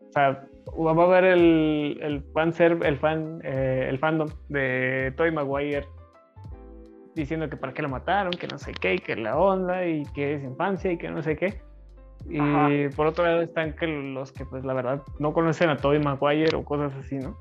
o 0.08 0.12
sea, 0.12 0.46
va 0.76 1.02
a 1.02 1.06
haber 1.06 1.24
el, 1.24 1.98
el 2.02 2.22
fan 2.32 2.52
ser, 2.52 2.78
el 2.82 2.98
fan, 2.98 3.40
eh, 3.44 3.86
el 3.88 3.98
fandom 3.98 4.28
de 4.48 5.12
Toy 5.16 5.30
Maguire 5.32 5.86
diciendo 7.14 7.48
que 7.48 7.56
para 7.56 7.72
qué 7.72 7.82
lo 7.82 7.88
mataron, 7.88 8.32
que 8.32 8.46
no 8.46 8.58
sé 8.58 8.72
qué, 8.72 8.94
y 8.94 8.98
que 8.98 9.16
la 9.16 9.36
onda, 9.36 9.86
y 9.86 10.04
que 10.14 10.34
es 10.34 10.44
infancia, 10.44 10.92
y 10.92 10.98
que 10.98 11.10
no 11.10 11.22
sé 11.22 11.36
qué. 11.36 11.60
Y 12.28 12.88
por 12.88 13.06
otro 13.06 13.24
lado 13.24 13.40
están 13.42 13.74
que 13.74 13.86
los 13.86 14.32
que 14.32 14.44
pues 14.44 14.64
la 14.64 14.74
verdad 14.74 15.02
no 15.18 15.32
conocen 15.32 15.70
a 15.70 15.76
Tobey 15.76 15.98
Maguire 15.98 16.54
o 16.56 16.64
cosas 16.64 16.92
así, 16.96 17.16
¿no? 17.16 17.36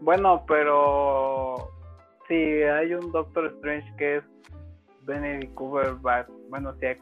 Bueno, 0.00 0.44
pero 0.46 1.70
si 2.26 2.34
hay 2.34 2.94
un 2.94 3.12
Doctor 3.12 3.46
Strange 3.46 3.94
que 3.96 4.16
es 4.16 4.24
Benedict 5.02 5.54
Cumberbatch, 5.54 6.28
bueno, 6.50 6.74
si 6.78 6.86
hay 6.86 6.96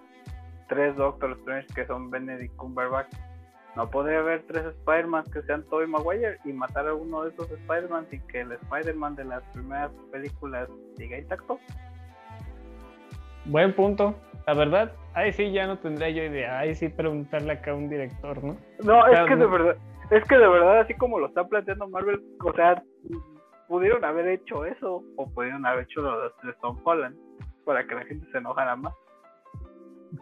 tres 0.68 0.96
Doctor 0.96 1.32
Strange 1.40 1.66
que 1.74 1.86
son 1.86 2.10
Benedict 2.10 2.54
Cumberbatch, 2.56 3.12
no 3.76 3.90
podría 3.90 4.20
haber 4.20 4.42
tres 4.46 4.64
Spider-Man 4.64 5.24
que 5.30 5.42
sean 5.42 5.62
Tobey 5.64 5.86
Maguire 5.86 6.38
y 6.44 6.52
matar 6.52 6.88
a 6.88 6.94
uno 6.94 7.24
de 7.24 7.30
esos 7.30 7.50
Spider-Man 7.50 8.06
sin 8.10 8.26
que 8.28 8.40
el 8.40 8.52
Spider-Man 8.52 9.16
de 9.16 9.24
las 9.24 9.42
primeras 9.52 9.90
películas 10.10 10.68
siga 10.96 11.18
intacto. 11.18 11.58
Buen 13.44 13.74
punto. 13.74 14.14
La 14.46 14.54
verdad, 14.54 14.92
ahí 15.12 15.32
sí 15.32 15.52
ya 15.52 15.66
no 15.66 15.78
tendría 15.78 16.08
yo 16.08 16.22
idea. 16.22 16.58
Ahí 16.58 16.74
sí 16.74 16.88
preguntarle 16.88 17.52
acá 17.52 17.72
a 17.72 17.74
un 17.74 17.90
director, 17.90 18.42
¿no? 18.42 18.56
No, 18.82 19.06
es 19.08 19.20
que 19.28 19.36
de 19.36 19.46
verdad, 19.46 19.76
es 20.10 20.24
que 20.24 20.38
de 20.38 20.48
verdad, 20.48 20.80
así 20.80 20.94
como 20.94 21.18
lo 21.18 21.26
está 21.26 21.46
planteando 21.46 21.86
Marvel, 21.88 22.22
o 22.44 22.52
sea, 22.54 22.82
pudieron 23.68 24.04
haber 24.04 24.28
hecho 24.28 24.64
eso 24.64 25.02
o 25.16 25.30
pudieron 25.30 25.66
haber 25.66 25.84
hecho 25.84 26.00
lo 26.00 26.22
de 26.22 26.30
Stone 26.52 26.80
Holland 26.82 27.16
para 27.66 27.86
que 27.86 27.94
la 27.94 28.04
gente 28.04 28.26
se 28.32 28.38
enojara 28.38 28.74
más. 28.76 28.94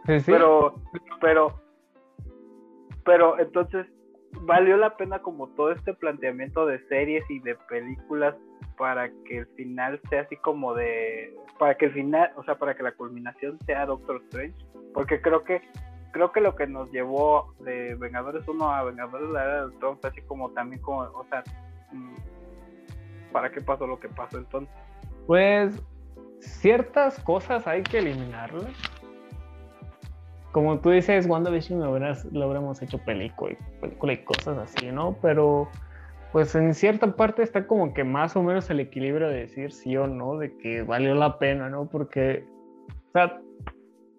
Sí, 0.07 0.19
sí. 0.19 0.31
Pero, 0.31 0.75
pero 1.21 1.64
pero 3.05 3.39
entonces 3.39 3.85
valió 4.41 4.75
la 4.75 4.97
pena 4.97 5.19
como 5.19 5.47
todo 5.49 5.71
este 5.71 5.93
planteamiento 5.93 6.65
de 6.65 6.85
series 6.87 7.23
y 7.29 7.39
de 7.39 7.55
películas 7.69 8.35
para 8.77 9.09
que 9.25 9.39
el 9.39 9.47
final 9.55 10.01
sea 10.09 10.21
así 10.21 10.35
como 10.37 10.73
de 10.73 11.33
para 11.57 11.77
que 11.77 11.85
el 11.85 11.93
final, 11.93 12.31
o 12.35 12.43
sea, 12.43 12.55
para 12.57 12.75
que 12.75 12.83
la 12.83 12.91
culminación 12.91 13.57
sea 13.65 13.85
Doctor 13.85 14.21
Strange, 14.25 14.55
porque 14.93 15.21
creo 15.21 15.43
que 15.45 15.61
creo 16.11 16.31
que 16.31 16.41
lo 16.41 16.55
que 16.55 16.67
nos 16.67 16.91
llevó 16.91 17.53
de 17.59 17.95
Vengadores 17.95 18.47
1 18.47 18.69
a 18.69 18.83
Vengadores 18.83 19.29
la 19.29 19.43
Era 19.43 19.69
así 20.03 20.21
como 20.21 20.49
también 20.51 20.81
como, 20.81 20.99
o 20.99 21.25
sea, 21.29 21.43
mm, 21.91 22.15
¿para 23.31 23.51
qué 23.51 23.61
pasó 23.61 23.87
lo 23.87 23.99
que 23.99 24.09
pasó 24.09 24.37
entonces? 24.37 24.73
Pues 25.27 25.81
ciertas 26.39 27.19
cosas 27.19 27.67
hay 27.67 27.83
que 27.83 27.99
eliminarlas 27.99 28.65
como 30.55 30.79
tú 30.79 30.89
dices, 30.91 31.27
WandaVision 31.27 31.81
lo, 31.81 31.99
lo 31.99 32.45
hubiéramos 32.45 32.81
hecho 32.81 32.97
película 32.99 33.51
y, 33.51 33.81
película 33.81 34.13
y 34.13 34.17
cosas 34.23 34.57
así, 34.57 34.89
¿no? 34.89 35.17
Pero 35.21 35.67
pues 36.31 36.55
en 36.55 36.73
cierta 36.73 37.13
parte 37.13 37.43
está 37.43 37.67
como 37.67 37.93
que 37.93 38.05
más 38.05 38.37
o 38.37 38.41
menos 38.41 38.69
el 38.69 38.79
equilibrio 38.79 39.27
de 39.27 39.39
decir 39.41 39.73
sí 39.73 39.97
o 39.97 40.07
no, 40.07 40.37
de 40.37 40.55
que 40.55 40.81
valió 40.83 41.13
la 41.13 41.39
pena, 41.39 41.69
¿no? 41.69 41.89
Porque, 41.89 42.45
o 42.87 43.11
sea, 43.11 43.37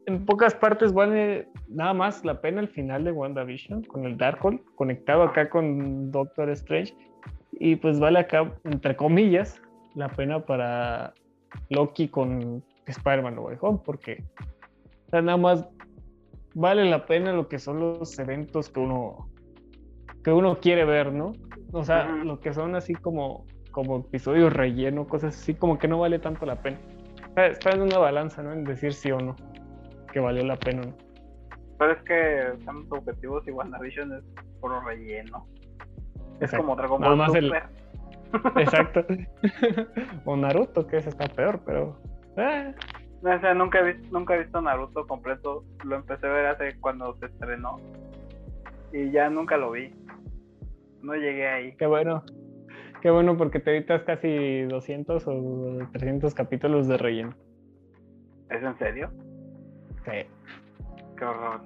en 0.05 0.27
pocas 0.27 0.55
partes 0.55 0.93
vale 0.93 1.49
nada 1.69 1.95
más 1.95 2.23
la 2.23 2.39
pena 2.43 2.61
el 2.61 2.69
final 2.69 3.05
de 3.05 3.13
WandaVision 3.13 3.85
con 3.85 4.05
el 4.05 4.19
Darkhold 4.19 4.61
conectado 4.75 5.23
acá 5.23 5.49
con 5.49 6.13
Doctor 6.13 6.51
Strange 6.51 6.95
y 7.53 7.77
pues 7.77 7.99
vale 7.99 8.19
acá, 8.19 8.53
entre 8.65 8.95
comillas, 8.95 9.59
la 9.95 10.11
pena 10.11 10.45
para 10.45 11.15
Loki 11.71 12.09
con 12.09 12.63
Spider-Man 12.85 13.39
Home 13.63 13.81
porque 13.83 14.23
nada 15.11 15.39
más 15.39 15.67
vale 16.57 16.89
la 16.89 17.05
pena 17.05 17.33
lo 17.33 17.49
que 17.49 17.59
son 17.59 17.81
los 17.81 18.19
eventos 18.19 18.71
que 18.71 18.81
uno 18.81 19.29
que 20.25 20.33
uno 20.33 20.59
quiere 20.59 20.85
ver, 20.85 21.13
¿no? 21.13 21.35
O 21.73 21.85
sea, 21.85 22.07
lo 22.07 22.41
que 22.41 22.53
son 22.53 22.75
así 22.75 22.95
como 22.95 23.45
como 23.71 23.99
episodios 23.99 24.53
relleno, 24.53 25.07
cosas 25.07 25.37
así, 25.37 25.55
como 25.55 25.79
que 25.79 25.87
no 25.87 25.99
vale 25.99 26.19
tanto 26.19 26.47
la 26.47 26.57
pena. 26.63 26.79
Está 27.37 27.73
en 27.73 27.83
una 27.83 27.99
balanza, 27.99 28.43
¿no? 28.43 28.53
En 28.55 28.65
decir 28.65 28.95
sí 28.95 29.11
o 29.11 29.21
no, 29.21 29.37
que 30.11 30.19
valió 30.19 30.43
la 30.45 30.57
pena, 30.57 30.81
¿no? 30.81 30.95
Pero 31.79 31.93
es 31.93 32.03
que 32.03 32.65
son 32.65 32.87
objetivos 32.89 33.47
y 33.47 33.51
WandaVision 33.51 34.15
es 34.15 34.25
puro 34.61 34.81
relleno. 34.81 35.47
Es 36.41 36.53
como 36.53 36.75
Dragon 36.75 37.03
Ball 37.03 37.27
Super. 37.27 37.69
Exacto. 38.57 39.05
o 40.25 40.37
Naruto, 40.37 40.87
que 40.87 40.97
ese 40.97 41.11
está 41.11 41.29
peor, 41.29 41.61
pero... 41.67 42.01
Eh. 42.39 42.75
No 43.23 43.41
sé, 43.41 43.55
nunca 43.55 43.81
he, 43.81 43.93
visto, 43.93 44.09
nunca 44.13 44.35
he 44.35 44.43
visto 44.43 44.61
Naruto 44.61 45.07
completo. 45.07 45.65
Lo 45.85 45.97
empecé 45.97 46.27
a 46.27 46.31
ver 46.31 46.47
hace 46.47 46.79
cuando 46.81 47.17
se 47.19 47.27
estrenó. 47.27 47.77
Y 48.93 49.11
ya 49.11 49.29
nunca 49.31 49.57
lo 49.57 49.73
vi. 49.73 49.93
No 51.03 51.15
llegué 51.15 51.49
ahí. 51.49 51.77
Qué 51.77 51.87
bueno. 51.87 52.23
Qué 53.01 53.11
bueno 53.11 53.37
porque 53.37 53.61
te 53.61 53.77
evitas 53.77 54.03
casi 54.03 54.63
200 54.63 55.25
o 55.27 55.79
300 55.93 56.35
capítulos 56.35 56.89
de 56.89 56.97
relleno. 56.97 57.35
¿Es 58.51 58.63
en 58.63 58.79
serio? 58.79 59.11
Sí. 60.05 60.27
Qué 61.19 61.25
horror. 61.25 61.61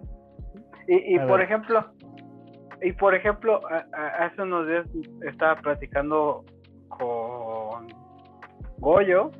Y, 0.86 1.14
y 1.14 1.18
por 1.20 1.40
ejemplo, 1.40 1.92
y 2.82 2.92
por 2.92 3.14
ejemplo, 3.14 3.61
hace 4.18 4.42
unos 4.42 4.66
días 4.66 4.86
estaba 5.22 5.57
platicando 5.61 6.44
con 6.88 7.88
Goyo 8.78 9.30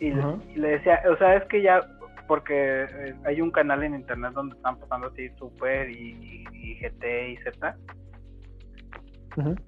y, 0.00 0.10
le 0.58 0.68
decía, 0.68 1.00
o 1.10 1.16
sea, 1.16 1.36
es 1.36 1.44
que 1.46 1.62
ya, 1.62 1.80
porque 2.26 2.84
eh, 2.84 3.14
hay 3.24 3.40
un 3.40 3.50
canal 3.50 3.82
en 3.82 3.94
internet 3.94 4.32
donde 4.32 4.56
están 4.56 4.78
pasando 4.78 5.08
así 5.08 5.28
Super 5.38 5.88
y, 5.90 6.44
GT 6.80 7.30
y 7.30 7.36
Z. 7.38 7.76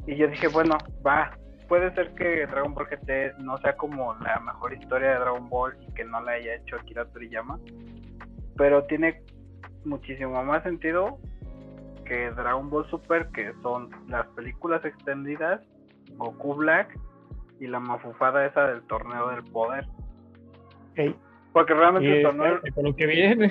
Y 0.07 0.17
yo 0.17 0.29
dije, 0.29 0.49
bueno, 0.49 0.77
va, 1.07 1.31
puede 1.69 1.95
ser 1.95 2.15
que 2.15 2.47
Dragon 2.47 2.75
Ball 2.75 2.89
GT 2.89 3.39
no 3.39 3.59
sea 3.59 3.77
como 3.77 4.15
la 4.17 4.41
mejor 4.41 4.73
historia 4.73 5.11
de 5.11 5.19
Dragon 5.19 5.49
Ball 5.49 5.77
y 5.81 5.93
que 5.93 6.05
no 6.05 6.21
la 6.23 6.33
haya 6.33 6.57
hecho 6.57 6.77
Akira 6.77 7.05
Toriyama, 7.07 7.59
pero 8.57 8.85
tiene 8.85 9.23
muchísimo 9.85 10.43
más 10.45 10.63
sentido 10.63 11.19
que 12.05 12.31
Dragon 12.31 12.71
Ball 12.71 12.89
Super, 12.91 13.29
que 13.29 13.53
son 13.63 13.91
las 14.09 14.27
películas 14.29 14.85
extendidas, 14.85 15.61
Goku 16.17 16.55
Black 16.55 16.99
y 17.61 17.67
la 17.67 17.81
mafufada 17.81 18.47
esa 18.47 18.67
del 18.67 18.83
torneo 18.87 19.29
del 19.29 19.45
poder. 19.45 19.87
Porque 21.53 21.75
realmente 21.75 22.19
el 22.19 22.23
torneo. 22.23 22.61
lo 22.77 22.97
que 22.97 23.07
viene. 23.07 23.51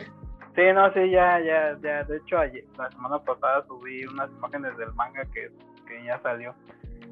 Sí, 0.56 0.64
no, 0.74 0.92
sí, 0.94 1.12
ya, 1.12 1.40
ya, 1.40 1.78
ya. 1.82 2.04
De 2.04 2.18
hecho, 2.18 2.40
ayer, 2.40 2.66
la 2.78 2.90
semana 2.90 3.20
pasada 3.20 3.64
subí 3.68 4.06
unas 4.06 4.30
imágenes 4.32 4.76
del 4.78 4.92
manga 4.94 5.24
que, 5.34 5.52
que 5.88 6.04
ya 6.04 6.20
salió 6.22 6.56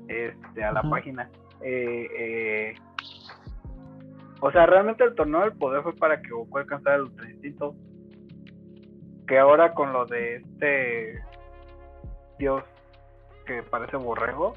este, 0.08 0.64
a 0.64 0.72
la 0.72 0.82
página. 0.82 1.30
Eh, 1.62 2.08
eh, 2.18 2.76
o 4.42 4.52
sea, 4.52 4.66
realmente 4.66 5.04
el 5.04 5.16
torneo 5.16 5.42
del 5.42 5.54
poder 5.54 5.84
fue 5.84 5.94
para 5.94 6.22
que 6.22 6.30
Goku 6.30 6.58
alcanzara 6.58 6.96
el 6.96 7.04
ultra 7.04 7.30
instinto. 7.30 7.76
Que 9.28 9.40
ahora 9.40 9.74
con 9.74 9.94
lo 9.94 10.06
de 10.06 10.38
este 10.38 11.24
Dios 12.38 12.64
que 13.46 13.64
parece 13.64 13.98
borrego, 13.98 14.54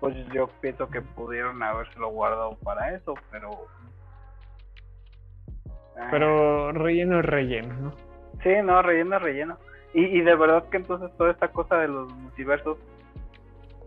pues 0.00 0.16
yo 0.32 0.48
pienso 0.60 0.88
que 0.88 1.00
pudieron 1.00 1.62
habérselo 1.62 2.08
guardado 2.08 2.58
para 2.62 2.94
eso, 2.94 3.14
pero 3.30 3.50
pero 6.10 6.72
relleno 6.72 7.20
es 7.20 7.26
relleno, 7.26 7.74
¿no? 7.74 7.92
Sí, 8.42 8.50
no, 8.62 8.82
relleno 8.82 9.16
es 9.16 9.22
relleno. 9.22 9.58
Y, 9.94 10.04
y 10.04 10.20
de 10.22 10.34
verdad 10.34 10.68
que 10.70 10.78
entonces 10.78 11.10
toda 11.16 11.30
esta 11.30 11.48
cosa 11.48 11.76
de 11.76 11.88
los 11.88 12.12
multiversos, 12.14 12.78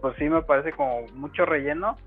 pues 0.02 0.16
sí 0.18 0.30
me 0.30 0.42
parece 0.44 0.72
como 0.72 1.02
mucho 1.14 1.46
relleno. 1.46 1.98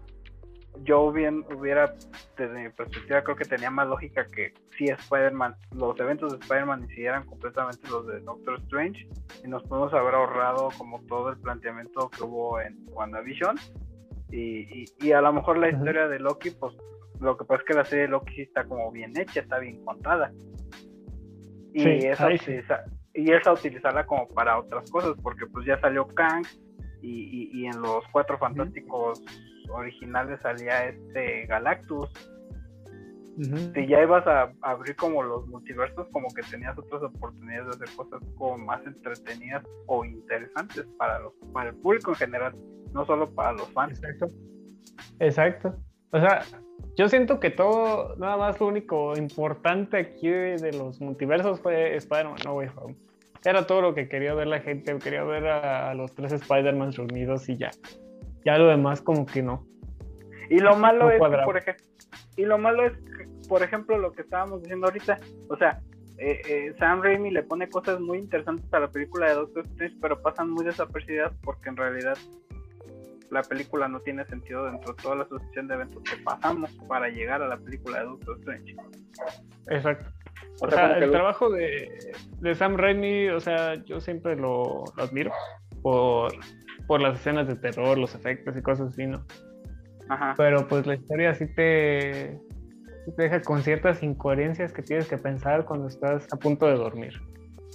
Yo 0.85 1.11
bien 1.11 1.45
hubiera, 1.57 1.95
desde 2.37 2.63
mi 2.63 2.69
perspectiva, 2.69 3.23
creo 3.23 3.35
que 3.35 3.45
tenía 3.45 3.69
más 3.69 3.89
lógica 3.89 4.27
que 4.31 4.55
si 4.77 4.85
Spider-Man, 4.85 5.57
los 5.75 5.99
eventos 5.99 6.33
de 6.33 6.39
Spider-Man 6.39 6.87
hicieran 6.89 7.27
completamente 7.27 7.89
los 7.91 8.07
de 8.07 8.21
Doctor 8.21 8.61
Strange 8.61 9.09
y 9.45 9.49
nos 9.49 9.65
podemos 9.65 9.93
haber 9.93 10.15
ahorrado 10.15 10.69
como 10.79 11.01
todo 11.07 11.31
el 11.31 11.39
planteamiento 11.39 12.09
que 12.11 12.23
hubo 12.23 12.61
en 12.61 12.77
WandaVision. 12.93 13.57
Y, 14.31 14.83
y, 14.83 14.85
y 15.01 15.13
a 15.13 15.21
lo 15.21 15.33
mejor 15.33 15.59
la 15.59 15.71
historia 15.71 16.07
de 16.07 16.21
Loki, 16.21 16.53
pues 16.53 16.77
lo 17.21 17.37
que 17.37 17.45
pasa 17.45 17.63
es 17.63 17.67
que 17.67 17.75
la 17.75 17.85
serie 17.85 18.03
de 18.03 18.11
Loki 18.11 18.35
sí 18.35 18.43
está 18.43 18.65
como 18.65 18.91
bien 18.91 19.13
hecha, 19.19 19.41
está 19.41 19.59
bien 19.59 19.85
contada. 19.85 20.33
Y, 21.73 22.07
esa, 22.07 22.29
y 23.15 23.31
esa 23.31 23.53
utilizarla 23.53 24.07
como 24.07 24.29
para 24.29 24.59
otras 24.59 24.91
cosas, 24.91 25.15
porque 25.23 25.47
pues 25.47 25.67
ya 25.67 25.79
salió 25.81 26.07
Kang 26.09 26.45
y, 27.03 27.51
y, 27.53 27.67
en 27.67 27.81
los 27.81 28.05
Cuatro 28.11 28.39
Fantásticos 28.39 29.23
originales 29.71 30.41
salía 30.43 30.87
este 30.87 31.47
Galactus. 31.47 32.11
Si 33.75 33.87
ya 33.87 34.03
ibas 34.03 34.27
a 34.27 34.53
abrir 34.63 34.97
como 34.97 35.23
los 35.23 35.47
multiversos, 35.47 36.09
como 36.11 36.27
que 36.35 36.43
tenías 36.51 36.77
otras 36.77 37.03
oportunidades 37.05 37.67
de 37.67 37.85
hacer 37.85 37.97
cosas 37.97 38.21
como 38.37 38.59
más 38.59 38.85
entretenidas 38.85 39.65
o 39.87 40.05
interesantes 40.05 40.85
para 40.99 41.21
los 41.21 41.33
para 41.53 41.71
el 41.71 41.77
público 41.77 42.11
en 42.11 42.17
general, 42.17 42.57
no 42.93 43.07
solo 43.07 43.33
para 43.33 43.53
los 43.53 43.71
fans. 43.73 44.03
Exacto. 44.03 44.27
Exacto. 45.21 45.77
O 46.11 46.19
sea, 46.19 46.43
yo 46.99 47.09
siento 47.09 47.39
que 47.39 47.51
todo, 47.51 48.17
nada 48.17 48.37
más 48.37 48.59
lo 48.59 48.67
único 48.67 49.17
importante 49.17 49.99
aquí 49.99 50.29
de, 50.29 50.73
los 50.73 51.01
multiversos 51.01 51.61
fue 51.61 51.95
Spider-Man 51.95 52.41
No 52.45 52.55
Way 52.55 52.71
Home. 52.75 52.97
era 53.45 53.69
todo 53.69 53.83
lo 53.83 53.95
que 53.95 54.09
quería 54.09 54.35
ver 54.35 54.49
la 54.49 54.59
gente. 54.59 54.99
Quería 54.99 55.23
ver 55.23 55.47
a, 55.47 55.95
los 55.95 56.13
tres 56.13 56.33
Spider-Man 56.33 56.93
reunidos 56.93 57.49
y 57.49 57.57
ya. 57.57 57.71
Ya 58.45 58.59
lo 58.59 58.67
demás 58.67 59.01
como 59.01 59.27
que 59.27 59.45
no. 59.45 59.65
Y 60.51 60.59
lo 60.59 60.75
malo 60.75 61.09
es, 61.13 61.21
por 61.21 61.57
ejemplo, 61.57 61.85
y 62.37 62.43
lo 62.45 62.59
malo 62.59 62.85
es, 62.85 62.93
por 63.49 63.63
ejemplo, 63.63 63.97
lo 63.97 64.11
que 64.11 64.23
estábamos 64.23 64.63
diciendo 64.63 64.89
ahorita. 64.89 65.19
O 65.51 65.57
sea, 65.57 65.81
eh, 66.19 66.41
eh, 66.49 66.75
Sam 66.81 67.01
Raimi 67.01 67.31
le 67.31 67.45
pone 67.45 67.69
cosas 67.69 68.01
muy 68.01 68.19
interesantes 68.19 68.67
a 68.75 68.81
la 68.81 68.91
película 68.91 69.29
de 69.29 69.35
Doctor 69.35 69.65
Strange, 69.67 69.97
pero 70.03 70.21
pasan 70.21 70.51
muy 70.51 70.65
desapercibidas 70.65 71.33
porque 71.45 71.69
en 71.69 71.77
realidad 71.77 72.19
la 73.31 73.43
película 73.43 73.89
no 73.89 74.01
tiene 74.01 74.25
sentido 74.27 74.65
dentro 74.65 74.95
de 74.95 75.03
toda 75.03 75.17
la 75.17 75.29
sucesión 75.29 75.69
de 75.69 75.75
eventos 75.75 76.03
que 76.03 76.17
pasamos 76.23 76.71
para 76.89 77.09
llegar 77.09 77.43
a 77.43 77.49
la 77.49 77.57
película 77.57 78.01
de 78.01 78.05
Doctor 78.05 78.39
Strange. 78.39 78.77
Exacto. 79.69 80.11
O, 80.61 80.71
sea, 80.71 80.99
el 80.99 81.11
trabajo 81.11 81.51
de, 81.51 81.89
Sam 82.55 82.77
Raimi, 82.77 83.29
o 83.29 83.41
sea, 83.41 83.75
yo 83.85 84.01
siempre 84.01 84.37
lo, 84.37 84.85
admiro 84.97 85.33
por, 85.83 86.33
por 86.87 87.01
las 87.01 87.21
escenas 87.21 87.47
de 87.47 87.57
terror, 87.57 87.99
los 87.99 88.15
efectos 88.15 88.57
y 88.57 88.63
cosas 88.63 88.89
así, 88.89 89.07
¿no? 89.07 89.25
Ajá. 90.09 90.35
Pero 90.37 90.67
pues 90.67 90.87
la 90.87 90.95
historia 90.95 91.35
sí 91.35 91.47
te, 91.47 92.41
te 93.17 93.23
deja 93.23 93.41
con 93.43 93.63
ciertas 93.63 94.03
incoherencias 94.03 94.73
que 94.73 94.83
tienes 94.83 95.09
que 95.09 95.19
pensar 95.19 95.65
cuando 95.65 95.89
estás 95.89 96.27
a 96.33 96.37
punto 96.37 96.67
de 96.67 96.75
dormir. 96.75 97.21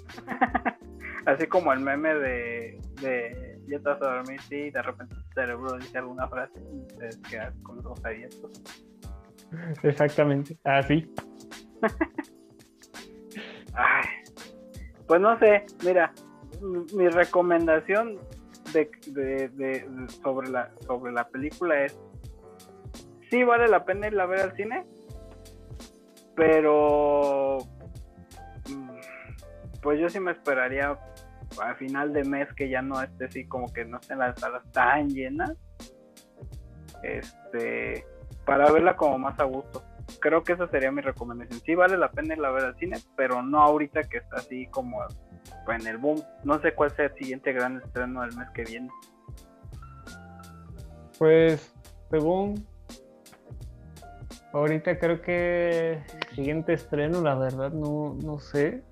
Así 1.26 1.48
como 1.48 1.72
el 1.72 1.80
meme 1.80 2.16
de, 2.16 2.82
de 3.02 3.60
ya 3.68 3.78
estás 3.78 4.02
a 4.02 4.16
dormir, 4.16 4.42
sí, 4.42 4.56
y 4.56 4.72
de 4.72 4.82
repente 4.82 5.16
cerebro 5.34 5.78
dice 5.78 5.98
alguna 5.98 6.28
frase 6.28 6.60
y 6.60 6.88
te 6.98 7.10
quedas 7.30 7.54
con 7.64 7.78
los 7.78 7.86
ojos 7.86 8.06
abiertos. 8.06 8.62
Exactamente, 9.84 10.58
así. 10.64 11.12
Ay, 13.76 14.06
pues 15.08 15.20
no 15.20 15.38
sé, 15.40 15.66
mira, 15.84 16.14
mi 16.94 17.10
recomendación 17.10 18.20
de, 18.74 18.90
de, 19.08 19.50
de, 19.50 20.10
sobre 20.24 20.50
la 20.50 20.72
sobre 20.86 21.12
la 21.12 21.28
película 21.28 21.84
es 21.84 21.98
sí 23.30 23.44
vale 23.44 23.68
la 23.68 23.86
pena 23.86 24.08
irla 24.08 24.24
a 24.24 24.28
ver 24.28 24.40
al 24.40 24.56
cine 24.56 24.86
pero 26.36 27.60
mm, 28.70 28.90
pues 29.82 30.00
yo 30.00 30.10
sí 30.10 30.20
me 30.20 30.32
esperaría 30.32 30.98
a 31.62 31.76
final 31.76 32.14
de 32.14 32.24
mes 32.24 32.52
que 32.54 32.70
ya 32.70 32.82
no 32.82 33.02
esté 33.02 33.26
así 33.26 33.46
como 33.46 33.72
que 33.72 33.86
no 33.86 33.98
estén 33.98 34.20
las 34.20 34.40
salas 34.40 34.64
tan 34.72 35.10
llenas 35.10 35.54
este 37.04 38.06
para 38.46 38.72
verla 38.72 38.96
como 38.96 39.18
más 39.20 39.40
a 39.40 39.44
gusto. 39.46 39.84
Creo 40.20 40.44
que 40.44 40.54
esa 40.54 40.68
sería 40.68 40.92
mi 40.92 41.02
recomendación. 41.02 41.60
Sí 41.62 41.76
vale 41.76 41.98
la 41.98 42.12
pena 42.12 42.34
irla 42.34 42.50
a 42.50 42.52
ver 42.52 42.66
al 42.66 42.76
cine 42.78 42.98
pero 43.16 43.42
no 43.42 43.60
ahorita 43.60 44.04
que 44.04 44.18
está 44.18 44.38
así 44.38 44.68
como 44.68 45.00
en 45.68 45.88
el 45.88 45.98
boom. 45.98 46.22
No 46.44 46.62
sé 46.62 46.74
cuál 46.74 46.92
sea 46.96 47.06
el 47.06 47.16
siguiente 47.16 47.54
gran 47.54 47.82
estreno 47.82 48.22
del 48.22 48.36
mes 48.36 48.50
que 48.54 48.64
viene. 48.64 48.90
Pues 51.18 51.74
según 52.10 52.66
ahorita 54.54 55.00
creo 55.00 55.22
que 55.22 56.02
siguiente 56.36 56.74
estreno, 56.74 57.22
la 57.22 57.36
verdad, 57.36 57.72
no, 57.72 58.16
no 58.24 58.40
sé. 58.40 58.84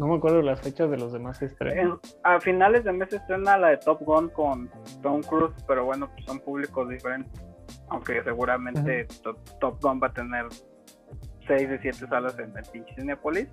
No 0.00 0.06
me 0.06 0.16
acuerdo 0.16 0.40
las 0.40 0.58
fechas 0.62 0.90
de 0.90 0.96
los 0.96 1.12
demás 1.12 1.42
estrenos. 1.42 2.00
a 2.24 2.40
finales 2.40 2.84
de 2.84 2.92
mes 2.94 3.12
estrena 3.12 3.58
la 3.58 3.68
de 3.68 3.76
Top 3.76 4.00
Gun 4.00 4.30
con 4.30 4.70
Tom 5.02 5.20
Cruise, 5.20 5.52
pero 5.68 5.84
bueno, 5.84 6.10
pues 6.10 6.24
son 6.24 6.40
públicos 6.40 6.88
diferentes. 6.88 7.38
Aunque 7.90 8.22
seguramente 8.24 9.06
Top, 9.60 9.78
Gun 9.82 10.00
va 10.02 10.06
a 10.06 10.12
tener 10.14 10.46
6 11.46 11.68
de 11.68 11.78
7 11.82 12.06
salas 12.08 12.38
en 12.38 12.56
el 12.56 12.64
pinche 12.72 12.94
Cinepolis. 12.94 13.46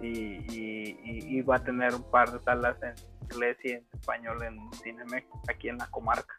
Y, 0.00 1.38
y, 1.38 1.42
va 1.42 1.56
a 1.56 1.64
tener 1.64 1.92
un 1.92 2.08
par 2.08 2.30
de 2.30 2.38
salas 2.44 2.76
en 2.80 2.94
inglés 3.22 3.56
y 3.64 3.72
en 3.72 3.84
español 3.94 4.44
en 4.44 4.72
Cinemex, 4.74 5.26
aquí 5.48 5.70
en 5.70 5.78
la 5.78 5.88
comarca. 5.88 6.34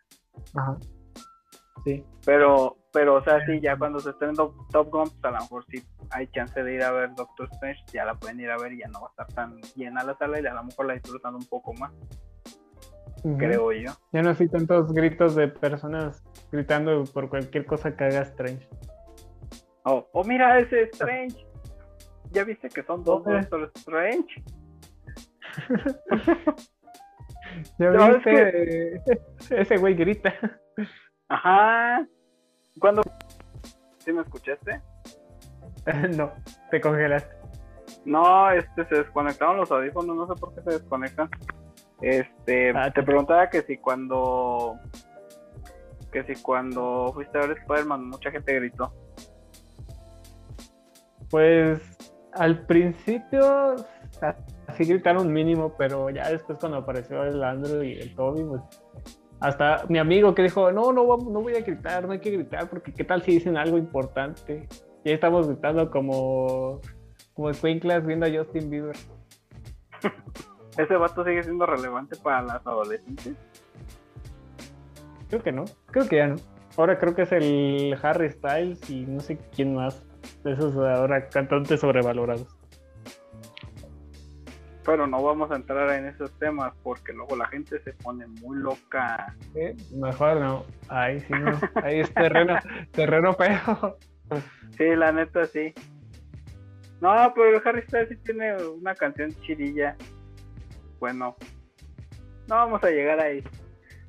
Ajá. 0.56 0.78
Sí. 1.84 2.04
Pero, 2.26 2.78
pero, 2.92 3.16
o 3.16 3.24
sea, 3.24 3.46
sí, 3.46 3.60
ya 3.62 3.78
cuando 3.78 4.00
se 4.00 4.12
estén 4.12 4.34
Top 4.36 4.56
Gun, 4.72 5.10
pues 5.10 5.24
a 5.24 5.32
lo 5.32 5.40
mejor 5.40 5.66
sí 5.70 5.84
hay 6.12 6.28
chance 6.28 6.64
de 6.64 6.74
ir 6.74 6.84
a 6.84 6.92
ver 6.92 7.14
Doctor 7.16 7.50
Strange, 7.52 7.84
ya 7.94 8.06
la 8.06 8.16
pueden 8.16 8.40
ir 8.40 8.50
a 8.50 8.58
ver 8.58 8.74
y 8.74 8.80
ya 8.80 8.88
no 8.88 9.02
va 9.02 9.08
a 9.08 9.10
estar 9.10 9.28
tan 9.28 9.62
llena 9.76 10.04
la 10.04 10.16
sala 10.18 10.40
y 10.40 10.46
a 10.46 10.54
lo 10.54 10.64
mejor 10.64 10.86
la 10.88 10.94
disfrutan 10.94 11.36
un 11.36 11.46
poco 11.46 11.74
más. 11.74 11.92
Creo 13.38 13.72
yo. 13.72 13.92
Ya 14.12 14.22
no 14.22 14.36
hay 14.38 14.48
tantos 14.48 14.94
gritos 14.94 15.36
de 15.36 15.48
personas 15.48 16.24
gritando 16.52 17.04
por 17.06 17.28
cualquier 17.28 17.66
cosa 17.66 17.96
que 17.96 18.04
haga 18.04 18.22
Strange. 18.22 18.68
Oh, 19.84 20.08
oh 20.14 20.24
mira 20.24 20.60
ese 20.60 20.84
Strange. 20.84 21.36
¿Ya 22.32 22.44
viste 22.44 22.70
que 22.70 22.84
son 22.84 23.04
dos 23.04 23.24
Doctor 23.24 23.72
Strange? 23.76 24.44
¿Ya 27.80 27.90
viste? 27.90 29.02
Ese 29.50 29.78
güey 29.78 29.96
grita. 29.96 30.34
Ajá. 31.30 32.08
¿Cuándo? 32.80 33.02
¿Sí 34.00 34.14
me 34.14 34.22
escuchaste? 34.22 34.82
no, 36.16 36.32
te 36.72 36.82
congelaste. 36.82 37.36
No, 38.06 38.52
este 38.52 38.86
se 38.86 38.96
desconectaron 38.96 39.58
los 39.58 39.72
audífonos, 39.72 40.16
no 40.16 40.28
sé 40.28 40.40
por 40.40 40.54
qué 40.54 40.62
se 40.62 40.72
desconectan. 40.72 41.30
Este, 42.02 42.72
ah, 42.76 42.92
te 42.92 43.02
preguntaba 43.02 43.50
que 43.50 43.62
si 43.62 43.78
cuando 43.78 44.78
que 46.12 46.24
si 46.24 46.42
cuando 46.42 47.12
fuiste 47.14 47.38
a 47.38 47.42
ver 47.42 47.58
Spider-Man 47.58 48.10
mucha 48.10 48.32
gente 48.32 48.54
gritó. 48.54 48.94
Pues 51.30 51.82
al 52.34 52.66
principio 52.66 53.76
así 54.68 54.86
gritaron 54.86 55.32
mínimo, 55.32 55.74
pero 55.78 56.10
ya 56.10 56.30
después 56.30 56.60
cuando 56.60 56.78
apareció 56.78 57.24
el 57.24 57.44
Andrew 57.44 57.84
y 57.84 57.94
el 57.94 58.16
Toby, 58.16 58.44
pues 58.44 58.62
hasta 59.40 59.86
mi 59.90 60.00
amigo 60.00 60.34
que 60.34 60.44
dijo, 60.44 60.72
no, 60.72 60.92
no, 60.92 61.04
no 61.04 61.42
voy 61.42 61.56
a 61.56 61.62
gritar, 61.62 62.06
no 62.06 62.14
hay 62.14 62.20
que 62.20 62.32
gritar, 62.32 62.70
porque 62.70 62.94
qué 62.94 63.04
tal 63.04 63.22
si 63.22 63.34
dicen 63.34 63.58
algo 63.58 63.78
importante. 63.78 64.68
Y 65.04 65.12
estamos 65.12 65.48
gritando 65.48 65.92
como, 65.92 66.82
como 67.34 67.54
Squinklas 67.54 68.06
viendo 68.06 68.26
a 68.26 68.30
Justin 68.30 68.70
Bieber. 68.70 68.96
¿Ese 70.78 70.96
vato 70.96 71.24
sigue 71.24 71.44
siendo 71.44 71.66
relevante 71.66 72.16
para 72.18 72.42
las 72.42 72.66
adolescentes? 72.66 73.36
Creo 75.30 75.44
que 75.44 75.52
no, 75.52 75.66
creo 75.88 76.08
que 76.08 76.18
ya 76.18 76.28
no. 76.28 76.36
Ahora 76.78 76.98
creo 76.98 77.16
que 77.16 77.22
es 77.22 77.32
el 77.32 77.98
Harry 78.02 78.32
Styles 78.32 78.90
y 78.90 79.06
no 79.06 79.20
sé 79.20 79.38
quién 79.56 79.76
más 79.76 80.06
de 80.44 80.54
esos 80.54 80.76
ahora 80.76 81.30
cantantes 81.30 81.80
sobrevalorados 81.80 82.55
pero 84.86 85.08
no 85.08 85.22
vamos 85.24 85.52
a 85.52 85.56
entrar 85.56 85.90
en 85.98 86.06
esos 86.06 86.32
temas 86.38 86.74
porque 86.84 87.12
luego 87.12 87.36
la 87.36 87.48
gente 87.48 87.82
se 87.82 87.94
pone 87.94 88.28
muy 88.28 88.60
loca. 88.60 89.36
mejor 89.96 90.40
no, 90.40 90.66
ahí 90.90 91.20
sí 91.22 91.34
no, 91.34 91.60
ahí 91.84 92.02
es 92.02 92.14
terreno, 92.14 92.56
terreno 92.92 93.34
feo. 93.34 93.98
Sí, 94.78 94.96
la 94.96 95.12
neta 95.12 95.46
sí. 95.46 95.74
No, 97.02 97.34
pero 97.36 97.62
Harry 97.66 97.82
Styles 97.84 98.10
sí 98.10 98.18
tiene 98.18 98.56
una 98.64 98.96
canción 98.96 99.32
chirilla. 99.42 99.96
Bueno, 101.00 101.36
no 102.48 102.56
vamos 102.56 102.84
a 102.84 102.90
llegar 102.90 103.20
ahí. 103.20 103.44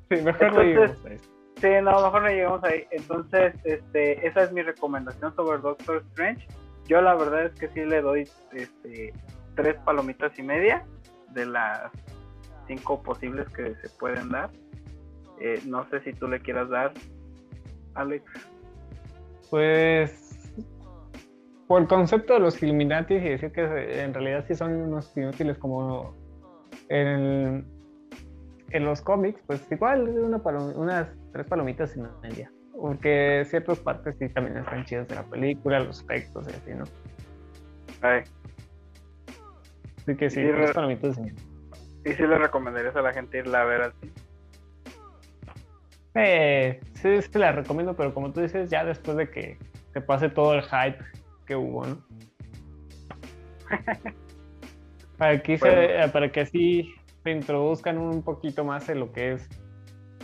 Sí, 0.09 0.21
mejor 0.21 0.53
no 0.53 0.63
llegamos 0.63 1.05
ahí. 1.05 1.17
Sí, 1.57 1.67
no, 1.83 1.91
mejor 1.91 2.21
no 2.21 2.29
llegamos 2.29 2.63
ahí. 2.63 2.85
Entonces, 2.91 3.53
este, 3.65 4.25
esa 4.25 4.43
es 4.43 4.51
mi 4.51 4.61
recomendación 4.61 5.35
sobre 5.35 5.57
Doctor 5.59 6.03
Strange. 6.11 6.47
Yo 6.85 7.01
la 7.01 7.15
verdad 7.15 7.45
es 7.45 7.59
que 7.59 7.67
sí 7.69 7.83
le 7.83 8.01
doy 8.01 8.29
este 8.53 9.13
tres 9.57 9.75
palomitas 9.83 10.37
y 10.39 10.43
media 10.43 10.85
de 11.33 11.45
las 11.47 11.91
cinco 12.67 13.01
posibles 13.03 13.49
que 13.49 13.75
se 13.75 13.89
pueden 13.99 14.29
dar. 14.29 14.49
Eh, 15.41 15.61
no 15.65 15.85
sé 15.89 15.99
si 16.01 16.13
tú 16.13 16.27
le 16.27 16.39
quieras 16.39 16.69
dar, 16.69 16.93
Alex. 17.95 18.23
Pues 19.49 20.53
por 21.67 21.81
el 21.81 21.87
concepto 21.87 22.33
de 22.33 22.39
los 22.39 22.61
Illuminati 22.63 23.15
y 23.15 23.19
decir 23.19 23.51
que 23.51 24.01
en 24.01 24.13
realidad 24.13 24.45
sí 24.47 24.55
son 24.55 24.73
unos 24.73 25.15
inútiles 25.17 25.57
como 25.57 26.15
en, 26.87 27.65
en 28.69 28.85
los 28.85 29.01
cómics, 29.01 29.41
pues 29.47 29.69
igual 29.71 30.07
una 30.07 30.37
unas 30.37 31.09
tres 31.33 31.45
palomitas 31.47 31.95
y 31.97 32.01
media. 32.21 32.51
Porque 32.79 33.43
ciertas 33.47 33.79
partes 33.79 34.15
sí 34.19 34.29
también 34.29 34.57
están 34.57 34.85
chidas 34.85 35.07
de 35.07 35.15
la 35.15 35.23
película, 35.23 35.79
los 35.79 36.03
efectos 36.03 36.47
y 36.47 36.51
así, 36.51 36.71
¿no? 36.75 36.83
Ay, 38.01 38.21
Así 40.07 40.15
que 40.15 40.29
sí, 40.29 40.41
para 40.73 40.87
mí 40.87 40.97
¿Y 42.05 42.13
si 42.13 42.23
le 42.25 42.37
recomendarías 42.37 42.95
a 42.95 43.01
la 43.01 43.11
gente 43.11 43.39
irla 43.39 43.63
a 43.63 43.65
ver 43.65 43.81
así? 43.81 44.11
Eh, 46.15 46.79
sí, 46.93 47.21
sí 47.21 47.37
la 47.37 47.51
recomiendo, 47.51 47.93
pero 47.93 48.13
como 48.13 48.31
tú 48.31 48.39
dices, 48.39 48.69
ya 48.69 48.85
después 48.85 49.17
de 49.17 49.29
que 49.29 49.57
se 49.91 49.99
pase 49.99 50.29
todo 50.29 50.53
el 50.53 50.61
hype 50.61 51.03
que 51.45 51.57
hubo, 51.57 51.85
¿no? 51.85 52.01
para, 55.17 55.41
que 55.41 55.57
para 56.13 56.31
que 56.31 56.39
así 56.39 56.95
se 57.23 57.31
introduzcan 57.31 57.97
un 57.97 58.23
poquito 58.23 58.63
más 58.63 58.87
en 58.87 59.01
lo 59.01 59.11
que 59.11 59.33
es 59.33 59.49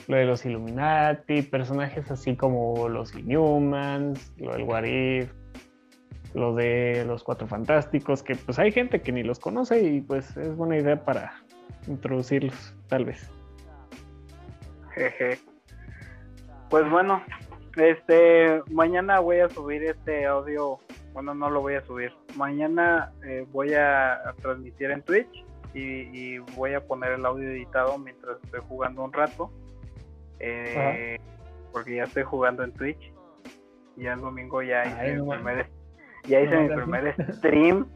lo 0.07 0.15
de 0.15 0.23
los 0.23 0.45
Illuminati, 0.45 1.41
personajes 1.41 2.09
así 2.09 2.38
como 2.38 2.88
los 2.88 3.13
Inhumans, 3.15 4.31
lo 4.38 4.53
del 4.53 4.63
Warif, 4.63 5.34
lo 6.34 6.55
de 6.55 7.05
los 7.05 7.23
Cuatro 7.23 7.47
Fantásticos, 7.47 8.23
que 8.23 8.36
pues 8.36 8.59
hay 8.59 8.71
gente 8.71 9.01
que 9.01 9.11
ni 9.11 9.23
los 9.23 9.39
conoce 9.39 9.81
y 9.84 10.01
pues 10.01 10.36
es 10.38 10.55
buena 10.55 10.77
idea 10.77 11.03
para 11.03 11.34
introducirlos, 11.88 12.75
tal 12.88 13.05
vez. 13.05 13.29
Jeje. 14.93 15.39
Pues 16.69 16.89
bueno, 16.89 17.21
este, 17.75 18.61
mañana 18.71 19.19
voy 19.19 19.39
a 19.39 19.49
subir 19.49 19.84
este 19.84 20.25
audio, 20.25 20.79
bueno, 21.13 21.34
no 21.34 21.49
lo 21.49 21.61
voy 21.61 21.75
a 21.75 21.81
subir. 21.81 22.11
Mañana 22.36 23.11
eh, 23.25 23.45
voy 23.51 23.73
a, 23.73 24.34
transmitir 24.41 24.91
en 24.91 25.01
Twitch 25.03 25.45
y, 25.73 26.38
voy 26.55 26.73
a 26.73 26.86
poner 26.86 27.13
el 27.13 27.25
audio 27.25 27.49
editado 27.49 27.97
mientras 27.97 28.38
estoy 28.43 28.61
jugando 28.67 29.03
un 29.03 29.13
rato. 29.13 29.51
Eh, 30.39 31.19
porque 31.71 31.95
ya 31.95 32.03
estoy 32.03 32.23
jugando 32.23 32.63
en 32.63 32.73
Twitch. 32.73 33.11
Y 33.97 34.07
el 34.07 34.19
domingo 34.19 34.61
ya 34.61 34.86
hice 34.86 35.21
mi 35.21 35.29
primer, 35.29 35.69
ya 36.28 36.41
hice 36.41 36.57
mi 36.57 36.76
primer 36.76 37.34
stream. 37.36 37.88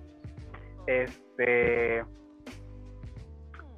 Este. 0.85 2.03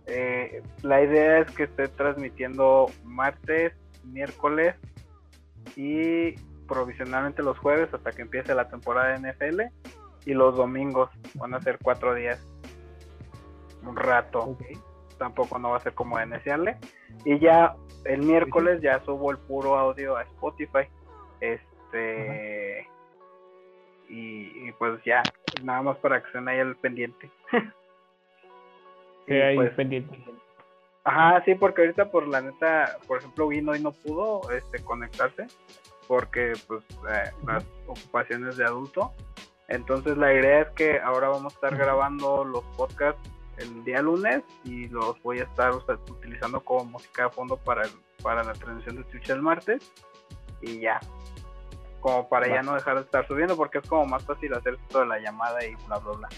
Eh, 0.08 0.64
la 0.82 1.04
idea 1.04 1.40
es 1.40 1.52
que 1.52 1.64
esté 1.64 1.88
transmitiendo 1.88 2.88
martes, 3.04 3.74
miércoles 4.04 4.76
y 5.76 6.34
provisionalmente 6.68 7.44
los 7.44 7.60
jueves 7.60 7.94
hasta 7.94 8.12
que 8.12 8.24
empiece 8.24 8.56
la 8.56 8.70
temporada 8.70 9.18
de 9.18 9.32
NFL 9.32 9.62
y 10.26 10.34
los 10.34 10.56
domingos 10.56 11.12
van 11.36 11.54
a 11.54 11.62
ser 11.62 11.78
cuatro 11.82 12.16
días. 12.16 12.44
Un 13.84 13.96
rato. 13.96 14.58
Tampoco 15.18 15.60
no 15.60 15.72
va 15.72 15.78
a 15.78 15.82
ser 15.82 15.94
como 15.94 16.20
iniciarle 16.20 16.78
y 17.26 17.40
ya 17.40 17.76
el 18.06 18.22
miércoles 18.22 18.82
ya 18.82 19.04
subo 19.04 19.32
el 19.32 19.38
puro 19.38 19.78
audio 19.78 20.16
a 20.16 20.24
Spotify. 20.24 20.88
Este 21.42 22.88
y, 24.10 24.72
pues 24.74 25.02
ya 25.06 25.24
nada 25.64 25.82
más 25.82 25.98
para 25.98 26.22
que 26.22 26.28
estén 26.28 26.48
ahí 26.48 26.60
al 26.60 26.76
pendiente. 26.76 27.30
Sí, 29.28 29.36
ahí 29.36 29.56
pues, 29.56 29.72
pendiente. 29.76 30.18
Ajá, 31.04 31.44
sí, 31.46 31.54
porque 31.54 31.82
ahorita 31.82 32.10
por 32.10 32.28
la 32.28 32.42
neta, 32.42 32.98
por 33.08 33.20
ejemplo, 33.20 33.48
vino 33.48 33.76
y 33.76 33.80
no 33.80 33.92
pudo 33.92 34.42
este, 34.50 34.84
conectarse 34.84 35.46
porque 36.10 36.54
pues 36.68 36.84
eh, 37.08 37.32
las 37.46 37.64
ocupaciones 37.86 38.58
de 38.58 38.66
adulto. 38.66 39.14
Entonces 39.68 40.18
la 40.18 40.34
idea 40.34 40.62
es 40.62 40.70
que 40.70 41.00
ahora 41.00 41.30
vamos 41.30 41.54
a 41.54 41.56
estar 41.56 41.78
grabando 41.78 42.44
los 42.44 42.64
podcasts 42.76 43.22
el 43.58 43.84
día 43.84 44.02
lunes 44.02 44.42
y 44.64 44.88
los 44.88 45.22
voy 45.22 45.40
a 45.40 45.44
estar 45.44 45.72
utilizando 45.74 46.62
como 46.62 46.86
música 46.86 47.26
de 47.26 47.30
fondo 47.30 47.58
para, 47.58 47.84
para 48.24 48.44
la 48.44 48.54
transmisión 48.54 48.96
de 48.96 49.04
Twitch 49.04 49.30
el 49.30 49.44
martes. 49.44 49.92
Y 50.62 50.80
ya. 50.80 51.00
Como 52.00 52.30
para 52.30 52.48
ya 52.48 52.62
no 52.62 52.74
dejar 52.74 52.96
de 52.96 53.02
estar 53.02 53.28
subiendo 53.28 53.58
porque 53.58 53.80
es 53.80 53.88
como 53.88 54.06
más 54.06 54.24
fácil 54.24 54.54
hacer 54.54 54.76
esto 54.76 55.02
de 55.02 55.06
la 55.08 55.20
llamada 55.20 55.64
y 55.66 55.76
bla 55.88 55.98
bla 55.98 56.14
bla. 56.14 56.30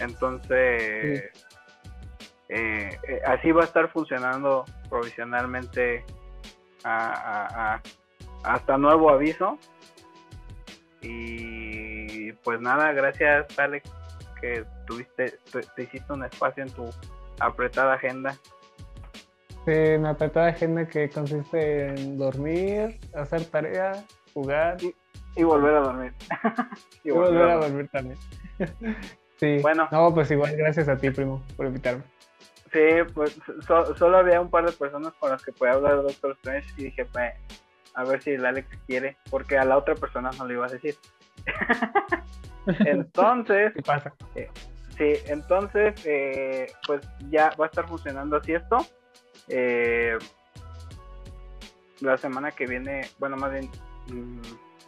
Entonces... 0.00 1.24
Eh, 2.48 2.96
eh, 3.08 3.22
así 3.26 3.50
va 3.50 3.62
a 3.62 3.64
estar 3.64 3.90
funcionando 3.90 4.64
provisionalmente 4.88 6.04
hasta 6.84 8.78
nuevo 8.78 9.10
aviso. 9.10 9.58
Y 11.02 12.32
pues 12.32 12.60
nada, 12.60 12.92
gracias 12.92 13.58
Alex 13.58 13.90
que 14.40 14.64
tuviste, 14.86 15.38
te, 15.74 15.82
hiciste 15.82 16.12
un 16.12 16.24
espacio 16.24 16.62
en 16.62 16.70
tu 16.70 16.90
apretada 17.40 17.94
agenda. 17.94 18.36
Sí, 19.64 19.72
una 19.98 20.10
apretada 20.10 20.48
agenda 20.48 20.86
que 20.86 21.08
consiste 21.10 21.88
en 21.88 22.18
dormir, 22.18 23.00
hacer 23.14 23.44
tarea, 23.46 24.04
jugar. 24.36 24.76
Y, 25.34 25.42
volver 25.42 25.74
a 25.76 25.80
dormir. 25.80 26.12
y, 27.04 27.10
volver, 27.10 27.48
a 27.48 27.56
dormir 27.56 27.88
también. 27.90 28.18
sí. 29.40 29.58
Bueno. 29.62 29.88
No, 29.90 30.14
pues 30.14 30.30
igual 30.30 30.54
gracias 30.56 30.88
a 30.88 30.96
ti, 30.98 31.10
primo, 31.10 31.42
por 31.56 31.66
invitarme. 31.66 32.02
Sí, 32.70 33.10
pues 33.14 33.38
solo 33.96 34.18
había 34.18 34.40
un 34.40 34.50
par 34.50 34.66
de 34.66 34.72
personas 34.72 35.14
con 35.14 35.30
las 35.30 35.42
que 35.42 35.52
podía 35.52 35.74
hablar 35.74 35.96
de 35.96 36.02
Doctor 36.02 36.32
Strange 36.32 36.68
y 36.76 36.84
dije, 36.84 37.06
pues, 37.06 37.32
a 37.94 38.04
ver 38.04 38.20
si 38.20 38.32
el 38.32 38.44
Alex 38.44 38.68
quiere, 38.86 39.16
porque 39.30 39.56
a 39.56 39.64
la 39.64 39.78
otra 39.78 39.94
persona 39.94 40.30
no 40.36 40.46
le 40.46 40.54
iba 40.54 40.66
a 40.66 40.70
decir. 40.70 40.96
entonces, 42.66 43.72
¿qué 43.72 43.82
pasa? 43.82 44.12
Eh, 44.34 44.50
sí, 44.98 45.14
entonces, 45.28 45.94
eh, 46.04 46.66
pues 46.86 47.00
ya 47.30 47.52
va 47.58 47.64
a 47.64 47.68
estar 47.68 47.88
funcionando 47.88 48.36
así 48.36 48.52
esto. 48.52 48.84
Eh, 49.48 50.18
la 52.00 52.18
semana 52.18 52.50
que 52.50 52.66
viene, 52.66 53.08
bueno, 53.18 53.36
más 53.38 53.52
bien 53.52 53.70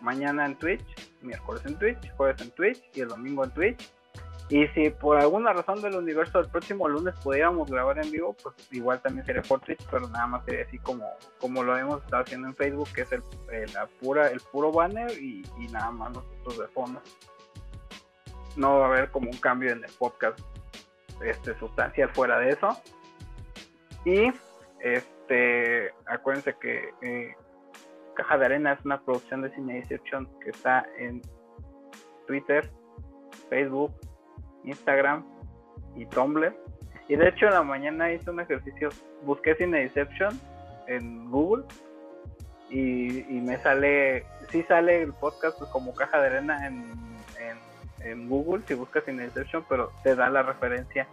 mañana 0.00 0.46
en 0.46 0.56
Twitch, 0.56 0.84
miércoles 1.22 1.62
en 1.66 1.78
Twitch, 1.78 2.12
jueves 2.16 2.40
en 2.40 2.50
Twitch 2.52 2.82
y 2.94 3.00
el 3.00 3.08
domingo 3.08 3.44
en 3.44 3.50
Twitch. 3.50 3.90
Y 4.50 4.66
si 4.68 4.88
por 4.88 5.18
alguna 5.18 5.52
razón 5.52 5.82
del 5.82 5.96
universo 5.96 6.38
el 6.38 6.48
próximo 6.48 6.88
lunes 6.88 7.14
pudiéramos 7.22 7.70
grabar 7.70 7.98
en 8.02 8.10
vivo, 8.10 8.34
pues 8.42 8.54
igual 8.70 9.00
también 9.02 9.26
sería 9.26 9.42
por 9.42 9.60
Twitch, 9.60 9.84
pero 9.90 10.08
nada 10.08 10.26
más 10.26 10.44
sería 10.46 10.64
así 10.64 10.78
como, 10.78 11.06
como 11.38 11.62
lo 11.62 11.76
hemos 11.76 12.02
estado 12.02 12.22
haciendo 12.22 12.48
en 12.48 12.56
Facebook, 12.56 12.88
que 12.94 13.02
es 13.02 13.12
el, 13.12 13.22
la 13.74 13.86
pura, 14.00 14.28
el 14.28 14.40
puro 14.40 14.72
banner 14.72 15.10
y, 15.12 15.42
nada 15.70 15.90
más 15.90 16.12
nosotros 16.12 16.58
de 16.58 16.68
fondo. 16.68 17.02
No 18.56 18.78
va 18.78 18.86
a 18.86 18.88
haber 18.88 19.10
como 19.10 19.30
un 19.30 19.36
cambio 19.36 19.70
en 19.70 19.84
el 19.84 19.92
podcast 19.98 20.40
este, 21.22 21.58
sustancial 21.58 22.08
fuera 22.14 22.38
de 22.38 22.50
eso. 22.50 22.70
Y 24.06 24.32
este 24.80 25.92
acuérdense 26.06 26.54
que 26.58 26.94
eh, 27.02 27.36
Caja 28.18 28.36
de 28.36 28.46
Arena 28.46 28.72
es 28.72 28.84
una 28.84 29.00
producción 29.00 29.42
de 29.42 29.50
Cine 29.54 29.74
Deception 29.74 30.28
que 30.40 30.50
está 30.50 30.84
en 30.98 31.22
Twitter, 32.26 32.68
Facebook, 33.48 33.94
Instagram 34.64 35.24
y 35.94 36.04
Tumblr. 36.06 36.52
Y 37.06 37.14
de 37.14 37.28
hecho 37.28 37.46
en 37.46 37.52
la 37.52 37.62
mañana 37.62 38.12
hice 38.12 38.28
un 38.28 38.40
ejercicio, 38.40 38.88
busqué 39.22 39.54
Cine 39.54 39.82
Deception 39.82 40.36
en 40.88 41.30
Google 41.30 41.64
y, 42.70 43.22
me 43.40 43.56
sale, 43.58 44.26
sí 44.50 44.64
sale 44.64 45.02
el 45.02 45.12
podcast 45.12 45.56
como 45.70 45.94
caja 45.94 46.20
de 46.20 46.26
arena 46.26 46.66
en, 46.66 46.90
en, 48.00 48.28
Google 48.28 48.64
si 48.66 48.74
buscas 48.74 49.04
Cine 49.04 49.22
Deception, 49.22 49.64
pero 49.68 49.92
te 50.02 50.16
da 50.16 50.28
la 50.28 50.42
referencia 50.42 51.06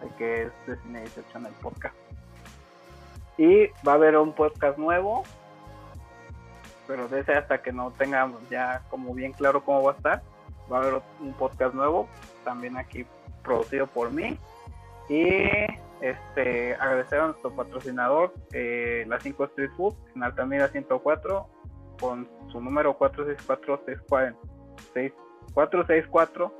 de 0.00 0.08
que 0.16 0.42
es 0.42 0.52
de 0.68 0.76
Cine 0.82 1.00
Deception 1.00 1.46
el 1.46 1.52
podcast. 1.54 1.96
Y 3.38 3.66
va 3.86 3.92
a 3.92 3.94
haber 3.96 4.16
un 4.16 4.32
podcast 4.32 4.78
nuevo, 4.78 5.24
pero 6.88 7.06
de 7.06 7.20
ese 7.20 7.34
hasta 7.34 7.62
que 7.62 7.70
no 7.70 7.92
tengamos 7.92 8.40
ya 8.48 8.82
como 8.90 9.14
bien 9.14 9.32
claro 9.32 9.62
cómo 9.62 9.84
va 9.84 9.92
a 9.92 9.96
estar, 9.96 10.22
va 10.72 10.78
a 10.78 10.80
haber 10.80 11.02
un 11.20 11.34
podcast 11.34 11.74
nuevo 11.74 12.08
también 12.44 12.76
aquí 12.78 13.06
producido 13.44 13.86
por 13.86 14.10
mí. 14.10 14.38
Y 15.08 15.28
este 16.00 16.74
agradecer 16.74 17.20
a 17.20 17.26
nuestro 17.26 17.54
patrocinador, 17.54 18.32
eh, 18.52 19.04
la 19.06 19.20
5 19.20 19.44
Street 19.44 19.70
Food, 19.76 19.94
en 20.16 20.22
Altamira 20.22 20.68
104, 20.68 21.46
con 22.00 22.28
su 22.50 22.60
número 22.60 22.96
464 22.96 23.84
464 25.54 26.54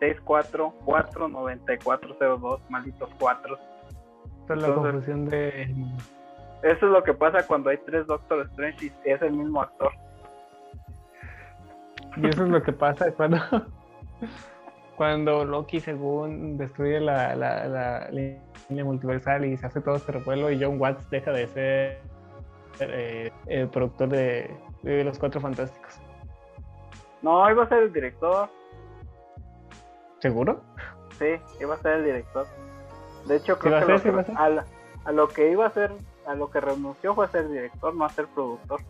644 0.00 0.74
9402 1.28 2.70
malditos 2.70 3.10
4. 3.18 3.58
Esa 4.44 4.54
es 4.54 4.62
la 4.62 4.74
confusión 4.74 5.24
de. 5.26 5.74
Eso 6.62 6.86
es 6.86 6.92
lo 6.92 7.02
que 7.02 7.14
pasa 7.14 7.46
cuando 7.46 7.70
hay 7.70 7.78
tres 7.78 8.06
Doctor 8.06 8.46
Strange 8.46 8.86
y 8.86 8.92
es 9.04 9.20
el 9.22 9.32
mismo 9.32 9.62
actor. 9.62 9.92
Y 12.16 12.28
eso 12.28 12.44
es 12.44 12.50
lo 12.50 12.62
que 12.62 12.72
pasa 12.72 13.10
cuando 13.12 13.38
cuando 14.96 15.44
Loki 15.44 15.80
según 15.80 16.56
destruye 16.56 17.00
la, 17.00 17.34
la, 17.34 18.08
línea 18.10 18.84
multiversal 18.84 19.44
y 19.44 19.56
se 19.56 19.66
hace 19.66 19.80
todo 19.80 19.96
este 19.96 20.12
revuelo 20.12 20.50
y 20.50 20.62
John 20.62 20.80
Watts 20.80 21.08
deja 21.10 21.32
de 21.32 21.48
ser 21.48 22.00
eh, 22.80 23.32
el 23.46 23.68
productor 23.68 24.08
de, 24.10 24.56
Los 24.82 25.18
Cuatro 25.18 25.40
Fantásticos. 25.40 26.00
No, 27.22 27.50
iba 27.50 27.64
a 27.64 27.68
ser 27.68 27.84
el 27.84 27.92
director. 27.92 28.48
¿Seguro? 30.20 30.60
Sí, 31.18 31.34
iba 31.60 31.74
a 31.74 31.78
ser 31.78 31.94
el 31.94 32.04
director. 32.04 32.46
De 33.26 33.36
hecho, 33.36 33.58
creo 33.58 33.84
que, 33.86 34.08
a, 34.36 34.64
a, 35.04 35.12
lo 35.12 35.28
que 35.28 35.50
iba 35.50 35.66
a 35.66 35.70
ser, 35.70 35.92
a 36.26 36.34
lo 36.34 36.50
que 36.50 36.60
renunció 36.60 37.14
fue 37.14 37.26
a 37.26 37.28
ser 37.28 37.48
director, 37.48 37.94
no 37.94 38.04
a 38.04 38.08
ser 38.08 38.26
productor. 38.28 38.80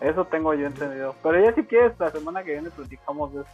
Eso 0.00 0.24
tengo 0.24 0.54
yo 0.54 0.66
entendido. 0.66 1.14
Pero 1.22 1.42
ya 1.42 1.54
si 1.54 1.64
quieres, 1.64 1.98
la 1.98 2.10
semana 2.10 2.42
que 2.42 2.52
viene 2.52 2.70
platicamos 2.70 3.34
de 3.34 3.40
eso. 3.42 3.50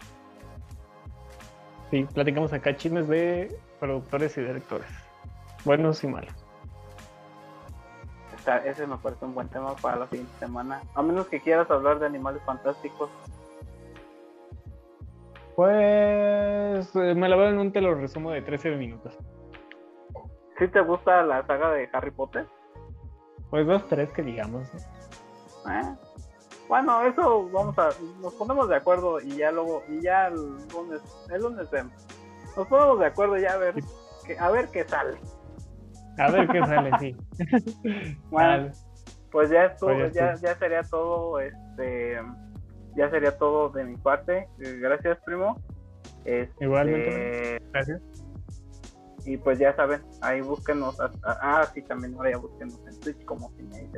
Sí, 1.91 2.07
platicamos 2.13 2.53
acá 2.53 2.77
chismes 2.77 3.09
de 3.09 3.57
productores 3.79 4.37
y 4.37 4.41
directores, 4.41 4.89
buenos 5.65 6.03
y 6.03 6.09
malos. 6.09 6.35
ese 8.65 8.87
me 8.87 8.97
parece 8.97 9.25
un 9.25 9.35
buen 9.35 9.49
tema 9.49 9.75
para 9.77 9.97
la 9.97 10.07
siguiente 10.09 10.33
semana. 10.39 10.83
A 10.95 11.03
menos 11.03 11.29
que 11.29 11.41
quieras 11.41 11.71
hablar 11.71 11.99
de 11.99 12.07
animales 12.07 12.43
fantásticos. 12.45 13.11
Pues 15.55 16.95
eh, 16.97 17.15
me 17.15 17.29
la 17.29 17.37
veo 17.37 17.49
en 17.49 17.59
un 17.59 17.73
te 17.73 17.81
lo 17.81 17.95
resumo 17.95 18.31
de 18.31 18.43
13 18.43 18.77
minutos. 18.77 19.17
¿Sí 20.59 20.69
te 20.69 20.81
gusta 20.81 21.23
la 21.23 21.47
saga 21.47 21.71
de 21.73 21.89
Harry 21.93 22.11
Potter? 22.11 22.47
Pues 23.51 23.67
dos, 23.67 23.87
tres 23.89 24.11
que 24.13 24.23
digamos. 24.23 24.69
¿Eh? 24.75 25.95
Bueno, 26.69 27.03
eso 27.03 27.49
vamos 27.51 27.79
a, 27.79 27.91
nos 28.21 28.35
ponemos 28.35 28.69
de 28.69 28.77
acuerdo 28.77 29.21
y 29.21 29.37
ya 29.37 29.53
luego, 29.53 29.83
y 29.89 30.01
ya 30.01 30.29
el 30.29 30.35
lunes, 30.73 31.01
el 31.31 31.43
lunes. 31.43 31.69
Nos 32.57 32.67
ponemos 32.67 32.99
de 32.99 33.07
acuerdo 33.07 33.37
ya 33.37 33.53
a 33.53 33.59
ver, 33.59 33.75
que, 34.27 34.39
a 34.39 34.51
ver 34.51 34.69
qué 34.69 34.85
sale. 34.85 35.19
A 36.19 36.31
ver 36.31 36.49
qué 36.49 36.61
sale, 36.61 36.91
sí. 36.99 37.17
bueno, 38.31 38.73
pues 39.31 39.51
ya 39.51 39.67
estuvo, 39.67 39.93
pues 39.93 40.13
ya, 40.15 40.35
ya, 40.37 40.57
sería 40.57 40.83
todo, 40.83 41.39
este, 41.39 42.19
ya 42.97 43.11
sería 43.11 43.37
todo 43.37 43.69
de 43.69 43.85
mi 43.85 43.97
parte. 43.97 44.49
Eh, 44.61 44.79
gracias, 44.81 45.19
primo. 45.25 45.61
Este, 46.25 46.65
Igualmente. 46.65 47.63
Gracias. 47.73 48.16
Y 49.27 49.37
pues 49.37 49.59
ya 49.59 49.75
saben, 49.75 50.03
ahí 50.23 50.41
búsquenos. 50.41 50.97
Ah, 51.25 51.69
sí, 51.75 51.83
también 51.83 52.15
ahora 52.15 52.31
ya 52.31 52.39
búsquenos 52.39 52.81
en 52.87 53.01
Twitch 53.01 53.25
como 53.25 53.53
Cine 53.57 53.91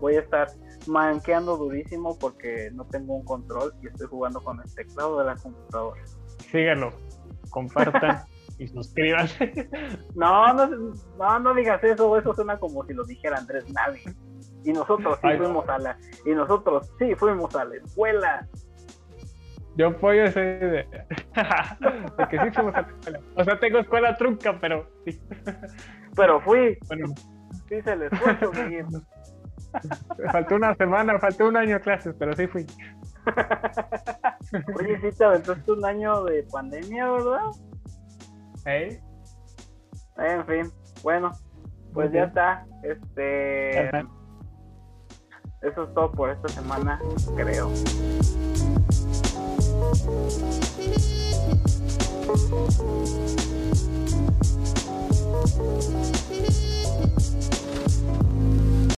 Voy 0.00 0.16
a 0.16 0.20
estar 0.20 0.48
manqueando 0.86 1.56
durísimo 1.56 2.18
porque 2.18 2.70
no 2.72 2.84
tengo 2.86 3.14
un 3.14 3.24
control 3.24 3.72
y 3.82 3.86
estoy 3.86 4.08
jugando 4.08 4.42
con 4.42 4.60
el 4.60 4.74
teclado 4.74 5.20
de 5.20 5.24
la 5.26 5.36
computadora. 5.36 6.02
Síganlo, 6.50 6.92
compartan 7.50 8.24
y 8.58 8.66
suscríbanse. 8.68 9.68
No, 10.14 10.52
no, 10.52 11.38
no, 11.38 11.54
digas 11.54 11.82
eso, 11.84 12.16
eso 12.18 12.34
suena 12.34 12.58
como 12.58 12.84
si 12.84 12.94
lo 12.94 13.04
dijera 13.04 13.38
Andrés 13.38 13.70
Navi. 13.72 14.02
Y 14.64 14.72
nosotros 14.72 15.18
sí 15.22 15.28
fuimos 15.38 15.68
a 15.68 15.78
la, 15.78 15.98
y 16.24 16.30
nosotros 16.30 16.90
sí 16.98 17.14
fuimos 17.14 17.54
a 17.54 17.64
la 17.64 17.76
escuela. 17.76 18.48
Yo 19.76 19.88
apoyo 19.88 20.24
esa 20.24 20.40
idea. 20.40 20.86
Porque 22.16 22.38
sí 22.38 22.50
fuimos 22.54 22.74
a 22.74 22.82
la 22.82 22.88
escuela. 22.88 23.20
O 23.34 23.44
sea, 23.44 23.60
tengo 23.60 23.78
escuela 23.78 24.16
trunca, 24.16 24.58
pero 24.58 24.88
sí. 25.04 25.20
Pero 26.14 26.40
fui. 26.40 26.78
Bueno. 26.88 27.14
Sí 27.68 27.82
se 27.82 27.96
les 27.96 28.12
esfuerzo, 28.12 28.52
Faltó 30.32 30.54
una 30.54 30.74
semana, 30.76 31.18
faltó 31.18 31.48
un 31.48 31.56
año 31.56 31.74
de 31.74 31.80
clases, 31.80 32.14
pero 32.18 32.34
sí 32.34 32.46
fui. 32.46 32.64
Oye, 34.78 35.00
sí 35.00 35.18
te 35.18 35.24
aventaste 35.24 35.72
un 35.72 35.84
año 35.84 36.24
de 36.24 36.44
pandemia, 36.44 37.10
¿verdad? 37.10 37.40
¿Eh? 38.64 39.00
En 40.18 40.46
fin, 40.46 40.72
bueno, 41.02 41.32
pues 41.92 42.10
ya 42.12 42.24
está. 42.24 42.64
Este. 42.82 43.88
Eso 45.62 45.84
es 45.84 45.94
todo 45.94 46.10
por 46.12 46.30
esta 46.30 46.48
semana, 46.48 47.00
creo. 47.36 47.70
Thank 49.88 50.10
you. 56.70 56.75